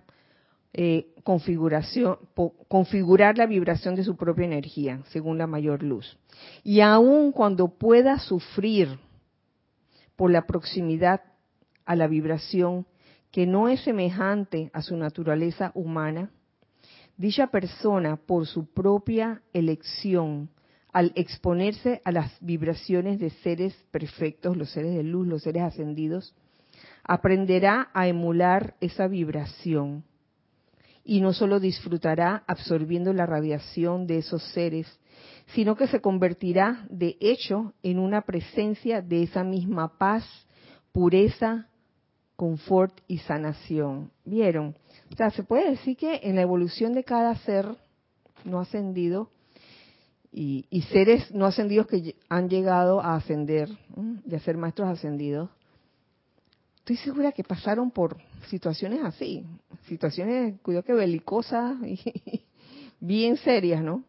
eh, 0.74 1.14
configurar 1.24 3.38
la 3.38 3.46
vibración 3.46 3.96
de 3.96 4.06
su 4.06 4.16
propia 4.16 4.46
energía 4.46 5.02
según 5.10 5.38
la 5.38 5.46
mayor 5.46 5.84
luz. 5.84 6.18
Y 6.64 6.80
aun 6.80 7.32
cuando 7.32 7.68
pueda 7.68 8.18
sufrir 8.20 8.98
por 10.16 10.32
la 10.32 10.48
proximidad 10.48 11.22
a 11.86 11.96
la 11.96 12.08
vibración 12.08 12.88
que 13.32 13.46
no 13.46 13.70
es 13.70 13.82
semejante 13.82 14.70
a 14.74 14.82
su 14.82 14.96
naturaleza 14.98 15.72
humana, 15.74 16.30
dicha 17.18 17.48
persona 17.48 18.18
por 18.18 18.46
su 18.46 18.66
propia 18.72 19.42
elección, 19.54 20.50
al 20.92 21.14
exponerse 21.16 22.02
a 22.04 22.12
las 22.12 22.36
vibraciones 22.42 23.20
de 23.20 23.30
seres 23.30 23.74
perfectos, 23.92 24.58
los 24.58 24.72
seres 24.72 24.94
de 24.94 25.04
luz, 25.04 25.26
los 25.26 25.44
seres 25.44 25.64
ascendidos, 25.64 26.36
aprenderá 27.04 27.90
a 27.94 28.08
emular 28.08 28.76
esa 28.82 29.08
vibración. 29.08 30.04
Y 31.04 31.22
no 31.22 31.34
solo 31.34 31.60
disfrutará 31.60 32.44
absorbiendo 32.46 33.14
la 33.14 33.26
radiación 33.26 34.06
de 34.06 34.18
esos 34.18 34.44
seres, 34.52 35.00
sino 35.48 35.76
que 35.76 35.88
se 35.88 36.02
convertirá 36.02 36.86
de 36.90 37.18
hecho 37.20 37.74
en 37.82 37.98
una 37.98 38.22
presencia 38.22 39.02
de 39.02 39.24
esa 39.24 39.44
misma 39.44 39.98
paz, 39.98 40.26
pureza, 40.92 41.71
confort 42.42 43.02
y 43.08 43.20
sanación. 43.20 44.10
¿Vieron? 44.26 44.76
O 45.12 45.16
sea, 45.16 45.30
se 45.30 45.44
puede 45.44 45.70
decir 45.70 45.96
que 45.96 46.22
en 46.24 46.38
la 46.38 46.42
evolución 46.42 46.92
de 46.92 47.04
cada 47.04 47.36
ser 47.36 47.68
no 48.46 48.60
ascendido 48.60 49.30
y, 50.32 50.66
seres 50.92 51.30
no 51.36 51.46
ascendidos 51.46 51.86
que 51.86 52.16
han 52.30 52.50
llegado 52.50 53.00
a 53.00 53.14
ascender 53.14 53.70
y 54.26 54.34
a 54.34 54.40
ser 54.40 54.58
maestros 54.58 54.90
ascendidos, 54.90 55.52
estoy 56.78 56.96
segura 56.98 57.32
que 57.32 57.44
pasaron 57.44 57.92
por 57.92 58.18
situaciones 58.50 59.02
así, 59.04 59.46
situaciones, 59.88 60.60
cuidado 60.62 60.84
que 60.84 60.94
belicosas 60.94 61.78
y 61.86 62.44
bien 63.00 63.38
serias, 63.38 63.84
¿no? 63.84 64.04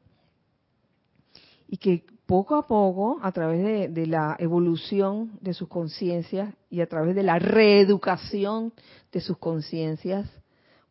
Y 1.68 1.76
que 1.76 2.06
poco 2.26 2.56
a 2.56 2.66
poco, 2.66 3.18
a 3.22 3.32
través 3.32 3.92
de, 3.92 4.06
la 4.06 4.36
evolución 4.38 5.38
de 5.40 5.54
sus 5.54 5.68
conciencias 5.68 6.54
y 6.70 6.80
a 6.80 6.86
través 6.86 7.14
de 7.14 7.22
la 7.22 7.38
reeducación 7.38 8.72
de 9.12 9.20
sus 9.20 9.38
conciencias, 9.38 10.30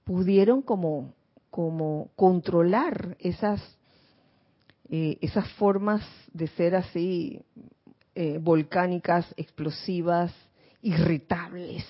pudieron 0.04 0.62
como, 0.62 1.14
como 1.50 2.10
controlar 2.16 3.16
esas, 3.20 3.62
eh, 4.90 5.18
esas 5.22 5.50
formas 5.54 6.06
de 6.34 6.48
ser 6.48 6.76
así 6.76 7.42
eh, 8.14 8.38
volcánicas, 8.40 9.34
explosivas, 9.38 10.34
irritables, 10.82 11.86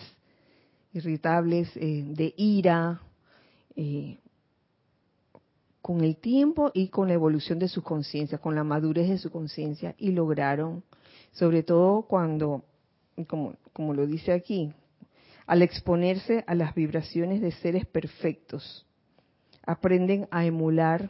irritables 0.94 1.70
eh, 1.76 2.04
de 2.06 2.34
ira, 2.38 3.02
con 5.82 6.04
el 6.04 6.18
tiempo 6.18 6.72
y 6.74 6.90
con 6.90 7.08
la 7.08 7.16
evolución 7.16 7.60
de 7.60 7.68
su 7.68 7.82
conciencia, 7.82 8.38
con 8.38 8.56
la 8.56 8.64
madurez 8.64 9.10
de 9.10 9.18
su 9.18 9.32
conciencia, 9.32 9.96
y 9.98 10.12
lograron, 10.12 10.84
sobre 11.32 11.64
todo 11.64 12.04
cuando, 12.04 12.64
como, 13.28 13.56
como 13.74 13.94
lo 13.94 14.06
dice 14.06 14.32
aquí, 14.32 14.74
al 15.48 15.62
exponerse 15.64 16.44
a 16.48 16.56
las 16.56 16.76
vibraciones 16.76 17.42
de 17.42 17.52
seres 17.52 17.86
perfectos, 17.86 18.86
aprenden 19.66 20.28
a 20.32 20.46
emular 20.46 21.10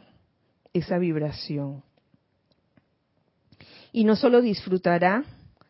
esa 0.72 0.98
vibración. 0.98 1.82
Y 3.92 4.04
no 4.04 4.16
solo 4.16 4.40
disfrutará 4.40 5.24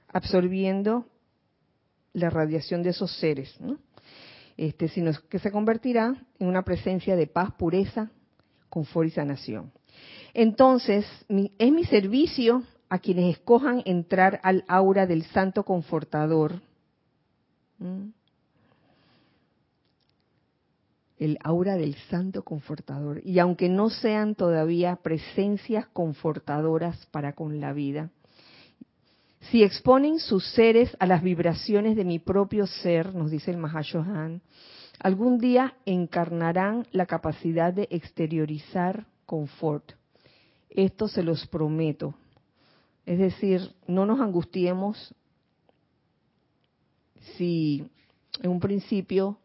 absorbiendo 0.08 1.06
la 2.12 2.30
radiación 2.30 2.82
de 2.82 2.90
esos 2.90 3.18
seres, 3.18 3.56
este, 4.56 4.88
sino 4.88 5.10
que 5.28 5.38
se 5.38 5.50
convertirá 5.50 6.14
en 6.38 6.46
una 6.46 6.62
presencia 6.62 7.16
de 7.16 7.26
paz, 7.26 7.52
pureza, 7.58 8.10
confort 8.72 9.08
y 9.08 9.10
sanación. 9.10 9.70
Entonces, 10.32 11.04
es 11.28 11.72
mi 11.72 11.84
servicio 11.84 12.62
a 12.88 12.98
quienes 13.00 13.36
escojan 13.36 13.82
entrar 13.84 14.40
al 14.42 14.64
aura 14.66 15.06
del 15.06 15.24
Santo 15.24 15.62
Confortador. 15.62 16.62
El 21.18 21.38
aura 21.44 21.76
del 21.76 21.96
Santo 22.08 22.42
Confortador. 22.44 23.20
Y 23.26 23.40
aunque 23.40 23.68
no 23.68 23.90
sean 23.90 24.34
todavía 24.34 24.96
presencias 24.96 25.86
confortadoras 25.88 27.04
para 27.10 27.34
con 27.34 27.60
la 27.60 27.74
vida, 27.74 28.08
si 29.50 29.62
exponen 29.62 30.18
sus 30.18 30.46
seres 30.52 30.96
a 30.98 31.06
las 31.06 31.22
vibraciones 31.22 31.94
de 31.94 32.04
mi 32.04 32.18
propio 32.18 32.66
ser, 32.66 33.14
nos 33.14 33.30
dice 33.30 33.50
el 33.50 33.58
Mahashohan, 33.58 34.40
algún 34.98 35.38
día 35.38 35.74
encarnarán 35.84 36.86
la 36.92 37.06
capacidad 37.06 37.72
de 37.72 37.88
exteriorizar 37.90 39.06
confort. 39.26 39.92
Esto 40.70 41.08
se 41.08 41.22
los 41.22 41.46
prometo. 41.46 42.14
Es 43.04 43.18
decir, 43.18 43.74
no 43.86 44.06
nos 44.06 44.20
angustiemos 44.20 45.14
si 47.36 47.88
en 48.40 48.50
un 48.50 48.60
principio 48.60 49.38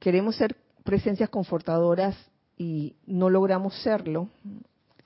queremos 0.00 0.36
ser 0.36 0.56
presencias 0.84 1.28
confortadoras 1.30 2.16
y 2.56 2.94
no 3.06 3.28
logramos 3.30 3.74
serlo, 3.82 4.28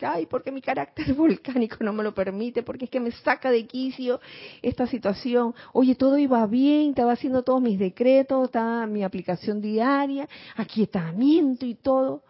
ay, 0.06 0.26
porque 0.26 0.52
mi 0.52 0.60
carácter 0.60 1.14
volcánico 1.14 1.76
no 1.80 1.92
me 1.92 2.02
lo 2.02 2.14
permite, 2.14 2.62
porque 2.62 2.86
es 2.86 2.90
que 2.90 3.00
me 3.00 3.12
saca 3.12 3.50
de 3.50 3.66
quicio 3.66 4.20
esta 4.62 4.86
situación. 4.86 5.54
Oye, 5.72 5.94
todo 5.94 6.18
iba 6.18 6.46
bien, 6.46 6.90
estaba 6.90 7.12
haciendo 7.12 7.42
todos 7.42 7.60
mis 7.60 7.78
decretos, 7.78 8.46
estaba 8.46 8.86
mi 8.86 9.02
aplicación 9.02 9.60
diaria, 9.60 10.28
aquietamiento 10.56 11.66
y 11.66 11.74
todo. 11.74 12.22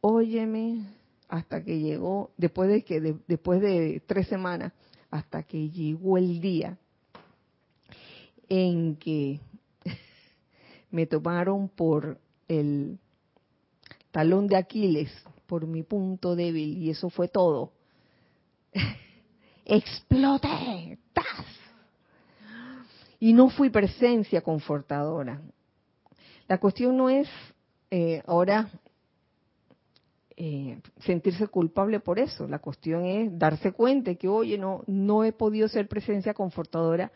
Óyeme, 0.00 0.86
hasta 1.28 1.62
que 1.62 1.78
llegó, 1.78 2.30
después 2.36 2.68
de 2.68 2.82
que 2.82 3.00
después 3.26 3.60
de 3.60 4.02
tres 4.06 4.28
semanas, 4.28 4.72
hasta 5.10 5.42
que 5.42 5.70
llegó 5.70 6.18
el 6.18 6.40
día 6.40 6.78
en 8.48 8.96
que 8.96 9.40
me 10.90 11.06
tomaron 11.06 11.68
por 11.68 12.18
el 12.48 12.98
talón 14.10 14.46
de 14.46 14.56
Aquiles, 14.56 15.10
por 15.48 15.66
mi 15.66 15.82
punto 15.82 16.36
débil, 16.36 16.76
y 16.76 16.90
eso 16.90 17.08
fue 17.08 17.26
todo. 17.26 17.72
Exploté. 19.64 20.98
¡Tas! 21.12 21.46
Y 23.18 23.32
no 23.32 23.48
fui 23.48 23.70
presencia 23.70 24.42
confortadora. 24.42 25.40
La 26.46 26.58
cuestión 26.58 26.96
no 26.96 27.08
es 27.08 27.28
eh, 27.90 28.22
ahora 28.26 28.70
eh, 30.36 30.80
sentirse 31.00 31.48
culpable 31.48 31.98
por 31.98 32.18
eso. 32.18 32.46
La 32.46 32.58
cuestión 32.58 33.06
es 33.06 33.36
darse 33.36 33.72
cuenta 33.72 34.14
que, 34.14 34.28
oye, 34.28 34.58
no, 34.58 34.84
no 34.86 35.24
he 35.24 35.32
podido 35.32 35.66
ser 35.66 35.88
presencia 35.88 36.34
confortadora 36.34 37.10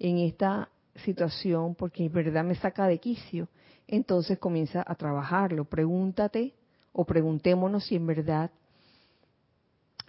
en 0.00 0.18
esta 0.18 0.68
situación 1.04 1.76
porque 1.76 2.04
en 2.04 2.12
verdad 2.12 2.44
me 2.44 2.56
saca 2.56 2.88
de 2.88 2.98
quicio. 2.98 3.48
Entonces 3.86 4.38
comienza 4.38 4.84
a 4.86 4.94
trabajarlo. 4.96 5.64
Pregúntate 5.64 6.52
o 6.98 7.04
preguntémonos 7.04 7.84
si 7.86 7.94
en 7.94 8.08
verdad 8.08 8.50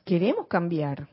queremos 0.06 0.48
cambiar, 0.48 1.08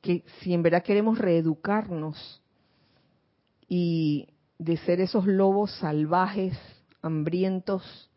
que 0.00 0.22
si 0.38 0.54
en 0.54 0.62
verdad 0.62 0.84
queremos 0.84 1.18
reeducarnos 1.18 2.40
y 3.68 4.28
de 4.56 4.76
ser 4.76 5.00
esos 5.00 5.26
lobos 5.26 5.72
salvajes, 5.80 6.56
hambrientos, 7.02 8.08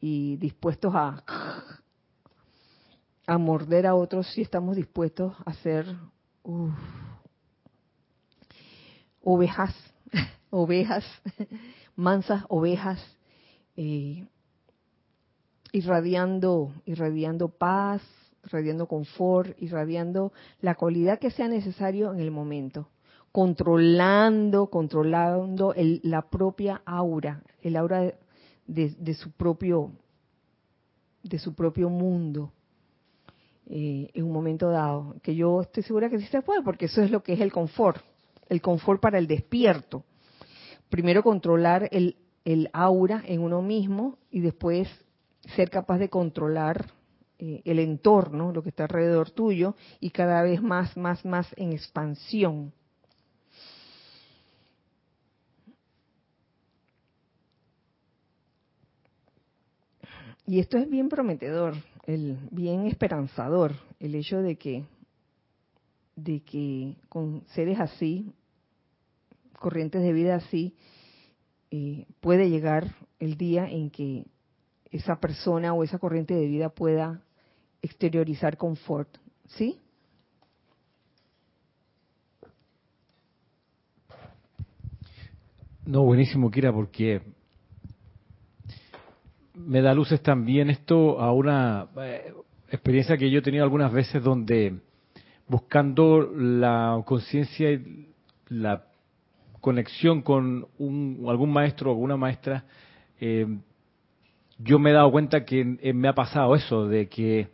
y 0.00 0.36
dispuestos 0.36 0.94
a, 0.94 1.24
a 3.26 3.38
morder 3.38 3.88
a 3.88 3.96
otros 3.96 4.28
si 4.32 4.42
estamos 4.42 4.76
dispuestos 4.76 5.34
a 5.44 5.52
ser 5.54 5.86
ovejas, 9.22 9.74
ovejas, 10.50 11.04
mansas 11.96 12.44
ovejas, 12.48 13.00
eh, 13.76 14.24
irradiando, 15.76 16.72
irradiando 16.86 17.48
paz, 17.48 18.00
irradiando 18.46 18.86
confort, 18.86 19.60
irradiando 19.60 20.32
la 20.62 20.74
cualidad 20.74 21.18
que 21.18 21.30
sea 21.30 21.48
necesario 21.48 22.14
en 22.14 22.20
el 22.20 22.30
momento, 22.30 22.88
controlando, 23.30 24.68
controlando 24.68 25.74
la 25.76 26.30
propia 26.30 26.80
aura, 26.86 27.42
el 27.60 27.76
aura 27.76 28.14
de, 28.66 29.14
su 29.14 29.32
propio 29.32 29.92
de 31.22 31.38
su 31.38 31.54
propio 31.54 31.90
mundo 31.90 32.52
eh, 33.66 34.10
en 34.14 34.24
un 34.24 34.32
momento 34.32 34.70
dado, 34.70 35.16
que 35.22 35.34
yo 35.34 35.60
estoy 35.60 35.82
segura 35.82 36.08
que 36.08 36.18
sí 36.18 36.26
se 36.28 36.40
puede, 36.40 36.62
porque 36.62 36.86
eso 36.86 37.02
es 37.02 37.10
lo 37.10 37.22
que 37.22 37.34
es 37.34 37.40
el 37.40 37.52
confort, 37.52 38.02
el 38.48 38.62
confort 38.62 39.02
para 39.02 39.18
el 39.18 39.26
despierto. 39.26 40.04
Primero 40.88 41.22
controlar 41.22 41.86
el, 41.92 42.16
el 42.46 42.70
aura 42.72 43.22
en 43.26 43.42
uno 43.42 43.60
mismo 43.60 44.16
y 44.30 44.40
después 44.40 44.88
ser 45.54 45.70
capaz 45.70 45.98
de 45.98 46.08
controlar 46.08 46.92
eh, 47.38 47.62
el 47.64 47.78
entorno, 47.78 48.52
lo 48.52 48.62
que 48.62 48.70
está 48.70 48.84
alrededor 48.84 49.30
tuyo, 49.30 49.74
y 50.00 50.10
cada 50.10 50.42
vez 50.42 50.62
más, 50.62 50.96
más, 50.96 51.24
más 51.24 51.46
en 51.56 51.72
expansión. 51.72 52.72
Y 60.46 60.60
esto 60.60 60.78
es 60.78 60.88
bien 60.88 61.08
prometedor, 61.08 61.74
el, 62.06 62.38
bien 62.52 62.86
esperanzador, 62.86 63.72
el 63.98 64.14
hecho 64.14 64.40
de 64.40 64.56
que, 64.56 64.84
de 66.14 66.40
que 66.40 66.96
con 67.08 67.44
seres 67.48 67.80
así, 67.80 68.32
corrientes 69.58 70.02
de 70.02 70.12
vida 70.12 70.36
así, 70.36 70.76
eh, 71.72 72.06
puede 72.20 72.48
llegar 72.48 72.94
el 73.18 73.36
día 73.36 73.68
en 73.68 73.90
que 73.90 74.24
esa 74.96 75.20
persona 75.20 75.72
o 75.74 75.84
esa 75.84 75.98
corriente 75.98 76.34
de 76.34 76.46
vida 76.46 76.68
pueda 76.68 77.22
exteriorizar 77.82 78.56
confort, 78.56 79.08
¿sí? 79.46 79.80
No, 85.84 86.02
buenísimo, 86.02 86.50
Kira, 86.50 86.72
porque 86.72 87.22
me 89.54 89.80
da 89.80 89.94
luces 89.94 90.20
también 90.20 90.68
esto 90.68 91.20
a 91.20 91.32
una 91.32 91.88
eh, 91.98 92.34
experiencia 92.70 93.16
que 93.16 93.30
yo 93.30 93.38
he 93.38 93.42
tenido 93.42 93.62
algunas 93.62 93.92
veces 93.92 94.22
donde 94.22 94.80
buscando 95.46 96.22
la 96.34 97.00
conciencia 97.06 97.70
y 97.70 98.08
la 98.48 98.84
conexión 99.60 100.22
con 100.22 100.66
algún 101.28 101.52
maestro 101.52 101.90
o 101.90 101.94
alguna 101.94 102.16
maestra, 102.16 102.64
eh, 103.20 103.46
yo 104.58 104.78
me 104.78 104.90
he 104.90 104.92
dado 104.92 105.10
cuenta 105.10 105.44
que 105.44 105.76
eh, 105.80 105.92
me 105.92 106.08
ha 106.08 106.14
pasado 106.14 106.54
eso, 106.54 106.86
de 106.86 107.08
que 107.08 107.48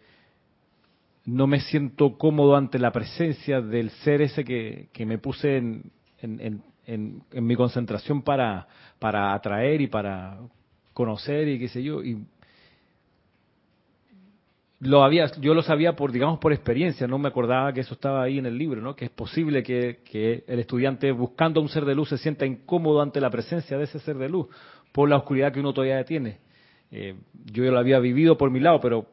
no 1.25 1.47
me 1.47 1.61
siento 1.61 2.17
cómodo 2.19 2.57
ante 2.57 2.79
la 2.79 2.93
presencia 2.93 3.61
del 3.61 3.91
ser 3.91 4.23
ese 4.23 4.45
que, 4.45 4.89
me 5.07 5.19
puse 5.19 5.57
en, 5.57 5.93
en, 6.21 6.63
en, 6.87 7.23
en, 7.31 7.47
mi 7.47 7.55
concentración 7.55 8.23
para, 8.23 8.67
para 8.99 9.33
atraer 9.35 9.81
y 9.81 9.87
para 9.87 10.39
conocer 10.93 11.49
y 11.49 11.59
qué 11.59 11.69
sé 11.69 11.83
yo, 11.83 12.03
y 12.03 12.25
lo 14.81 15.05
había, 15.05 15.31
yo 15.41 15.55
lo 15.55 15.63
sabía 15.63 15.95
por, 15.95 16.11
digamos, 16.11 16.41
por 16.41 16.53
experiencia, 16.53 17.07
no 17.07 17.17
me 17.17 17.29
acordaba 17.29 17.73
que 17.73 17.81
eso 17.81 17.95
estaba 17.95 18.25
ahí 18.25 18.39
en 18.39 18.47
el 18.47 18.59
libro, 18.59 18.81
¿no? 18.81 18.97
Que 18.97 19.05
es 19.05 19.13
posible 19.13 19.63
que, 19.63 20.01
que 20.05 20.43
el 20.49 20.59
estudiante 20.59 21.13
buscando 21.13 21.61
un 21.61 21.69
ser 21.69 21.85
de 21.85 21.95
luz 21.95 22.09
se 22.09 22.19
sienta 22.19 22.47
incómodo 22.47 23.01
ante 23.01 23.21
la 23.21 23.31
presencia 23.31 23.79
de 23.79 23.85
ese 23.85 24.01
ser 24.01 24.17
de 24.17 24.29
luz, 24.29 24.49
por 24.91 25.09
la 25.09 25.17
oscuridad 25.17 25.53
que 25.53 25.61
uno 25.61 25.73
todavía 25.73 26.05
tiene. 26.05 26.39
Eh, 26.93 27.17
yo 27.47 27.65
lo 27.65 27.79
había 27.79 27.99
vivido 27.99 28.39
por 28.39 28.51
mi 28.51 28.61
lado, 28.61 28.81
pero 28.81 29.07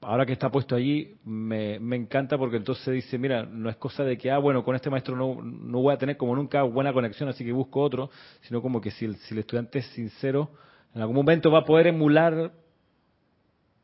ahora 0.00 0.26
que 0.26 0.32
está 0.32 0.50
puesto 0.50 0.76
allí, 0.76 1.16
me, 1.24 1.76
encanta 1.96 2.38
porque 2.38 2.58
entonces 2.58 2.94
dice, 2.94 3.18
mira, 3.18 3.44
no 3.44 3.68
es 3.68 3.76
cosa 3.76 4.04
de 4.04 4.16
que, 4.16 4.30
ah, 4.30 4.38
bueno, 4.38 4.62
con 4.62 4.76
este 4.76 4.90
maestro 4.90 5.16
no, 5.16 5.42
no 5.42 5.80
voy 5.80 5.94
a 5.94 5.98
tener 5.98 6.16
como 6.16 6.36
nunca 6.36 6.62
buena 6.62 6.92
conexión, 6.92 7.28
así 7.28 7.44
que 7.44 7.52
busco 7.52 7.80
otro, 7.80 8.10
sino 8.42 8.62
como 8.62 8.80
que 8.80 8.90
si 8.92 9.06
el, 9.06 9.16
si 9.16 9.34
el 9.34 9.40
estudiante 9.40 9.80
es 9.80 9.86
sincero, 9.86 10.50
en 10.94 11.00
algún 11.00 11.16
momento 11.16 11.50
va 11.50 11.60
a 11.60 11.64
poder 11.64 11.88
emular 11.88 12.52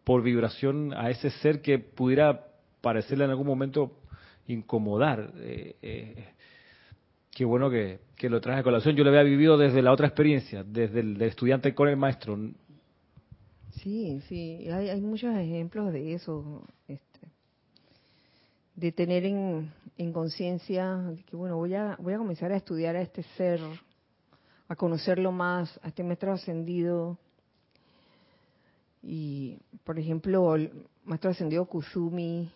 por 0.05 0.23
vibración 0.23 0.93
a 0.95 1.11
ese 1.11 1.31
ser 1.31 1.63
que 1.63 1.79
pudiera 1.79 2.47
parecerle 2.81 3.25
en 3.25 3.31
algún 3.31 3.47
momento 3.47 3.93
incomodar. 4.47 5.33
Eh, 5.39 5.77
eh, 5.83 6.29
qué 7.31 7.45
bueno 7.45 7.71
que, 7.71 8.01
lo 8.29 8.41
traje 8.41 8.61
a 8.61 8.63
colación. 8.63 8.97
Yo 8.97 9.05
lo 9.05 9.11
había 9.11 9.23
vivido 9.23 9.57
desde 9.57 9.83
la 9.83 9.93
otra 9.93 10.07
experiencia, 10.07 10.63
desde 10.65 11.01
el 11.01 11.21
estudiante 11.23 11.75
con 11.75 11.89
el 11.89 11.97
maestro. 11.97 12.39
Sí, 13.83 14.21
sí, 14.29 14.69
hay, 14.71 14.91
hay 14.91 15.01
muchos 15.01 15.35
ejemplos 15.35 15.91
de 15.91 16.13
eso, 16.13 16.67
este, 16.87 17.21
de 18.75 18.93
tener 18.93 19.25
en, 19.25 19.73
en 19.97 20.13
conciencia 20.13 21.15
que, 21.27 21.35
bueno, 21.35 21.57
voy 21.57 21.75
a, 21.75 21.97
voy 21.99 22.13
a 22.13 22.19
comenzar 22.19 22.53
a 22.53 22.57
estudiar 22.57 22.95
a 22.97 23.01
este 23.01 23.23
ser 23.39 23.61
a 24.69 24.77
conocerlo 24.77 25.33
más, 25.33 25.81
a 25.83 25.89
este 25.89 26.05
maestro 26.05 26.33
ascendido. 26.33 27.19
Y, 29.03 29.59
por 29.83 29.99
ejemplo, 29.99 30.55
el 30.55 30.87
maestro 31.05 31.31
ascendido 31.31 31.65
Kusumi, 31.65 32.53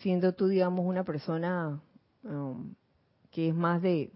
siendo 0.00 0.32
tú, 0.32 0.46
digamos, 0.46 0.86
una 0.86 1.04
persona 1.04 1.82
um, 2.22 2.72
que 3.30 3.48
es 3.48 3.54
más 3.54 3.82
de 3.82 4.12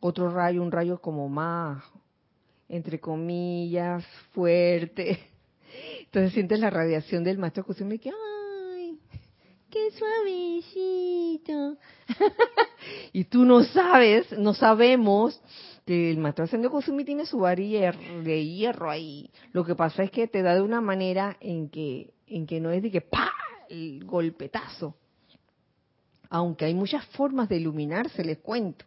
otro 0.00 0.30
rayo, 0.30 0.62
un 0.62 0.72
rayo 0.72 1.00
como 1.00 1.28
más, 1.28 1.84
entre 2.68 2.98
comillas, 2.98 4.04
fuerte. 4.32 5.29
Entonces 6.10 6.32
sientes 6.32 6.58
la 6.58 6.70
radiación 6.70 7.22
del 7.22 7.38
maestro 7.38 7.64
Kusumi 7.64 8.00
que, 8.00 8.10
¡ay! 8.10 8.98
¡Qué 9.70 9.92
suavecito! 9.92 11.78
y 13.12 13.22
tú 13.26 13.44
no 13.44 13.62
sabes, 13.62 14.36
no 14.36 14.52
sabemos 14.52 15.40
que 15.86 16.10
el 16.10 16.18
maestro 16.18 16.46
ascendido 16.46 16.72
Kusumi 16.72 17.04
tiene 17.04 17.26
su 17.26 17.38
varilla 17.38 17.92
de 18.24 18.44
hierro 18.44 18.90
ahí. 18.90 19.30
Lo 19.52 19.64
que 19.64 19.76
pasa 19.76 20.02
es 20.02 20.10
que 20.10 20.26
te 20.26 20.42
da 20.42 20.56
de 20.56 20.62
una 20.62 20.80
manera 20.80 21.36
en 21.38 21.68
que, 21.68 22.12
en 22.26 22.44
que 22.44 22.58
no 22.58 22.72
es 22.72 22.82
de 22.82 22.90
que 22.90 23.02
¡pa! 23.02 23.30
el 23.68 24.04
golpetazo. 24.04 24.96
Aunque 26.28 26.64
hay 26.64 26.74
muchas 26.74 27.06
formas 27.06 27.48
de 27.48 27.58
iluminarse, 27.58 28.24
les 28.24 28.38
cuento. 28.38 28.84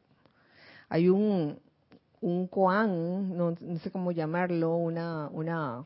Hay 0.90 1.08
un, 1.08 1.58
un 2.20 2.48
koan, 2.48 3.38
no, 3.38 3.56
sé 3.82 3.92
cómo 3.92 4.12
llamarlo, 4.12 4.76
una, 4.76 5.30
una 5.30 5.86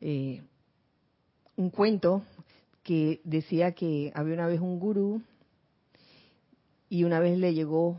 eh, 0.00 0.42
un 1.56 1.70
cuento 1.70 2.22
que 2.82 3.20
decía 3.24 3.72
que 3.72 4.10
había 4.14 4.34
una 4.34 4.46
vez 4.46 4.60
un 4.60 4.78
gurú 4.78 5.22
y 6.88 7.04
una 7.04 7.20
vez 7.20 7.38
le 7.38 7.54
llegó 7.54 7.98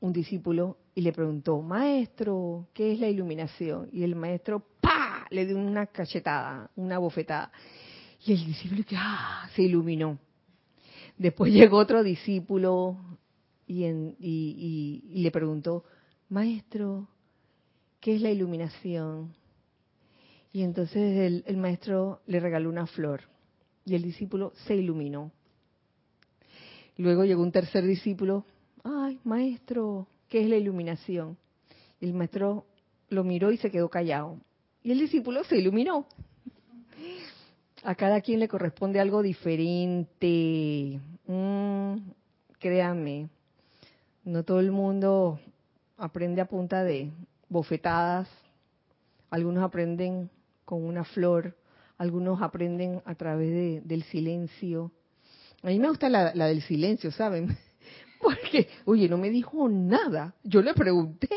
un 0.00 0.12
discípulo 0.12 0.76
y 0.94 1.02
le 1.02 1.12
preguntó, 1.12 1.60
maestro, 1.62 2.68
¿qué 2.72 2.92
es 2.92 3.00
la 3.00 3.08
iluminación? 3.08 3.88
Y 3.92 4.02
el 4.02 4.16
maestro, 4.16 4.64
¡pa! 4.80 5.26
le 5.30 5.46
dio 5.46 5.58
una 5.58 5.86
cachetada, 5.86 6.70
una 6.76 6.98
bofetada. 6.98 7.52
Y 8.24 8.32
el 8.32 8.44
discípulo 8.44 8.82
¡ah! 8.96 9.48
se 9.54 9.62
iluminó. 9.62 10.18
Después 11.18 11.52
llegó 11.52 11.78
otro 11.78 12.02
discípulo 12.02 12.96
y 13.66 15.02
le 15.22 15.30
preguntó, 15.30 15.84
maestro, 16.28 17.08
¿qué 18.00 18.16
es 18.16 18.20
la 18.20 18.30
iluminación? 18.30 19.34
Y 20.56 20.62
entonces 20.62 21.42
el, 21.44 21.56
maestro 21.58 22.22
le 22.26 22.40
regaló 22.40 22.70
una 22.70 22.86
flor 22.86 23.20
y 23.84 23.94
el 23.94 24.00
discípulo 24.00 24.54
se 24.66 24.74
iluminó. 24.74 25.30
Luego 26.96 27.26
llegó 27.26 27.42
un 27.42 27.52
tercer 27.52 27.84
discípulo, 27.84 28.46
ay, 28.82 29.20
maestro, 29.22 30.06
¿qué 30.30 30.40
es 30.40 30.48
la 30.48 30.56
iluminación? 30.56 31.36
Y 32.00 32.06
el 32.06 32.14
maestro 32.14 32.64
lo 33.10 33.22
miró 33.22 33.52
y 33.52 33.58
se 33.58 33.70
quedó 33.70 33.90
callado. 33.90 34.38
Y 34.82 34.92
el 34.92 34.98
discípulo 34.98 35.44
se 35.44 35.58
iluminó. 35.58 36.06
A 37.84 37.94
cada 37.94 38.22
quien 38.22 38.40
le 38.40 38.48
corresponde 38.48 38.98
algo 38.98 39.20
diferente. 39.20 40.98
Mm, 41.26 41.96
créanme, 42.58 43.28
no 44.24 44.42
todo 44.42 44.60
el 44.60 44.72
mundo 44.72 45.38
aprende 45.98 46.40
a 46.40 46.48
punta 46.48 46.82
de 46.82 47.10
bofetadas. 47.50 48.26
Algunos 49.28 49.62
aprenden 49.62 50.30
con 50.66 50.84
una 50.84 51.04
flor, 51.04 51.56
algunos 51.96 52.42
aprenden 52.42 53.00
a 53.06 53.14
través 53.14 53.82
del 53.86 54.02
silencio. 54.02 54.92
A 55.62 55.68
mí 55.68 55.78
me 55.78 55.88
gusta 55.88 56.10
la, 56.10 56.32
del 56.32 56.60
silencio, 56.60 57.10
¿saben? 57.10 57.56
Porque, 58.20 58.68
oye, 58.84 59.08
no 59.08 59.16
me 59.16 59.30
dijo 59.30 59.68
nada. 59.68 60.34
Yo 60.42 60.60
le 60.60 60.74
pregunté 60.74 61.30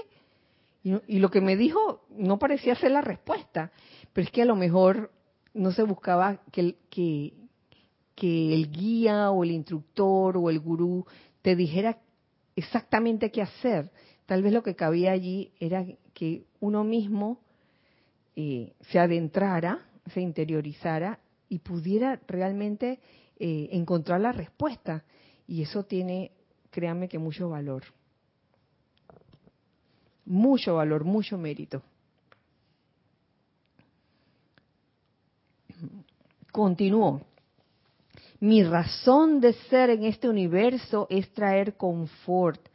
y, 0.84 1.20
lo 1.20 1.30
que 1.30 1.42
me 1.42 1.56
dijo 1.56 2.06
no 2.10 2.40
parecía 2.40 2.76
ser 2.76 2.92
la 2.92 3.02
respuesta, 3.02 3.72
pero 4.12 4.26
es 4.26 4.32
que 4.32 4.42
a 4.42 4.46
lo 4.46 4.56
mejor 4.56 5.12
no 5.54 5.72
se 5.72 5.84
buscaba 5.84 6.42
que, 6.52 6.78
que, 6.90 7.34
que 8.16 8.54
el 8.54 8.72
guía 8.72 9.30
o 9.30 9.44
el 9.44 9.52
instructor 9.52 10.38
o 10.38 10.50
el 10.50 10.60
gurú 10.60 11.06
te 11.42 11.56
dijera 11.56 12.00
exactamente 12.56 13.32
qué 13.32 13.42
hacer. 13.44 13.92
Tal 14.26 14.42
vez 14.42 14.54
lo 14.54 14.64
que 14.64 14.76
cabía 14.76 15.12
allí 15.12 15.52
era 15.60 15.86
que 16.14 16.46
uno 16.60 16.84
mismo 16.84 17.42
eh, 18.42 18.72
se 18.90 18.98
adentrara, 18.98 19.86
se 20.14 20.22
interiorizara 20.22 21.20
y 21.50 21.60
pudiera 21.60 22.22
realmente 22.26 22.98
eh, 23.38 23.68
encontrar 23.74 24.22
la 24.22 24.32
respuesta. 24.32 25.04
Y 25.46 25.62
eso 25.62 25.84
tiene, 25.84 26.32
créanme 26.72 27.10
que 27.10 27.20
mucho 27.20 27.50
valor. 27.50 27.84
Mucho 30.24 30.76
valor, 30.76 31.04
mucho 31.04 31.38
mérito. 31.38 31.84
Continuó. 36.54 37.20
Mi 38.40 38.64
razón 38.64 39.42
de 39.42 39.52
ser 39.70 39.90
en 39.90 40.06
este 40.06 40.30
universo 40.30 41.08
es 41.10 41.30
traer 41.34 41.76
confort, 41.76 42.69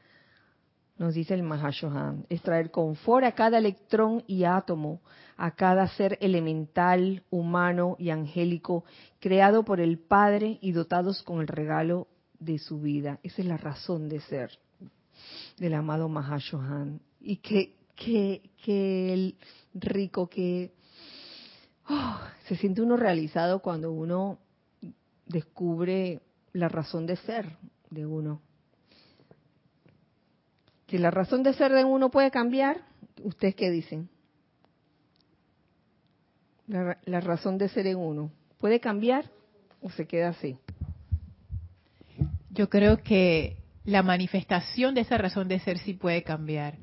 nos 0.97 1.15
dice 1.15 1.35
el 1.35 1.43
Mahashohan, 1.43 2.27
es 2.29 2.43
traer 2.43 2.71
confort 2.71 3.25
a 3.25 3.33
cada 3.33 3.59
electrón 3.59 4.23
y 4.27 4.45
átomo, 4.45 5.01
a 5.37 5.51
cada 5.53 5.89
ser 5.89 6.19
elemental, 6.21 7.25
humano 7.31 7.97
y 7.99 8.11
angélico, 8.11 8.85
creado 9.19 9.65
por 9.65 9.81
el 9.81 9.99
Padre 9.99 10.59
y 10.61 10.73
dotados 10.73 11.23
con 11.23 11.41
el 11.41 11.49
regalo 11.49 12.07
de 12.39 12.59
su 12.59 12.81
vida. 12.81 13.19
Esa 13.23 13.43
es 13.43 13.49
la 13.49 13.57
razón 13.57 14.09
de 14.09 14.21
ser 14.21 14.59
del 15.59 15.75
amado 15.75 16.09
Mahashohan. 16.09 17.01
Y 17.21 17.39
que, 17.39 17.77
que, 17.97 18.51
que 18.63 19.13
el 19.13 19.37
rico, 19.75 20.29
que 20.29 20.73
oh, 21.89 22.21
se 22.47 22.57
siente 22.57 22.83
uno 22.83 22.97
realizado 22.97 23.61
cuando 23.61 23.91
uno 23.93 24.39
descubre 25.27 26.21
la 26.53 26.69
razón 26.69 27.07
de 27.07 27.17
ser 27.17 27.57
de 27.91 28.07
uno 28.07 28.41
que 30.95 31.01
la 31.01 31.11
razón 31.11 31.43
de 31.43 31.53
ser 31.55 31.73
de 31.73 31.83
uno 31.83 32.09
puede 32.09 32.31
cambiar, 32.31 32.83
¿ustedes 33.25 33.57
qué 33.57 33.69
dicen? 33.69 34.09
La, 36.69 37.21
razón 37.21 37.59
de 37.59 37.69
ser 37.69 37.89
en 37.89 37.97
uno, 37.97 38.31
¿puede 38.59 38.79
cambiar 38.79 39.29
o 39.83 39.91
se 39.91 40.07
queda 40.07 40.29
así? 40.29 40.57
Yo 42.51 42.69
creo 42.69 43.03
que 43.03 43.57
la 43.85 44.05
manifestación 44.05 44.95
de 44.95 45.01
esa 45.01 45.19
razón 45.19 45.49
de 45.49 45.59
ser 45.59 45.79
sí 45.79 45.95
puede 45.95 46.23
cambiar, 46.23 46.79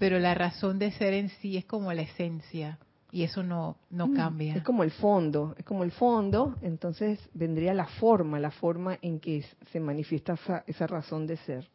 pero 0.00 0.18
la 0.18 0.34
razón 0.34 0.80
de 0.80 0.90
ser 0.90 1.14
en 1.14 1.28
sí 1.28 1.56
es 1.56 1.66
como 1.66 1.92
la 1.92 2.02
esencia 2.02 2.80
y 3.12 3.22
eso 3.22 3.44
no, 3.44 3.76
no 3.90 4.08
mm, 4.08 4.16
cambia. 4.16 4.54
Es 4.56 4.64
como 4.64 4.82
el 4.82 4.90
fondo, 4.90 5.54
es 5.56 5.64
como 5.64 5.84
el 5.84 5.92
fondo, 5.92 6.56
entonces 6.62 7.20
vendría 7.32 7.74
la 7.74 7.86
forma, 7.86 8.40
la 8.40 8.50
forma 8.50 8.98
en 9.02 9.20
que 9.20 9.44
se 9.70 9.78
manifiesta 9.78 10.34
esa 10.66 10.88
razón 10.88 11.28
de 11.28 11.36
ser. 11.36 11.68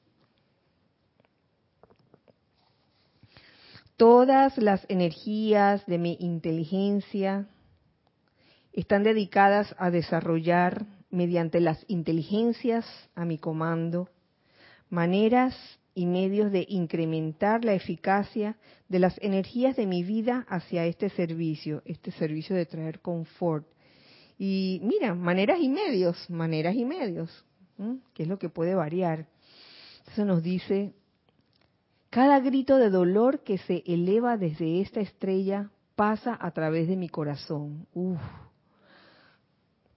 Todas 4.04 4.58
las 4.58 4.86
energías 4.90 5.86
de 5.86 5.98
mi 5.98 6.18
inteligencia 6.20 7.48
están 8.74 9.04
dedicadas 9.04 9.74
a 9.78 9.92
desarrollar 9.92 10.86
mediante 11.10 11.62
las 11.62 11.86
inteligencias 11.88 12.86
a 13.16 13.24
mi 13.24 13.38
comando 13.38 14.10
maneras 14.90 15.56
y 15.96 16.06
medios 16.06 16.52
de 16.52 16.66
incrementar 16.68 17.64
la 17.64 17.76
eficacia 17.76 18.58
de 18.90 19.00
las 19.00 19.18
energías 19.22 19.78
de 19.78 19.86
mi 19.86 20.04
vida 20.04 20.46
hacia 20.50 20.86
este 20.86 21.10
servicio, 21.10 21.82
este 21.86 22.12
servicio 22.12 22.58
de 22.58 22.66
traer 22.66 23.00
confort. 23.00 23.66
Y 24.38 24.82
mira, 24.84 25.16
maneras 25.16 25.60
y 25.62 25.70
medios, 25.70 26.30
maneras 26.30 26.76
y 26.76 26.84
medios, 26.84 27.46
que 28.14 28.24
es 28.24 28.28
lo 28.28 28.38
que 28.38 28.50
puede 28.50 28.76
variar. 28.76 29.28
Eso 30.12 30.26
nos 30.26 30.44
dice 30.44 30.92
cada 32.14 32.40
grito 32.42 32.78
de 32.78 32.92
dolor 32.92 33.40
que 33.40 33.58
se 33.58 33.82
eleva 33.88 34.38
desde 34.38 34.82
esta 34.82 35.00
estrella 35.00 35.72
pasa 35.96 36.38
a 36.40 36.52
través 36.52 36.88
de 36.88 36.96
mi 36.96 37.10
corazón. 37.10 37.88
Uf. 37.96 38.22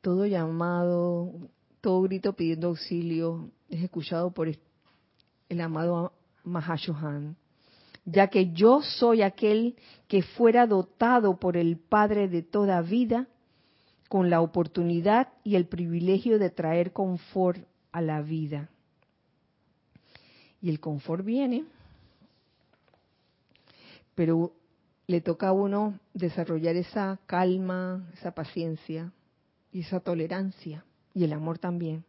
Todo 0.01 0.25
llamado, 0.25 1.35
todo 1.83 2.01
grito 2.01 2.33
pidiendo 2.33 2.69
auxilio 2.69 3.51
es 3.69 3.83
escuchado 3.83 4.31
por 4.31 4.49
el 4.49 5.61
amado 5.61 6.15
Mahashohan, 6.43 7.37
ya 8.07 8.29
que 8.29 8.51
yo 8.51 8.81
soy 8.81 9.21
aquel 9.21 9.77
que 10.09 10.23
fuera 10.23 10.67
dotado 10.67 11.37
por 11.37 11.59
el 11.59 11.77
Padre 11.77 12.29
de 12.29 12.41
toda 12.41 12.81
vida 12.81 13.29
con 14.09 14.31
la 14.31 14.41
oportunidad 14.41 15.29
y 15.45 15.57
el 15.57 15.67
privilegio 15.67 16.39
de 16.39 16.49
traer 16.49 16.95
confort 16.95 17.61
a 17.93 18.01
la 18.01 18.23
vida. 18.23 18.71
Y 20.63 20.71
el 20.71 20.81
confort 20.81 21.23
viene 21.23 21.67
pero 24.17 24.53
le 25.07 25.21
toca 25.21 25.49
a 25.49 25.53
uno 25.53 26.01
desarrollar 26.15 26.75
esa 26.75 27.21
calma, 27.27 28.11
esa 28.15 28.33
paciencia 28.33 29.13
y 29.71 29.83
esa 29.83 30.01
tolerancia 30.01 30.85
y 31.15 31.23
el 31.23 31.33
amor 31.33 31.59
también. 31.59 32.05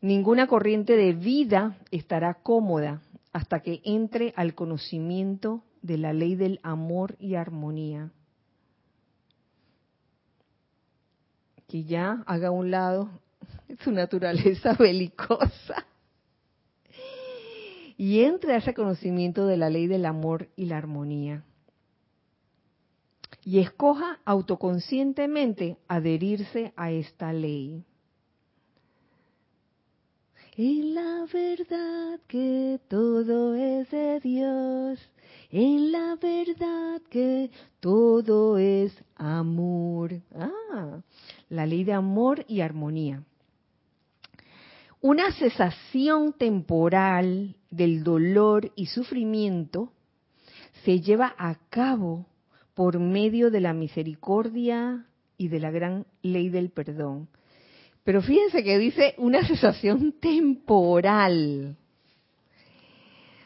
Ninguna 0.00 0.46
corriente 0.46 0.96
de 0.96 1.12
vida 1.12 1.76
estará 1.90 2.34
cómoda 2.42 3.02
hasta 3.32 3.60
que 3.60 3.82
entre 3.84 4.32
al 4.36 4.54
conocimiento 4.54 5.62
de 5.82 5.98
la 5.98 6.12
ley 6.12 6.34
del 6.34 6.60
amor 6.62 7.16
y 7.18 7.34
armonía. 7.34 8.10
Que 11.66 11.84
ya 11.84 12.22
haga 12.26 12.48
a 12.48 12.52
un 12.52 12.70
lado 12.70 13.10
su 13.84 13.92
naturaleza 13.92 14.72
belicosa 14.78 15.86
y 18.02 18.24
entre 18.24 18.54
a 18.54 18.56
ese 18.56 18.74
conocimiento 18.74 19.46
de 19.46 19.56
la 19.56 19.70
ley 19.70 19.86
del 19.86 20.06
amor 20.06 20.48
y 20.56 20.64
la 20.64 20.76
armonía. 20.76 21.44
Y 23.44 23.60
escoja 23.60 24.18
autoconscientemente 24.24 25.76
adherirse 25.86 26.72
a 26.74 26.90
esta 26.90 27.32
ley. 27.32 27.84
En 30.56 30.96
la 30.96 31.26
verdad 31.32 32.18
que 32.26 32.80
todo 32.88 33.54
es 33.54 33.88
de 33.92 34.18
Dios, 34.18 34.98
en 35.52 35.92
la 35.92 36.16
verdad 36.20 37.00
que 37.08 37.52
todo 37.78 38.58
es 38.58 38.92
amor. 39.14 40.20
Ah, 40.34 41.02
la 41.48 41.66
ley 41.66 41.84
de 41.84 41.92
amor 41.92 42.44
y 42.48 42.62
armonía 42.62 43.22
una 45.02 45.32
cesación 45.32 46.32
temporal 46.32 47.56
del 47.72 48.04
dolor 48.04 48.70
y 48.76 48.86
sufrimiento 48.86 49.92
se 50.84 51.00
lleva 51.00 51.34
a 51.36 51.56
cabo 51.70 52.26
por 52.74 53.00
medio 53.00 53.50
de 53.50 53.60
la 53.60 53.72
misericordia 53.72 55.06
y 55.36 55.48
de 55.48 55.58
la 55.58 55.72
gran 55.72 56.06
ley 56.22 56.48
del 56.48 56.70
perdón. 56.70 57.28
Pero 58.04 58.22
fíjense 58.22 58.62
que 58.62 58.78
dice 58.78 59.14
una 59.18 59.44
cesación 59.44 60.12
temporal. 60.20 61.76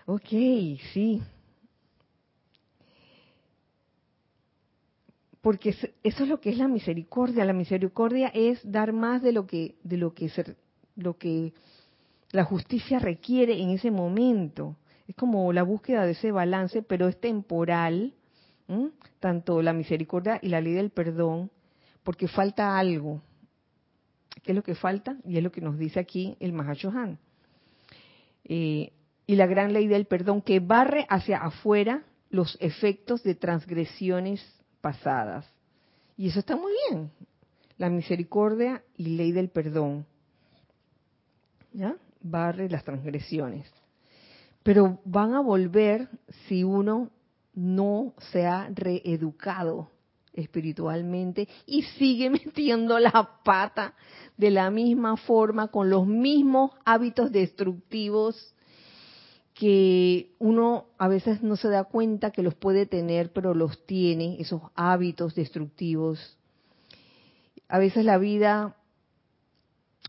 Ok, 0.06 0.28
sí. 0.92 1.22
porque 5.46 5.76
eso 6.02 6.24
es 6.24 6.28
lo 6.28 6.40
que 6.40 6.50
es 6.50 6.58
la 6.58 6.66
misericordia. 6.66 7.44
La 7.44 7.52
misericordia 7.52 8.32
es 8.34 8.58
dar 8.68 8.92
más 8.92 9.22
de 9.22 9.30
lo 9.30 9.46
que 9.46 9.76
de 9.84 9.96
lo 9.96 10.12
que 10.12 10.28
lo 10.96 11.18
que 11.18 11.52
la 12.36 12.44
justicia 12.44 12.98
requiere 12.98 13.60
en 13.60 13.70
ese 13.70 13.90
momento. 13.90 14.76
Es 15.08 15.16
como 15.16 15.52
la 15.54 15.62
búsqueda 15.62 16.04
de 16.04 16.12
ese 16.12 16.32
balance, 16.32 16.82
pero 16.82 17.08
es 17.08 17.18
temporal, 17.18 18.12
tanto 19.20 19.62
la 19.62 19.72
misericordia 19.72 20.38
y 20.42 20.48
la 20.48 20.60
ley 20.60 20.74
del 20.74 20.90
perdón, 20.90 21.50
porque 22.02 22.28
falta 22.28 22.78
algo. 22.78 23.22
¿Qué 24.42 24.52
es 24.52 24.56
lo 24.56 24.62
que 24.62 24.74
falta? 24.74 25.16
Y 25.24 25.38
es 25.38 25.42
lo 25.42 25.50
que 25.50 25.62
nos 25.62 25.78
dice 25.78 25.98
aquí 25.98 26.36
el 26.38 26.52
Mahashohan. 26.52 27.18
Eh, 28.44 28.92
y 29.26 29.34
la 29.36 29.46
gran 29.46 29.72
ley 29.72 29.86
del 29.86 30.04
perdón 30.04 30.42
que 30.42 30.60
barre 30.60 31.06
hacia 31.08 31.38
afuera 31.38 32.04
los 32.28 32.58
efectos 32.60 33.22
de 33.22 33.34
transgresiones 33.34 34.44
pasadas. 34.82 35.50
Y 36.18 36.28
eso 36.28 36.40
está 36.40 36.54
muy 36.54 36.72
bien. 36.90 37.10
La 37.78 37.88
misericordia 37.88 38.82
y 38.96 39.16
ley 39.16 39.32
del 39.32 39.48
perdón. 39.48 40.04
¿Ya? 41.72 41.96
Barre 42.30 42.68
las 42.68 42.84
transgresiones. 42.84 43.70
Pero 44.62 45.00
van 45.04 45.34
a 45.34 45.40
volver 45.40 46.08
si 46.46 46.64
uno 46.64 47.10
no 47.54 48.14
se 48.32 48.46
ha 48.46 48.68
reeducado 48.72 49.90
espiritualmente 50.36 51.48
y 51.66 51.82
sigue 51.82 52.30
metiendo 52.44 52.98
la 52.98 53.40
pata 53.42 53.94
de 54.36 54.50
la 54.50 54.70
misma 54.70 55.16
forma, 55.16 55.68
con 55.68 55.90
los 55.90 56.06
mismos 56.06 56.72
hábitos 56.84 57.32
destructivos 57.32 58.54
que 59.54 60.34
uno 60.38 60.88
a 60.98 61.08
veces 61.08 61.42
no 61.42 61.56
se 61.56 61.68
da 61.68 61.84
cuenta 61.84 62.30
que 62.30 62.42
los 62.42 62.54
puede 62.54 62.84
tener, 62.84 63.32
pero 63.32 63.54
los 63.54 63.86
tiene, 63.86 64.36
esos 64.38 64.60
hábitos 64.74 65.34
destructivos. 65.34 66.36
A 67.66 67.78
veces 67.78 68.04
la 68.04 68.18
vida, 68.18 68.76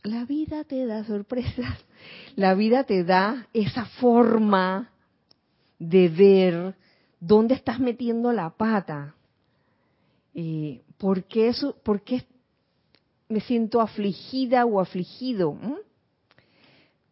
la 0.03 0.25
vida 0.25 0.65
te 0.65 0.85
da 0.85 1.05
sorpresas, 1.05 1.79
la 2.35 2.53
vida 2.53 2.83
te 2.83 3.03
da 3.03 3.47
esa 3.53 3.85
forma 3.85 4.91
de 5.79 6.09
ver 6.09 6.75
dónde 7.19 7.55
estás 7.55 7.79
metiendo 7.79 8.31
la 8.31 8.49
pata. 8.51 9.15
Eh, 10.33 10.81
¿por, 10.97 11.23
qué 11.23 11.49
eso, 11.49 11.75
¿Por 11.83 12.01
qué 12.01 12.25
me 13.29 13.39
siento 13.41 13.81
afligida 13.81 14.65
o 14.65 14.79
afligido? 14.79 15.57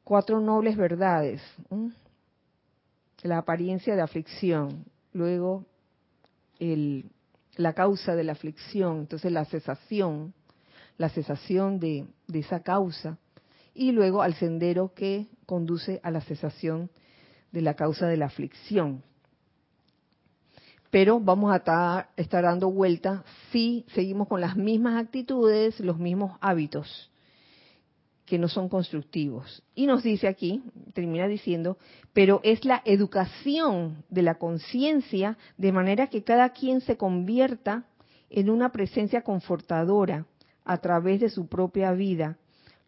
Cuatro 0.03 0.39
nobles 0.39 0.77
verdades 0.77 1.41
la 3.25 3.39
apariencia 3.39 3.95
de 3.95 4.01
aflicción, 4.01 4.85
luego 5.13 5.65
el, 6.59 7.09
la 7.55 7.73
causa 7.73 8.15
de 8.15 8.23
la 8.23 8.33
aflicción, 8.33 8.99
entonces 8.99 9.31
la 9.31 9.45
cesación, 9.45 10.33
la 10.97 11.09
cesación 11.09 11.79
de 11.79 12.07
esa 12.31 12.61
causa, 12.61 13.17
y 13.75 13.91
luego 13.91 14.23
al 14.23 14.33
sendero 14.33 14.93
que 14.95 15.27
conduce 15.45 15.99
a 16.01 16.09
la 16.09 16.21
cesación 16.21 16.89
de 17.51 17.61
la 17.61 17.75
causa 17.75 18.07
de 18.07 18.17
la 18.17 18.25
aflicción. 18.25 19.03
Pero 20.89 21.19
vamos 21.19 21.53
a 21.53 22.07
estar 22.15 22.43
dando 22.43 22.71
vuelta 22.71 23.23
si 23.51 23.85
seguimos 23.93 24.27
con 24.29 24.39
las 24.39 24.55
mismas 24.55 25.03
actitudes, 25.03 25.79
los 25.81 25.99
mismos 25.99 26.37
hábitos 26.41 27.11
que 28.25 28.39
no 28.39 28.47
son 28.47 28.69
constructivos. 28.69 29.61
Y 29.75 29.85
nos 29.85 30.03
dice 30.03 30.27
aquí, 30.27 30.63
termina 30.93 31.27
diciendo, 31.27 31.77
pero 32.13 32.39
es 32.43 32.65
la 32.65 32.81
educación 32.85 34.03
de 34.09 34.23
la 34.23 34.35
conciencia 34.35 35.37
de 35.57 35.71
manera 35.71 36.07
que 36.07 36.23
cada 36.23 36.49
quien 36.49 36.81
se 36.81 36.97
convierta 36.97 37.85
en 38.29 38.49
una 38.49 38.71
presencia 38.71 39.21
confortadora 39.21 40.25
a 40.63 40.77
través 40.79 41.19
de 41.19 41.29
su 41.29 41.47
propia 41.47 41.91
vida, 41.91 42.37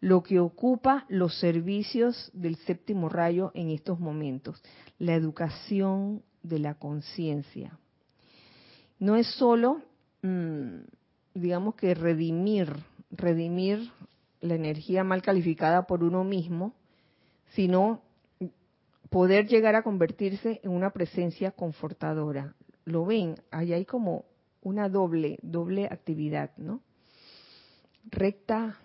lo 0.00 0.22
que 0.22 0.38
ocupa 0.38 1.04
los 1.08 1.38
servicios 1.40 2.30
del 2.32 2.56
séptimo 2.56 3.08
rayo 3.08 3.50
en 3.54 3.70
estos 3.70 3.98
momentos, 3.98 4.62
la 4.98 5.14
educación 5.14 6.22
de 6.42 6.58
la 6.60 6.74
conciencia. 6.74 7.78
No 8.98 9.16
es 9.16 9.26
solo, 9.34 9.82
mm, 10.22 10.80
digamos 11.34 11.74
que 11.74 11.94
redimir, 11.94 12.72
redimir 13.10 13.90
la 14.40 14.54
energía 14.54 15.02
mal 15.02 15.22
calificada 15.22 15.86
por 15.86 16.04
uno 16.04 16.24
mismo, 16.24 16.74
sino 17.54 18.02
poder 19.10 19.48
llegar 19.48 19.74
a 19.74 19.82
convertirse 19.82 20.60
en 20.62 20.70
una 20.70 20.90
presencia 20.90 21.50
confortadora. 21.50 22.54
Lo 22.84 23.04
ven, 23.04 23.36
ahí 23.50 23.72
hay 23.72 23.84
como 23.84 24.26
una 24.62 24.88
doble, 24.88 25.38
doble 25.42 25.86
actividad, 25.86 26.50
¿no? 26.56 26.82
Recta 28.10 28.78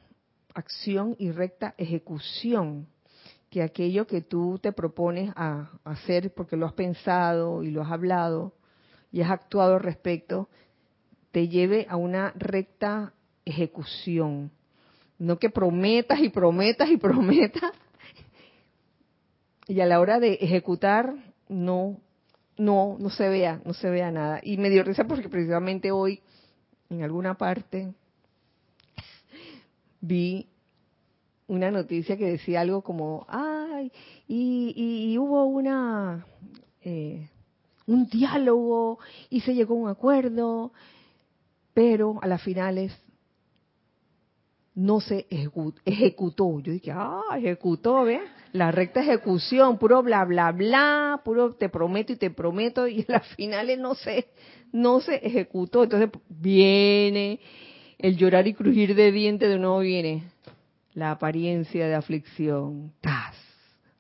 acción 0.54 1.16
y 1.20 1.32
recta 1.32 1.74
ejecución, 1.78 2.88
que 3.50 3.62
aquello 3.62 4.08
que 4.08 4.22
tú 4.22 4.60
te 4.62 4.72
propones 4.72 5.32
a 5.36 5.72
hacer 5.84 6.34
porque 6.34 6.58
lo 6.58 6.66
has 6.66 6.74
pensado 6.74 7.64
y 7.64 7.72
lo 7.72 7.82
has 7.84 7.92
hablado 7.92 8.54
y 9.12 9.22
has 9.22 9.32
actuado 9.32 9.76
al 9.76 9.82
respecto, 9.82 10.50
te 11.32 11.48
lleve 11.48 11.86
a 11.90 11.96
una 11.98 12.32
recta 12.36 13.14
ejecución 13.46 14.52
no 15.24 15.40
que 15.40 15.50
prometas 15.50 16.20
y 16.20 16.30
prometas 16.30 16.90
y 16.90 16.98
prometas. 16.98 17.72
Y 19.68 19.80
a 19.80 19.86
la 19.86 20.00
hora 20.02 20.20
de 20.20 20.34
ejecutar, 20.34 21.14
no, 21.48 21.98
no, 22.58 22.98
no 23.00 23.10
se 23.10 23.30
vea, 23.30 23.62
no 23.64 23.74
se 23.74 23.90
vea 23.90 24.12
nada. 24.12 24.42
Y 24.44 24.58
me 24.58 24.70
dio 24.70 24.84
risa 24.84 25.06
porque 25.06 25.30
precisamente 25.30 25.92
hoy, 25.92 26.22
en 26.90 27.04
alguna 27.04 27.36
parte, 27.36 27.94
vi 30.04 30.50
una 31.48 31.72
noticia 31.72 32.18
que 32.18 32.26
decía 32.26 32.62
algo 32.62 32.82
como, 32.82 33.26
ay, 33.30 33.92
y, 34.28 35.18
hubo 35.18 35.46
una, 35.46 36.26
eh, 36.82 37.30
un 37.88 38.08
diálogo 38.08 39.00
y 39.30 39.40
se 39.42 39.56
llegó 39.56 39.76
a 39.76 39.78
un 39.78 39.90
acuerdo, 39.90 40.74
pero 41.74 42.20
a 42.22 42.28
las 42.28 42.42
finales 42.42 42.92
no 44.76 45.00
se 45.00 45.26
ejecutó. 45.86 46.60
Yo 46.60 46.74
dije, 46.74 46.92
ah, 46.92 47.22
ejecutó, 47.38 48.04
¿ves? 48.04 48.22
La 48.52 48.72
recta 48.72 49.02
ejecución, 49.02 49.78
puro 49.78 50.04
bla, 50.04 50.26
bla, 50.26 50.52
bla, 50.52 51.22
puro 51.24 51.56
te 51.56 51.70
prometo 51.70 52.12
y 52.12 52.18
te 52.18 52.30
prometo, 52.30 52.88
y 52.88 53.06
al 53.08 53.22
final 53.22 53.70
no 53.80 53.96
se, 53.96 54.28
no 54.74 55.00
se 55.00 55.16
ejecutó. 55.16 55.84
Entonces 55.84 56.10
viene 56.28 57.40
el 58.04 58.18
llorar 58.18 58.46
y 58.48 58.54
crujir 58.54 58.96
de 58.96 59.14
dientes, 59.14 59.48
de 59.48 59.58
nuevo 59.58 59.80
viene 59.80 60.26
la 60.94 61.12
apariencia 61.12 61.88
de 61.88 61.96
aflicción. 61.96 62.92
¡Tas! 63.00 63.34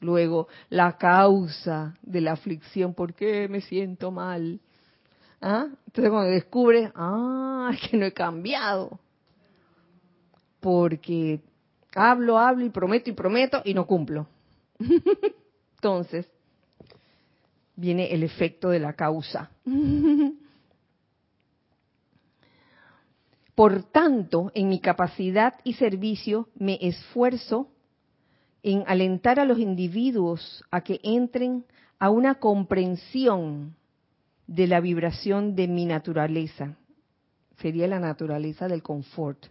Luego, 0.01 0.49
la 0.69 0.97
causa 0.97 1.95
de 2.01 2.19
la 2.19 2.33
aflicción, 2.33 2.93
¿por 2.93 3.13
qué 3.13 3.47
me 3.47 3.61
siento 3.61 4.11
mal? 4.11 4.59
¿Ah? 5.41 5.67
Entonces 5.87 6.11
cuando 6.11 6.31
descubre, 6.31 6.91
ah, 6.93 7.71
es 7.73 7.79
que 7.89 7.95
no 7.95 8.05
he 8.05 8.11
cambiado 8.11 8.99
porque 10.59 11.39
hablo, 11.95 12.37
hablo 12.37 12.65
y 12.65 12.69
prometo 12.69 13.09
y 13.09 13.13
prometo 13.13 13.61
y 13.63 13.73
no 13.73 13.87
cumplo. 13.87 14.27
Entonces, 15.75 16.27
viene 17.77 18.13
el 18.13 18.23
efecto 18.23 18.69
de 18.69 18.79
la 18.79 18.93
causa. 18.93 19.49
Por 23.55 23.83
tanto, 23.83 24.51
en 24.55 24.69
mi 24.69 24.79
capacidad 24.79 25.55
y 25.63 25.73
servicio 25.73 26.49
me 26.55 26.79
esfuerzo 26.81 27.67
en 28.63 28.83
alentar 28.87 29.39
a 29.39 29.45
los 29.45 29.59
individuos 29.59 30.63
a 30.71 30.81
que 30.81 30.99
entren 31.03 31.65
a 31.99 32.09
una 32.09 32.35
comprensión 32.35 33.75
de 34.47 34.67
la 34.67 34.79
vibración 34.79 35.55
de 35.55 35.67
mi 35.67 35.85
naturaleza. 35.85 36.75
Sería 37.59 37.87
la 37.87 37.99
naturaleza 37.99 38.67
del 38.67 38.81
confort 38.81 39.45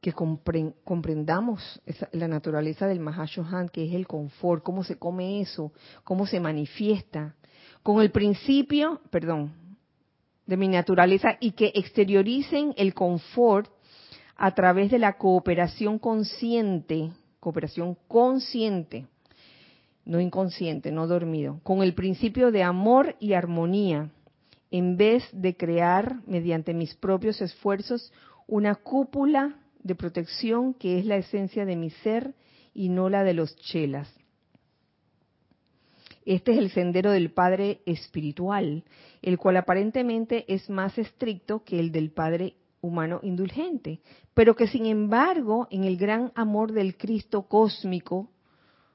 que 0.00 0.12
comprendamos 0.12 1.80
la 2.12 2.28
naturaleza 2.28 2.86
del 2.86 3.00
Mahashohan, 3.00 3.70
que 3.70 3.86
es 3.86 3.94
el 3.94 4.06
confort, 4.06 4.62
cómo 4.62 4.84
se 4.84 4.98
come 4.98 5.40
eso, 5.40 5.72
cómo 6.04 6.26
se 6.26 6.40
manifiesta, 6.40 7.34
con 7.82 8.02
el 8.02 8.10
principio, 8.10 9.00
perdón, 9.08 9.54
de 10.46 10.56
mi 10.56 10.68
naturaleza 10.68 11.36
y 11.40 11.52
que 11.52 11.72
exterioricen 11.74 12.74
el 12.76 12.94
confort 12.94 13.70
a 14.36 14.54
través 14.54 14.90
de 14.90 14.98
la 14.98 15.16
cooperación 15.16 15.98
consciente, 15.98 17.12
cooperación 17.40 17.96
consciente, 18.08 19.06
no 20.04 20.20
inconsciente, 20.20 20.92
no 20.92 21.06
dormido, 21.06 21.60
con 21.62 21.82
el 21.82 21.94
principio 21.94 22.50
de 22.50 22.62
amor 22.62 23.16
y 23.20 23.32
armonía, 23.32 24.10
en 24.70 24.96
vez 24.96 25.24
de 25.32 25.56
crear 25.56 26.20
mediante 26.26 26.74
mis 26.74 26.94
propios 26.94 27.40
esfuerzos 27.40 28.12
una 28.46 28.74
cúpula 28.74 29.56
de 29.82 29.94
protección 29.94 30.74
que 30.74 30.98
es 30.98 31.06
la 31.06 31.16
esencia 31.16 31.64
de 31.64 31.76
mi 31.76 31.90
ser 31.90 32.34
y 32.74 32.88
no 32.88 33.08
la 33.08 33.22
de 33.22 33.34
los 33.34 33.56
chelas. 33.56 34.12
Este 36.24 36.52
es 36.52 36.58
el 36.58 36.70
sendero 36.70 37.10
del 37.10 37.30
Padre 37.32 37.80
espiritual, 37.84 38.84
el 39.20 39.38
cual 39.38 39.58
aparentemente 39.58 40.44
es 40.52 40.70
más 40.70 40.96
estricto 40.96 41.64
que 41.64 41.78
el 41.78 41.92
del 41.92 42.10
Padre 42.10 42.54
humano 42.80 43.20
indulgente, 43.22 44.00
pero 44.32 44.56
que 44.56 44.66
sin 44.66 44.86
embargo 44.86 45.68
en 45.70 45.84
el 45.84 45.96
gran 45.96 46.32
amor 46.34 46.72
del 46.72 46.96
Cristo 46.96 47.42
cósmico, 47.42 48.30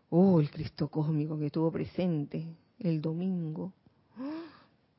oh, 0.10 0.40
el 0.40 0.50
Cristo 0.50 0.88
cósmico 0.88 1.38
que 1.38 1.48
estuvo 1.48 1.72
presente 1.72 2.48
el 2.80 3.02
domingo, 3.02 3.74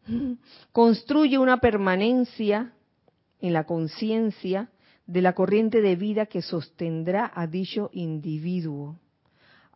construye 0.73 1.39
una 1.39 1.59
permanencia 1.59 2.73
en 3.41 3.53
la 3.53 3.65
conciencia 3.65 4.71
de 5.07 5.23
la 5.23 5.35
corriente 5.35 5.81
de 5.81 5.97
vida 5.97 6.27
que 6.27 6.43
sostendrá 6.43 7.33
a 7.35 7.49
dicho 7.49 7.91
individuo, 7.93 8.99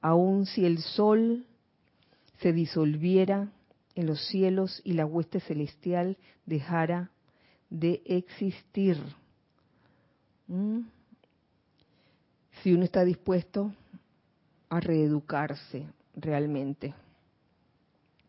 aun 0.01 0.47
si 0.47 0.65
el 0.65 0.79
sol 0.79 1.47
se 2.45 2.53
disolviera 2.53 3.49
en 3.95 4.05
los 4.05 4.21
cielos 4.27 4.83
y 4.85 4.93
la 4.93 5.07
hueste 5.07 5.41
celestial 5.41 6.19
dejara 6.45 7.11
de 7.71 8.03
existir. 8.05 8.99
¿Mm? 10.47 10.81
Si 12.63 12.75
uno 12.75 12.85
está 12.85 13.03
dispuesto 13.03 13.73
a 14.69 14.79
reeducarse 14.79 15.87
realmente 16.15 16.93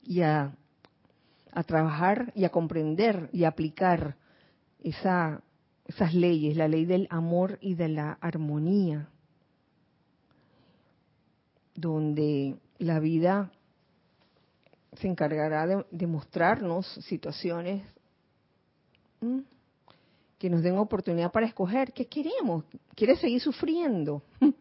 y 0.02 0.22
a, 0.22 0.56
a 1.52 1.64
trabajar 1.64 2.32
y 2.38 2.46
a 2.46 2.52
comprender 2.52 3.30
y 3.34 3.44
aplicar 3.44 4.16
esa, 4.82 5.42
esas 5.88 6.14
leyes, 6.14 6.56
la 6.56 6.70
ley 6.70 6.86
del 6.86 7.10
amor 7.10 7.58
y 7.60 7.74
de 7.74 7.90
la 7.90 8.14
armonía, 8.22 9.10
donde 11.76 12.56
la 12.78 13.02
vida 13.02 13.52
se 15.00 15.08
encargará 15.08 15.84
de, 15.90 16.08
mostrarnos 16.08 16.88
situaciones 17.08 17.84
que 20.38 20.50
nos 20.50 20.62
den 20.62 20.78
oportunidad 20.78 21.32
para 21.32 21.48
escoger 21.48 21.92
qué 21.94 22.06
queremos. 22.06 22.66
¿Quieres 22.96 23.20
seguir 23.20 23.42
sufriendo? 23.42 24.24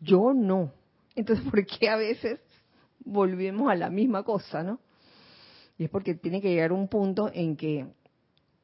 Yo 0.00 0.32
no. 0.32 0.72
Entonces, 1.14 1.44
¿por 1.48 1.64
qué 1.66 1.88
a 1.88 1.96
veces 1.96 2.40
volvemos 3.04 3.70
a 3.70 3.74
la 3.74 3.90
misma 3.90 4.22
cosa, 4.22 4.62
no? 4.62 4.80
Y 5.78 5.84
es 5.84 5.90
porque 5.90 6.14
tiene 6.14 6.40
que 6.40 6.50
llegar 6.50 6.72
un 6.72 6.88
punto 6.88 7.30
en 7.32 7.56
que 7.56 7.86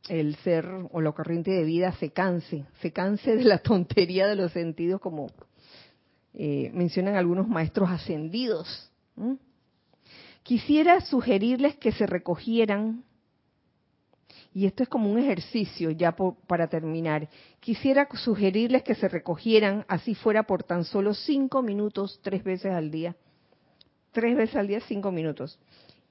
el 0.09 0.37
ser 0.37 0.67
o 0.93 1.01
la 1.01 1.13
corriente 1.13 1.51
de 1.51 1.65
vida 1.65 1.93
se 1.93 2.11
canse, 2.11 2.67
se 2.81 2.93
canse 2.93 3.35
de 3.37 3.45
la 3.45 3.59
tontería 3.63 4.29
de 4.29 4.37
los 4.37 4.53
sentidos 4.53 5.01
como 5.01 5.29
eh, 6.35 6.71
mencionan 6.75 7.17
algunos 7.17 7.49
maestros 7.49 7.91
ascendidos. 7.91 8.93
Quisiera 10.47 11.01
sugerirles 11.01 11.75
que 11.75 11.91
se 11.91 12.07
recogieran, 12.07 13.03
y 14.55 14.67
esto 14.67 14.85
es 14.85 14.89
como 14.89 15.11
un 15.11 15.19
ejercicio 15.19 15.91
ya 15.91 16.15
para 16.47 16.69
terminar, 16.69 17.29
quisiera 17.59 18.07
sugerirles 18.15 18.85
que 18.85 18.95
se 18.95 19.09
recogieran, 19.09 19.85
así 19.89 20.15
fuera 20.15 20.45
por 20.45 20.63
tan 20.63 20.85
solo 20.85 21.15
cinco 21.15 21.63
minutos, 21.63 22.21
tres 22.23 22.45
veces 22.45 22.71
al 22.71 22.93
día. 22.93 23.17
Tres 24.13 24.37
veces 24.37 24.55
al 24.55 24.69
día, 24.69 24.79
cinco 24.87 25.11
minutos. 25.11 25.59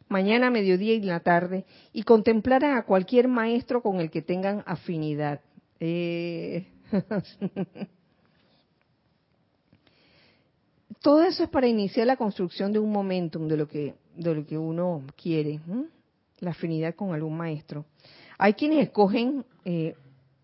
Mañana, 0.10 0.50
mediodía 0.50 0.96
y 0.96 1.02
la 1.02 1.22
tarde, 1.22 1.64
y 1.94 2.04
contemplaran 2.04 2.76
a 2.76 2.84
cualquier 2.84 3.30
maestro 3.30 3.82
con 3.82 4.02
el 4.02 4.12
que 4.12 4.22
tengan 4.22 4.64
afinidad. 4.66 5.40
Eh... 5.80 6.68
Todo 11.02 11.24
eso 11.24 11.44
es 11.44 11.50
para 11.50 11.68
iniciar 11.68 12.08
la 12.08 12.18
construcción 12.18 12.74
de 12.74 12.80
un 12.80 12.92
momentum 12.92 13.48
de 13.48 13.58
lo 13.58 13.68
que, 13.68 13.94
de 14.16 14.36
lo 14.36 14.45
que 14.45 14.57
uno 14.57 15.03
quiere, 15.16 15.59
la 16.39 16.51
afinidad 16.51 16.95
con 16.95 17.13
algún 17.13 17.38
maestro. 17.38 17.86
Hay 18.38 18.53
quienes 18.53 18.84
escogen 18.84 19.45
eh, 19.63 19.95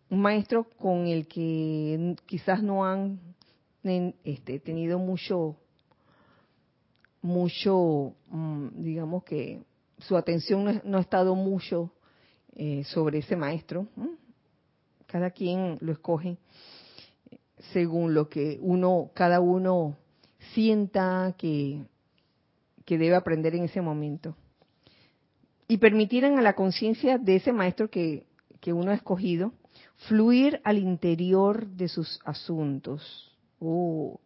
un 0.09 0.21
maestro 0.21 0.65
con 0.77 1.07
el 1.07 1.27
que 1.27 2.15
quizás 2.25 2.61
no 2.61 2.85
han 2.85 3.19
este, 4.23 4.59
tenido 4.59 4.99
mucho, 4.99 5.55
mucho, 7.21 8.13
mm, 8.29 8.67
digamos 8.83 9.23
que 9.23 9.61
su 9.99 10.15
atención 10.17 10.81
no, 10.83 10.97
ha 10.97 11.01
estado 11.01 11.35
mucho 11.35 11.91
eh, 12.55 12.83
sobre 12.85 13.19
ese 13.19 13.35
maestro. 13.35 13.87
Cada 15.07 15.31
quien 15.31 15.77
lo 15.81 15.91
escoge 15.91 16.37
según 17.73 18.13
lo 18.13 18.27
que 18.27 18.57
uno, 18.61 19.11
cada 19.13 19.39
uno 19.39 19.97
sienta 20.53 21.35
que, 21.37 21.83
que 22.91 22.97
debe 22.97 23.15
aprender 23.15 23.55
en 23.55 23.63
ese 23.63 23.79
momento. 23.79 24.35
Y 25.69 25.77
permitieran 25.77 26.37
a 26.37 26.41
la 26.41 26.55
conciencia 26.55 27.17
de 27.17 27.37
ese 27.37 27.53
maestro 27.53 27.89
que, 27.89 28.27
que 28.59 28.73
uno 28.73 28.91
ha 28.91 28.95
escogido 28.95 29.53
fluir 30.09 30.59
al 30.65 30.77
interior 30.77 31.67
de 31.67 31.87
sus 31.87 32.19
asuntos. 32.25 33.33
Oh. 33.59 34.19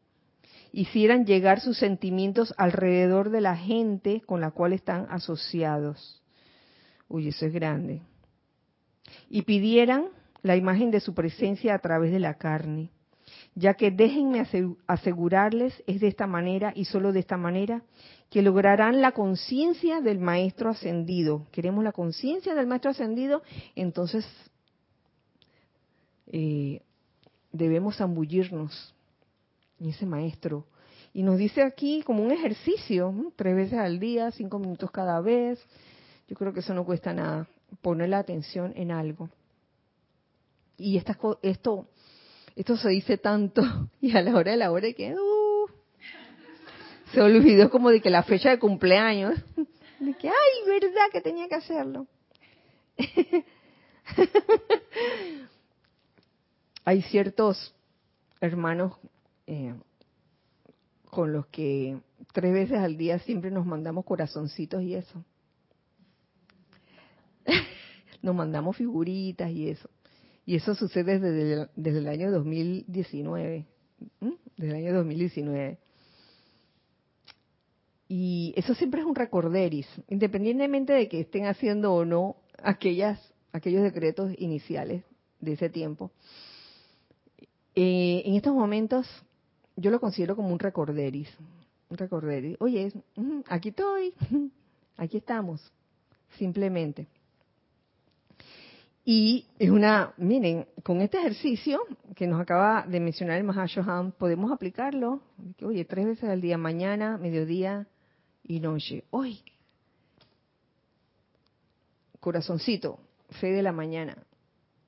Hicieran 0.72 1.28
llegar 1.28 1.59
sus 1.59 1.78
sentimientos 1.78 2.55
alrededor 2.57 3.30
de 3.30 3.41
la 3.41 3.55
gente 3.55 4.24
con 4.26 4.41
la 4.41 4.49
cual 4.49 4.74
están 4.74 5.05
asociados. 5.11 6.24
Uy, 7.07 7.28
eso 7.28 7.45
es 7.45 7.53
grande. 7.53 8.01
Y 9.30 9.43
pidieran 9.43 10.07
la 10.41 10.55
imagen 10.55 10.89
de 10.89 11.01
su 11.01 11.13
presencia 11.13 11.76
a 11.76 11.80
través 11.80 12.11
de 12.11 12.20
la 12.20 12.39
carne 12.39 12.89
ya 13.55 13.74
que 13.76 13.89
déjenme 13.89 14.45
asegurarles, 14.86 15.82
es 15.88 16.01
de 16.01 16.07
esta 16.07 16.28
manera 16.28 16.74
y 16.76 16.86
solo 16.86 17.13
de 17.13 17.22
esta 17.22 17.38
manera 17.38 17.82
que 18.30 18.41
lograrán 18.41 19.01
la 19.01 19.11
conciencia 19.11 20.01
del 20.01 20.19
Maestro 20.19 20.69
Ascendido. 20.69 21.47
Queremos 21.51 21.84
la 21.84 21.91
conciencia 21.91 22.55
del 22.55 22.67
Maestro 22.67 22.91
Ascendido, 22.91 23.41
entonces 23.76 24.26
eh, 26.28 26.82
debemos 27.51 27.97
zambullirnos 27.97 28.93
en 29.80 29.89
ese 29.89 30.05
Maestro. 30.05 30.65
Y 31.13 31.23
nos 31.23 31.38
dice 31.38 31.61
aquí 31.61 32.03
como 32.03 32.23
un 32.23 32.32
ejercicio, 32.32 33.32
tres 33.38 33.55
veces 33.55 33.80
al 33.80 33.99
día, 33.99 34.32
cinco 34.32 34.59
minutos 34.59 34.91
cada 34.91 35.21
vez. 35.21 35.65
Yo 36.28 36.36
creo 36.36 36.51
que 36.51 36.59
eso 36.59 36.73
no 36.73 36.84
cuesta 36.84 37.13
nada, 37.13 37.47
poner 37.82 38.09
la 38.09 38.19
atención 38.19 38.73
en 38.76 38.91
algo. 38.91 39.30
Y 40.78 40.97
esto 40.97 41.88
esto 42.55 42.78
se 42.78 42.89
dice 42.89 43.17
tanto 43.17 43.61
y 44.01 44.15
a 44.15 44.21
la 44.21 44.36
hora 44.36 44.51
de 44.51 44.57
la 44.57 44.71
hora 44.71 44.91
que 44.93 45.13
uh, 45.13 45.44
se 47.11 47.21
olvidó 47.21 47.69
como 47.69 47.89
de 47.89 48.01
que 48.01 48.09
la 48.09 48.23
fecha 48.23 48.49
de 48.49 48.59
cumpleaños, 48.59 49.35
de 49.99 50.13
que, 50.13 50.27
ay, 50.27 50.65
verdad 50.67 51.09
que 51.11 51.21
tenía 51.21 51.47
que 51.47 51.55
hacerlo. 51.55 52.07
Hay 56.85 57.01
ciertos 57.03 57.73
hermanos 58.39 58.93
eh, 59.47 59.73
con 61.09 61.33
los 61.33 61.47
que 61.47 61.97
tres 62.31 62.53
veces 62.53 62.77
al 62.77 62.97
día 62.97 63.19
siempre 63.19 63.49
nos 63.49 63.65
mandamos 63.65 64.05
corazoncitos 64.05 64.83
y 64.83 64.95
eso. 64.95 65.23
nos 68.21 68.35
mandamos 68.35 68.77
figuritas 68.77 69.49
y 69.49 69.69
eso. 69.69 69.89
Y 70.45 70.55
eso 70.55 70.75
sucede 70.75 71.19
desde, 71.19 71.69
desde 71.75 71.99
el 71.99 72.07
año 72.07 72.31
2019. 72.31 73.65
Desde 74.57 74.69
el 74.69 74.75
año 74.75 74.93
2019. 74.93 75.79
Y 78.07 78.53
eso 78.55 78.75
siempre 78.75 79.01
es 79.01 79.07
un 79.07 79.15
recorderis, 79.15 79.87
independientemente 80.09 80.93
de 80.93 81.09
que 81.09 81.21
estén 81.21 81.47
haciendo 81.47 81.93
o 81.93 82.05
no 82.05 82.35
aquellas, 82.61 83.19
aquellos 83.51 83.81
decretos 83.81 84.31
iniciales 84.37 85.03
de 85.39 85.53
ese 85.53 85.69
tiempo. 85.69 86.11
Eh, 87.73 88.21
en 88.25 88.35
estos 88.35 88.53
momentos 88.53 89.07
yo 89.75 89.89
lo 89.91 89.99
considero 89.99 90.35
como 90.35 90.49
un 90.49 90.59
recorderis. 90.59 91.29
Un 91.89 91.97
recorderis. 91.97 92.57
Oye, 92.59 92.91
aquí 93.47 93.69
estoy, 93.69 94.13
aquí 94.97 95.17
estamos, 95.17 95.71
simplemente. 96.37 97.07
Y 99.03 99.45
es 99.59 99.69
una, 99.69 100.13
miren, 100.17 100.65
con 100.83 101.01
este 101.01 101.19
ejercicio 101.19 101.79
que 102.15 102.25
nos 102.25 102.41
acaba 102.41 102.85
de 102.87 102.99
mencionar 102.99 103.37
el 103.37 103.43
Mahashohan, 103.43 104.11
podemos 104.13 104.51
aplicarlo, 104.51 105.21
oye, 105.61 105.85
tres 105.85 106.05
veces 106.05 106.29
al 106.29 106.41
día, 106.41 106.57
mañana, 106.57 107.17
mediodía 107.17 107.87
y 108.47 108.59
noche. 108.59 109.03
Hoy, 109.11 109.41
corazoncito, 112.19 112.99
seis 113.39 113.55
de 113.55 113.61
la 113.61 113.71
mañana 113.71 114.17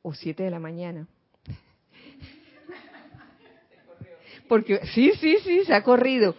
o 0.02 0.14
siete 0.14 0.44
de 0.44 0.52
la 0.52 0.60
mañana. 0.60 1.08
Porque, 4.48 4.80
sí, 4.94 5.12
sí, 5.20 5.38
sí, 5.44 5.66
se 5.66 5.74
ha 5.74 5.84
corrido. 5.84 6.36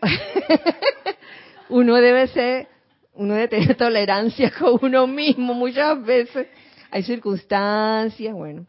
uno 1.68 1.96
debe 1.96 2.28
ser, 2.28 2.68
uno 3.14 3.34
debe 3.34 3.48
tener 3.48 3.76
tolerancia 3.76 4.52
con 4.58 4.78
uno 4.82 5.06
mismo 5.06 5.54
muchas 5.54 6.02
veces 6.04 6.46
hay 6.90 7.02
circunstancias, 7.02 8.34
bueno. 8.34 8.66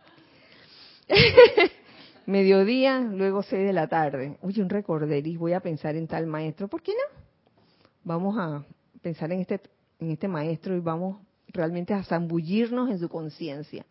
Mediodía, 2.25 2.99
luego 2.99 3.43
seis 3.43 3.65
de 3.65 3.73
la 3.73 3.87
tarde. 3.87 4.37
Oye, 4.41 4.61
un 4.61 4.69
recorderis, 4.69 5.37
voy 5.37 5.53
a 5.53 5.59
pensar 5.59 5.95
en 5.95 6.07
tal 6.07 6.27
maestro. 6.27 6.67
¿Por 6.67 6.81
qué 6.81 6.91
no? 6.91 7.20
Vamos 8.03 8.35
a 8.37 8.65
pensar 9.01 9.31
en 9.31 9.41
este, 9.41 9.61
en 9.99 10.11
este 10.11 10.27
maestro 10.27 10.75
y 10.75 10.79
vamos 10.79 11.17
realmente 11.47 11.93
a 11.93 12.03
zambullirnos 12.03 12.89
en 12.89 12.99
su 12.99 13.09
conciencia. 13.09 13.85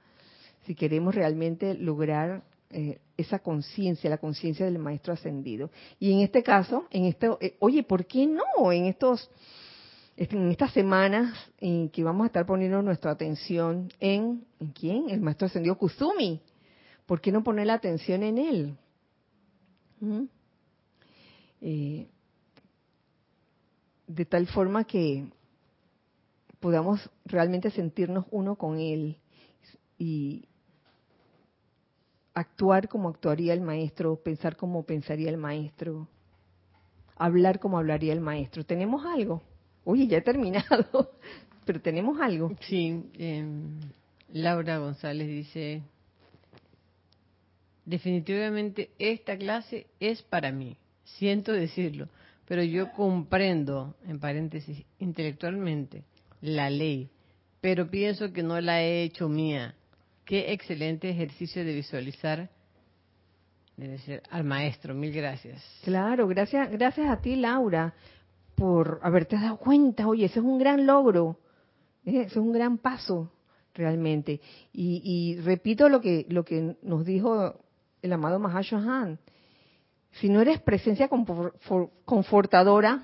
Si 0.64 0.74
queremos 0.74 1.14
realmente 1.14 1.74
lograr 1.74 2.42
eh, 2.70 3.00
esa 3.16 3.40
conciencia, 3.40 4.08
la 4.08 4.18
conciencia 4.18 4.64
del 4.64 4.78
maestro 4.78 5.12
ascendido. 5.12 5.70
Y 5.98 6.12
en 6.12 6.20
este 6.20 6.42
caso, 6.42 6.86
en 6.90 7.06
este, 7.06 7.28
eh, 7.40 7.56
oye, 7.58 7.82
¿por 7.82 8.06
qué 8.06 8.26
no? 8.26 8.72
En 8.72 8.86
estos, 8.86 9.30
en 10.16 10.50
estas 10.50 10.72
semanas 10.72 11.34
en 11.58 11.88
que 11.90 12.04
vamos 12.04 12.24
a 12.24 12.26
estar 12.28 12.46
poniendo 12.46 12.80
nuestra 12.82 13.10
atención 13.10 13.92
en, 13.98 14.44
¿en 14.60 14.68
quién? 14.68 15.10
El 15.10 15.20
maestro 15.20 15.46
ascendido 15.46 15.76
Kusumi. 15.76 16.40
¿Por 17.06 17.20
qué 17.20 17.32
no 17.32 17.42
poner 17.42 17.66
la 17.66 17.74
atención 17.74 18.22
en 18.22 18.38
él? 18.38 18.76
¿Mm? 19.98 20.24
Eh, 21.62 22.08
de 24.14 24.24
tal 24.24 24.46
forma 24.48 24.84
que 24.84 25.24
podamos 26.58 27.08
realmente 27.24 27.70
sentirnos 27.70 28.26
uno 28.32 28.56
con 28.56 28.80
Él 28.80 29.16
y 29.98 30.48
actuar 32.34 32.88
como 32.88 33.08
actuaría 33.08 33.52
el 33.52 33.60
maestro, 33.60 34.16
pensar 34.16 34.56
como 34.56 34.82
pensaría 34.82 35.30
el 35.30 35.36
maestro, 35.36 36.08
hablar 37.16 37.60
como 37.60 37.78
hablaría 37.78 38.12
el 38.12 38.20
maestro. 38.20 38.64
¿Tenemos 38.64 39.04
algo? 39.06 39.42
Oye, 39.84 40.08
ya 40.08 40.18
he 40.18 40.22
terminado, 40.22 41.12
pero 41.64 41.80
tenemos 41.80 42.20
algo. 42.20 42.56
Sí, 42.62 43.04
em, 43.14 43.78
Laura 44.32 44.78
González 44.78 45.28
dice, 45.28 45.82
definitivamente 47.84 48.90
esta 48.98 49.38
clase 49.38 49.86
es 50.00 50.22
para 50.22 50.50
mí, 50.50 50.76
siento 51.04 51.52
decirlo, 51.52 52.08
pero 52.50 52.64
yo 52.64 52.90
comprendo, 52.90 53.94
en 54.08 54.18
paréntesis, 54.18 54.84
intelectualmente, 54.98 56.02
la 56.40 56.68
ley, 56.68 57.08
pero 57.60 57.88
pienso 57.88 58.32
que 58.32 58.42
no 58.42 58.60
la 58.60 58.82
he 58.82 59.04
hecho 59.04 59.28
mía. 59.28 59.76
Qué 60.24 60.52
excelente 60.52 61.08
ejercicio 61.08 61.64
de 61.64 61.72
visualizar 61.72 62.50
debe 63.76 63.98
ser 63.98 64.24
al 64.30 64.42
maestro. 64.42 64.96
Mil 64.96 65.12
gracias. 65.12 65.62
Claro, 65.84 66.26
gracias, 66.26 66.72
gracias 66.72 67.08
a 67.08 67.20
ti, 67.20 67.36
Laura, 67.36 67.94
por 68.56 68.98
haberte 69.04 69.36
dado 69.36 69.56
cuenta. 69.56 70.08
Oye, 70.08 70.24
ese 70.24 70.40
es 70.40 70.44
un 70.44 70.58
gran 70.58 70.86
logro, 70.86 71.38
ese 72.04 72.22
es 72.22 72.36
un 72.36 72.50
gran 72.50 72.78
paso 72.78 73.32
realmente. 73.74 74.40
Y, 74.72 75.00
y 75.04 75.40
repito 75.40 75.88
lo 75.88 76.00
que 76.00 76.26
lo 76.28 76.44
que 76.44 76.74
nos 76.82 77.06
dijo 77.06 77.60
el 78.02 78.12
amado 78.12 78.40
Mahashohan. 78.40 79.20
Si 80.12 80.28
no 80.28 80.40
eres 80.40 80.60
presencia 80.60 81.08
confortadora 82.04 83.02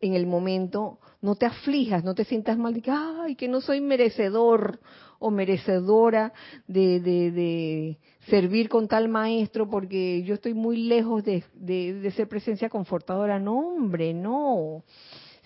en 0.00 0.14
el 0.14 0.26
momento, 0.26 0.98
no 1.20 1.34
te 1.34 1.46
aflijas, 1.46 2.04
no 2.04 2.14
te 2.14 2.24
sientas 2.24 2.56
mal, 2.56 2.74
de 2.74 2.82
que, 2.82 2.90
ay, 2.90 3.34
que 3.34 3.48
no 3.48 3.60
soy 3.60 3.80
merecedor 3.80 4.78
o 5.18 5.30
merecedora 5.30 6.32
de, 6.68 7.00
de, 7.00 7.98
servir 8.28 8.68
con 8.68 8.86
tal 8.86 9.08
maestro 9.08 9.68
porque 9.68 10.22
yo 10.22 10.34
estoy 10.34 10.54
muy 10.54 10.76
lejos 10.76 11.24
de, 11.24 11.42
de, 11.54 12.10
ser 12.12 12.28
presencia 12.28 12.68
confortadora. 12.68 13.40
No, 13.40 13.58
hombre, 13.58 14.14
no. 14.14 14.84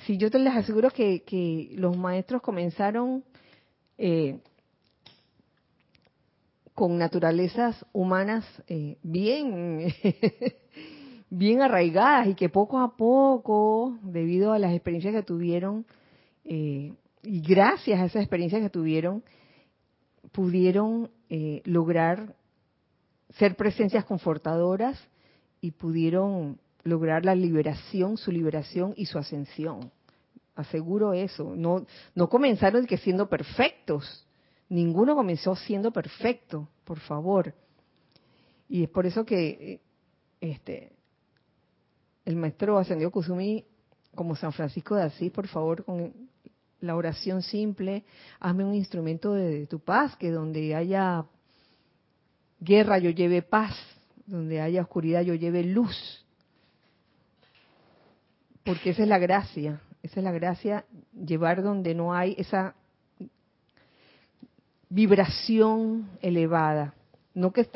Si 0.04 0.18
yo 0.18 0.30
te 0.30 0.38
les 0.38 0.54
aseguro 0.54 0.90
que, 0.90 1.22
que 1.22 1.70
los 1.76 1.96
maestros 1.96 2.42
comenzaron 2.42 3.24
eh, 3.96 4.40
con 6.74 6.98
naturalezas 6.98 7.84
humanas 7.92 8.44
eh, 8.66 8.96
bien 9.02 9.92
bien 11.34 11.62
arraigadas 11.62 12.26
y 12.28 12.34
que 12.34 12.50
poco 12.50 12.78
a 12.78 12.94
poco, 12.94 13.98
debido 14.02 14.52
a 14.52 14.58
las 14.58 14.72
experiencias 14.72 15.14
que 15.14 15.22
tuvieron, 15.22 15.86
eh, 16.44 16.92
y 17.22 17.40
gracias 17.40 17.98
a 18.00 18.04
esas 18.04 18.22
experiencias 18.22 18.60
que 18.60 18.68
tuvieron, 18.68 19.22
pudieron 20.30 21.10
eh, 21.30 21.62
lograr 21.64 22.34
ser 23.38 23.56
presencias 23.56 24.04
confortadoras 24.04 25.02
y 25.62 25.70
pudieron 25.70 26.58
lograr 26.84 27.24
la 27.24 27.34
liberación, 27.34 28.18
su 28.18 28.30
liberación 28.30 28.92
y 28.96 29.06
su 29.06 29.18
ascensión. 29.18 29.90
Aseguro 30.54 31.14
eso. 31.14 31.54
No, 31.56 31.86
no 32.14 32.28
comenzaron 32.28 32.86
que 32.86 32.98
siendo 32.98 33.30
perfectos. 33.30 34.26
Ninguno 34.72 35.14
comenzó 35.14 35.54
siendo 35.54 35.92
perfecto, 35.92 36.66
por 36.84 36.98
favor. 36.98 37.52
Y 38.70 38.84
es 38.84 38.88
por 38.88 39.04
eso 39.04 39.22
que 39.22 39.48
eh, 39.50 39.80
este, 40.40 40.92
el 42.24 42.36
maestro 42.36 42.78
ascendió 42.78 43.10
Kusumi 43.10 43.66
como 44.14 44.34
San 44.34 44.50
Francisco 44.50 44.94
de 44.94 45.02
Asís, 45.02 45.30
por 45.30 45.46
favor, 45.46 45.84
con 45.84 46.14
la 46.80 46.96
oración 46.96 47.42
simple, 47.42 48.04
hazme 48.40 48.64
un 48.64 48.74
instrumento 48.74 49.34
de, 49.34 49.66
tu 49.66 49.78
paz, 49.78 50.16
que 50.16 50.30
donde 50.30 50.74
haya 50.74 51.26
guerra 52.58 52.96
yo 52.96 53.10
lleve 53.10 53.42
paz, 53.42 53.76
donde 54.24 54.62
haya 54.62 54.80
oscuridad 54.80 55.20
yo 55.20 55.34
lleve 55.34 55.64
luz. 55.64 56.24
Porque 58.64 58.88
esa 58.88 59.02
es 59.02 59.08
la 59.08 59.18
gracia, 59.18 59.82
esa 60.02 60.20
es 60.20 60.24
la 60.24 60.32
gracia, 60.32 60.86
llevar 61.12 61.62
donde 61.62 61.94
no 61.94 62.14
hay 62.14 62.34
esa 62.38 62.74
vibración 64.92 66.10
elevada. 66.20 66.94
No 67.34 67.52
que, 67.52 67.66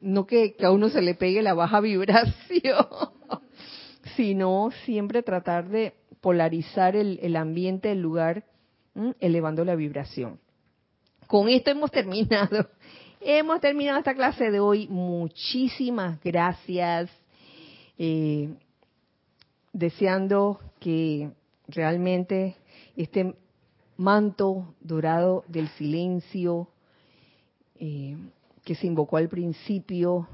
no 0.00 0.26
que 0.26 0.54
a 0.62 0.70
uno 0.70 0.90
se 0.90 1.00
le 1.00 1.14
pegue 1.14 1.42
la 1.42 1.54
baja 1.54 1.80
vibración 1.80 2.86
sino 4.14 4.70
siempre 4.84 5.22
tratar 5.22 5.68
de 5.68 5.94
polarizar 6.20 6.96
el, 6.96 7.36
ambiente 7.36 7.88
del 7.88 8.00
lugar, 8.00 8.44
elevando 9.20 9.64
la 9.64 9.74
vibración. 9.74 10.38
Con 11.26 11.48
esto 11.48 11.70
hemos 11.70 11.90
terminado. 11.90 12.68
Hemos 13.20 13.60
terminado 13.60 13.98
esta 13.98 14.14
clase 14.14 14.50
de 14.50 14.60
hoy. 14.60 14.86
Muchísimas 14.88 16.22
gracias. 16.22 17.10
Eh, 17.98 18.50
deseando 19.72 20.60
que 20.78 21.30
realmente 21.66 22.54
este 22.94 23.34
manto 23.96 24.74
dorado 24.80 25.44
del 25.48 25.68
silencio 25.70 26.68
eh, 27.76 28.16
que 28.64 28.74
se 28.74 28.86
invocó 28.86 29.16
al 29.16 29.28
principio 29.28 30.28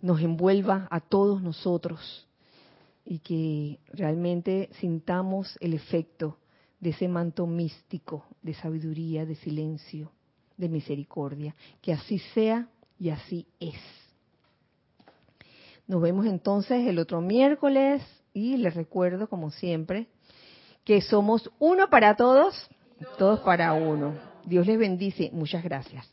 nos 0.00 0.20
envuelva 0.20 0.86
a 0.90 1.00
todos 1.00 1.40
nosotros 1.40 2.26
y 3.06 3.20
que 3.20 3.78
realmente 3.92 4.68
sintamos 4.80 5.56
el 5.60 5.72
efecto 5.72 6.36
de 6.80 6.90
ese 6.90 7.08
manto 7.08 7.46
místico 7.46 8.26
de 8.42 8.52
sabiduría, 8.52 9.24
de 9.24 9.36
silencio, 9.36 10.12
de 10.58 10.68
misericordia. 10.68 11.54
Que 11.80 11.94
así 11.94 12.18
sea 12.34 12.68
y 12.98 13.08
así 13.08 13.46
es. 13.60 13.80
Nos 15.86 16.02
vemos 16.02 16.26
entonces 16.26 16.86
el 16.86 16.98
otro 16.98 17.22
miércoles 17.22 18.02
y 18.34 18.58
les 18.58 18.74
recuerdo, 18.74 19.28
como 19.28 19.50
siempre, 19.50 20.08
que 20.84 21.00
somos 21.00 21.50
uno 21.58 21.88
para 21.88 22.16
todos, 22.16 22.68
todos 23.18 23.40
para 23.40 23.72
uno. 23.72 24.14
Dios 24.44 24.66
les 24.66 24.78
bendice. 24.78 25.30
Muchas 25.32 25.62
gracias. 25.64 26.12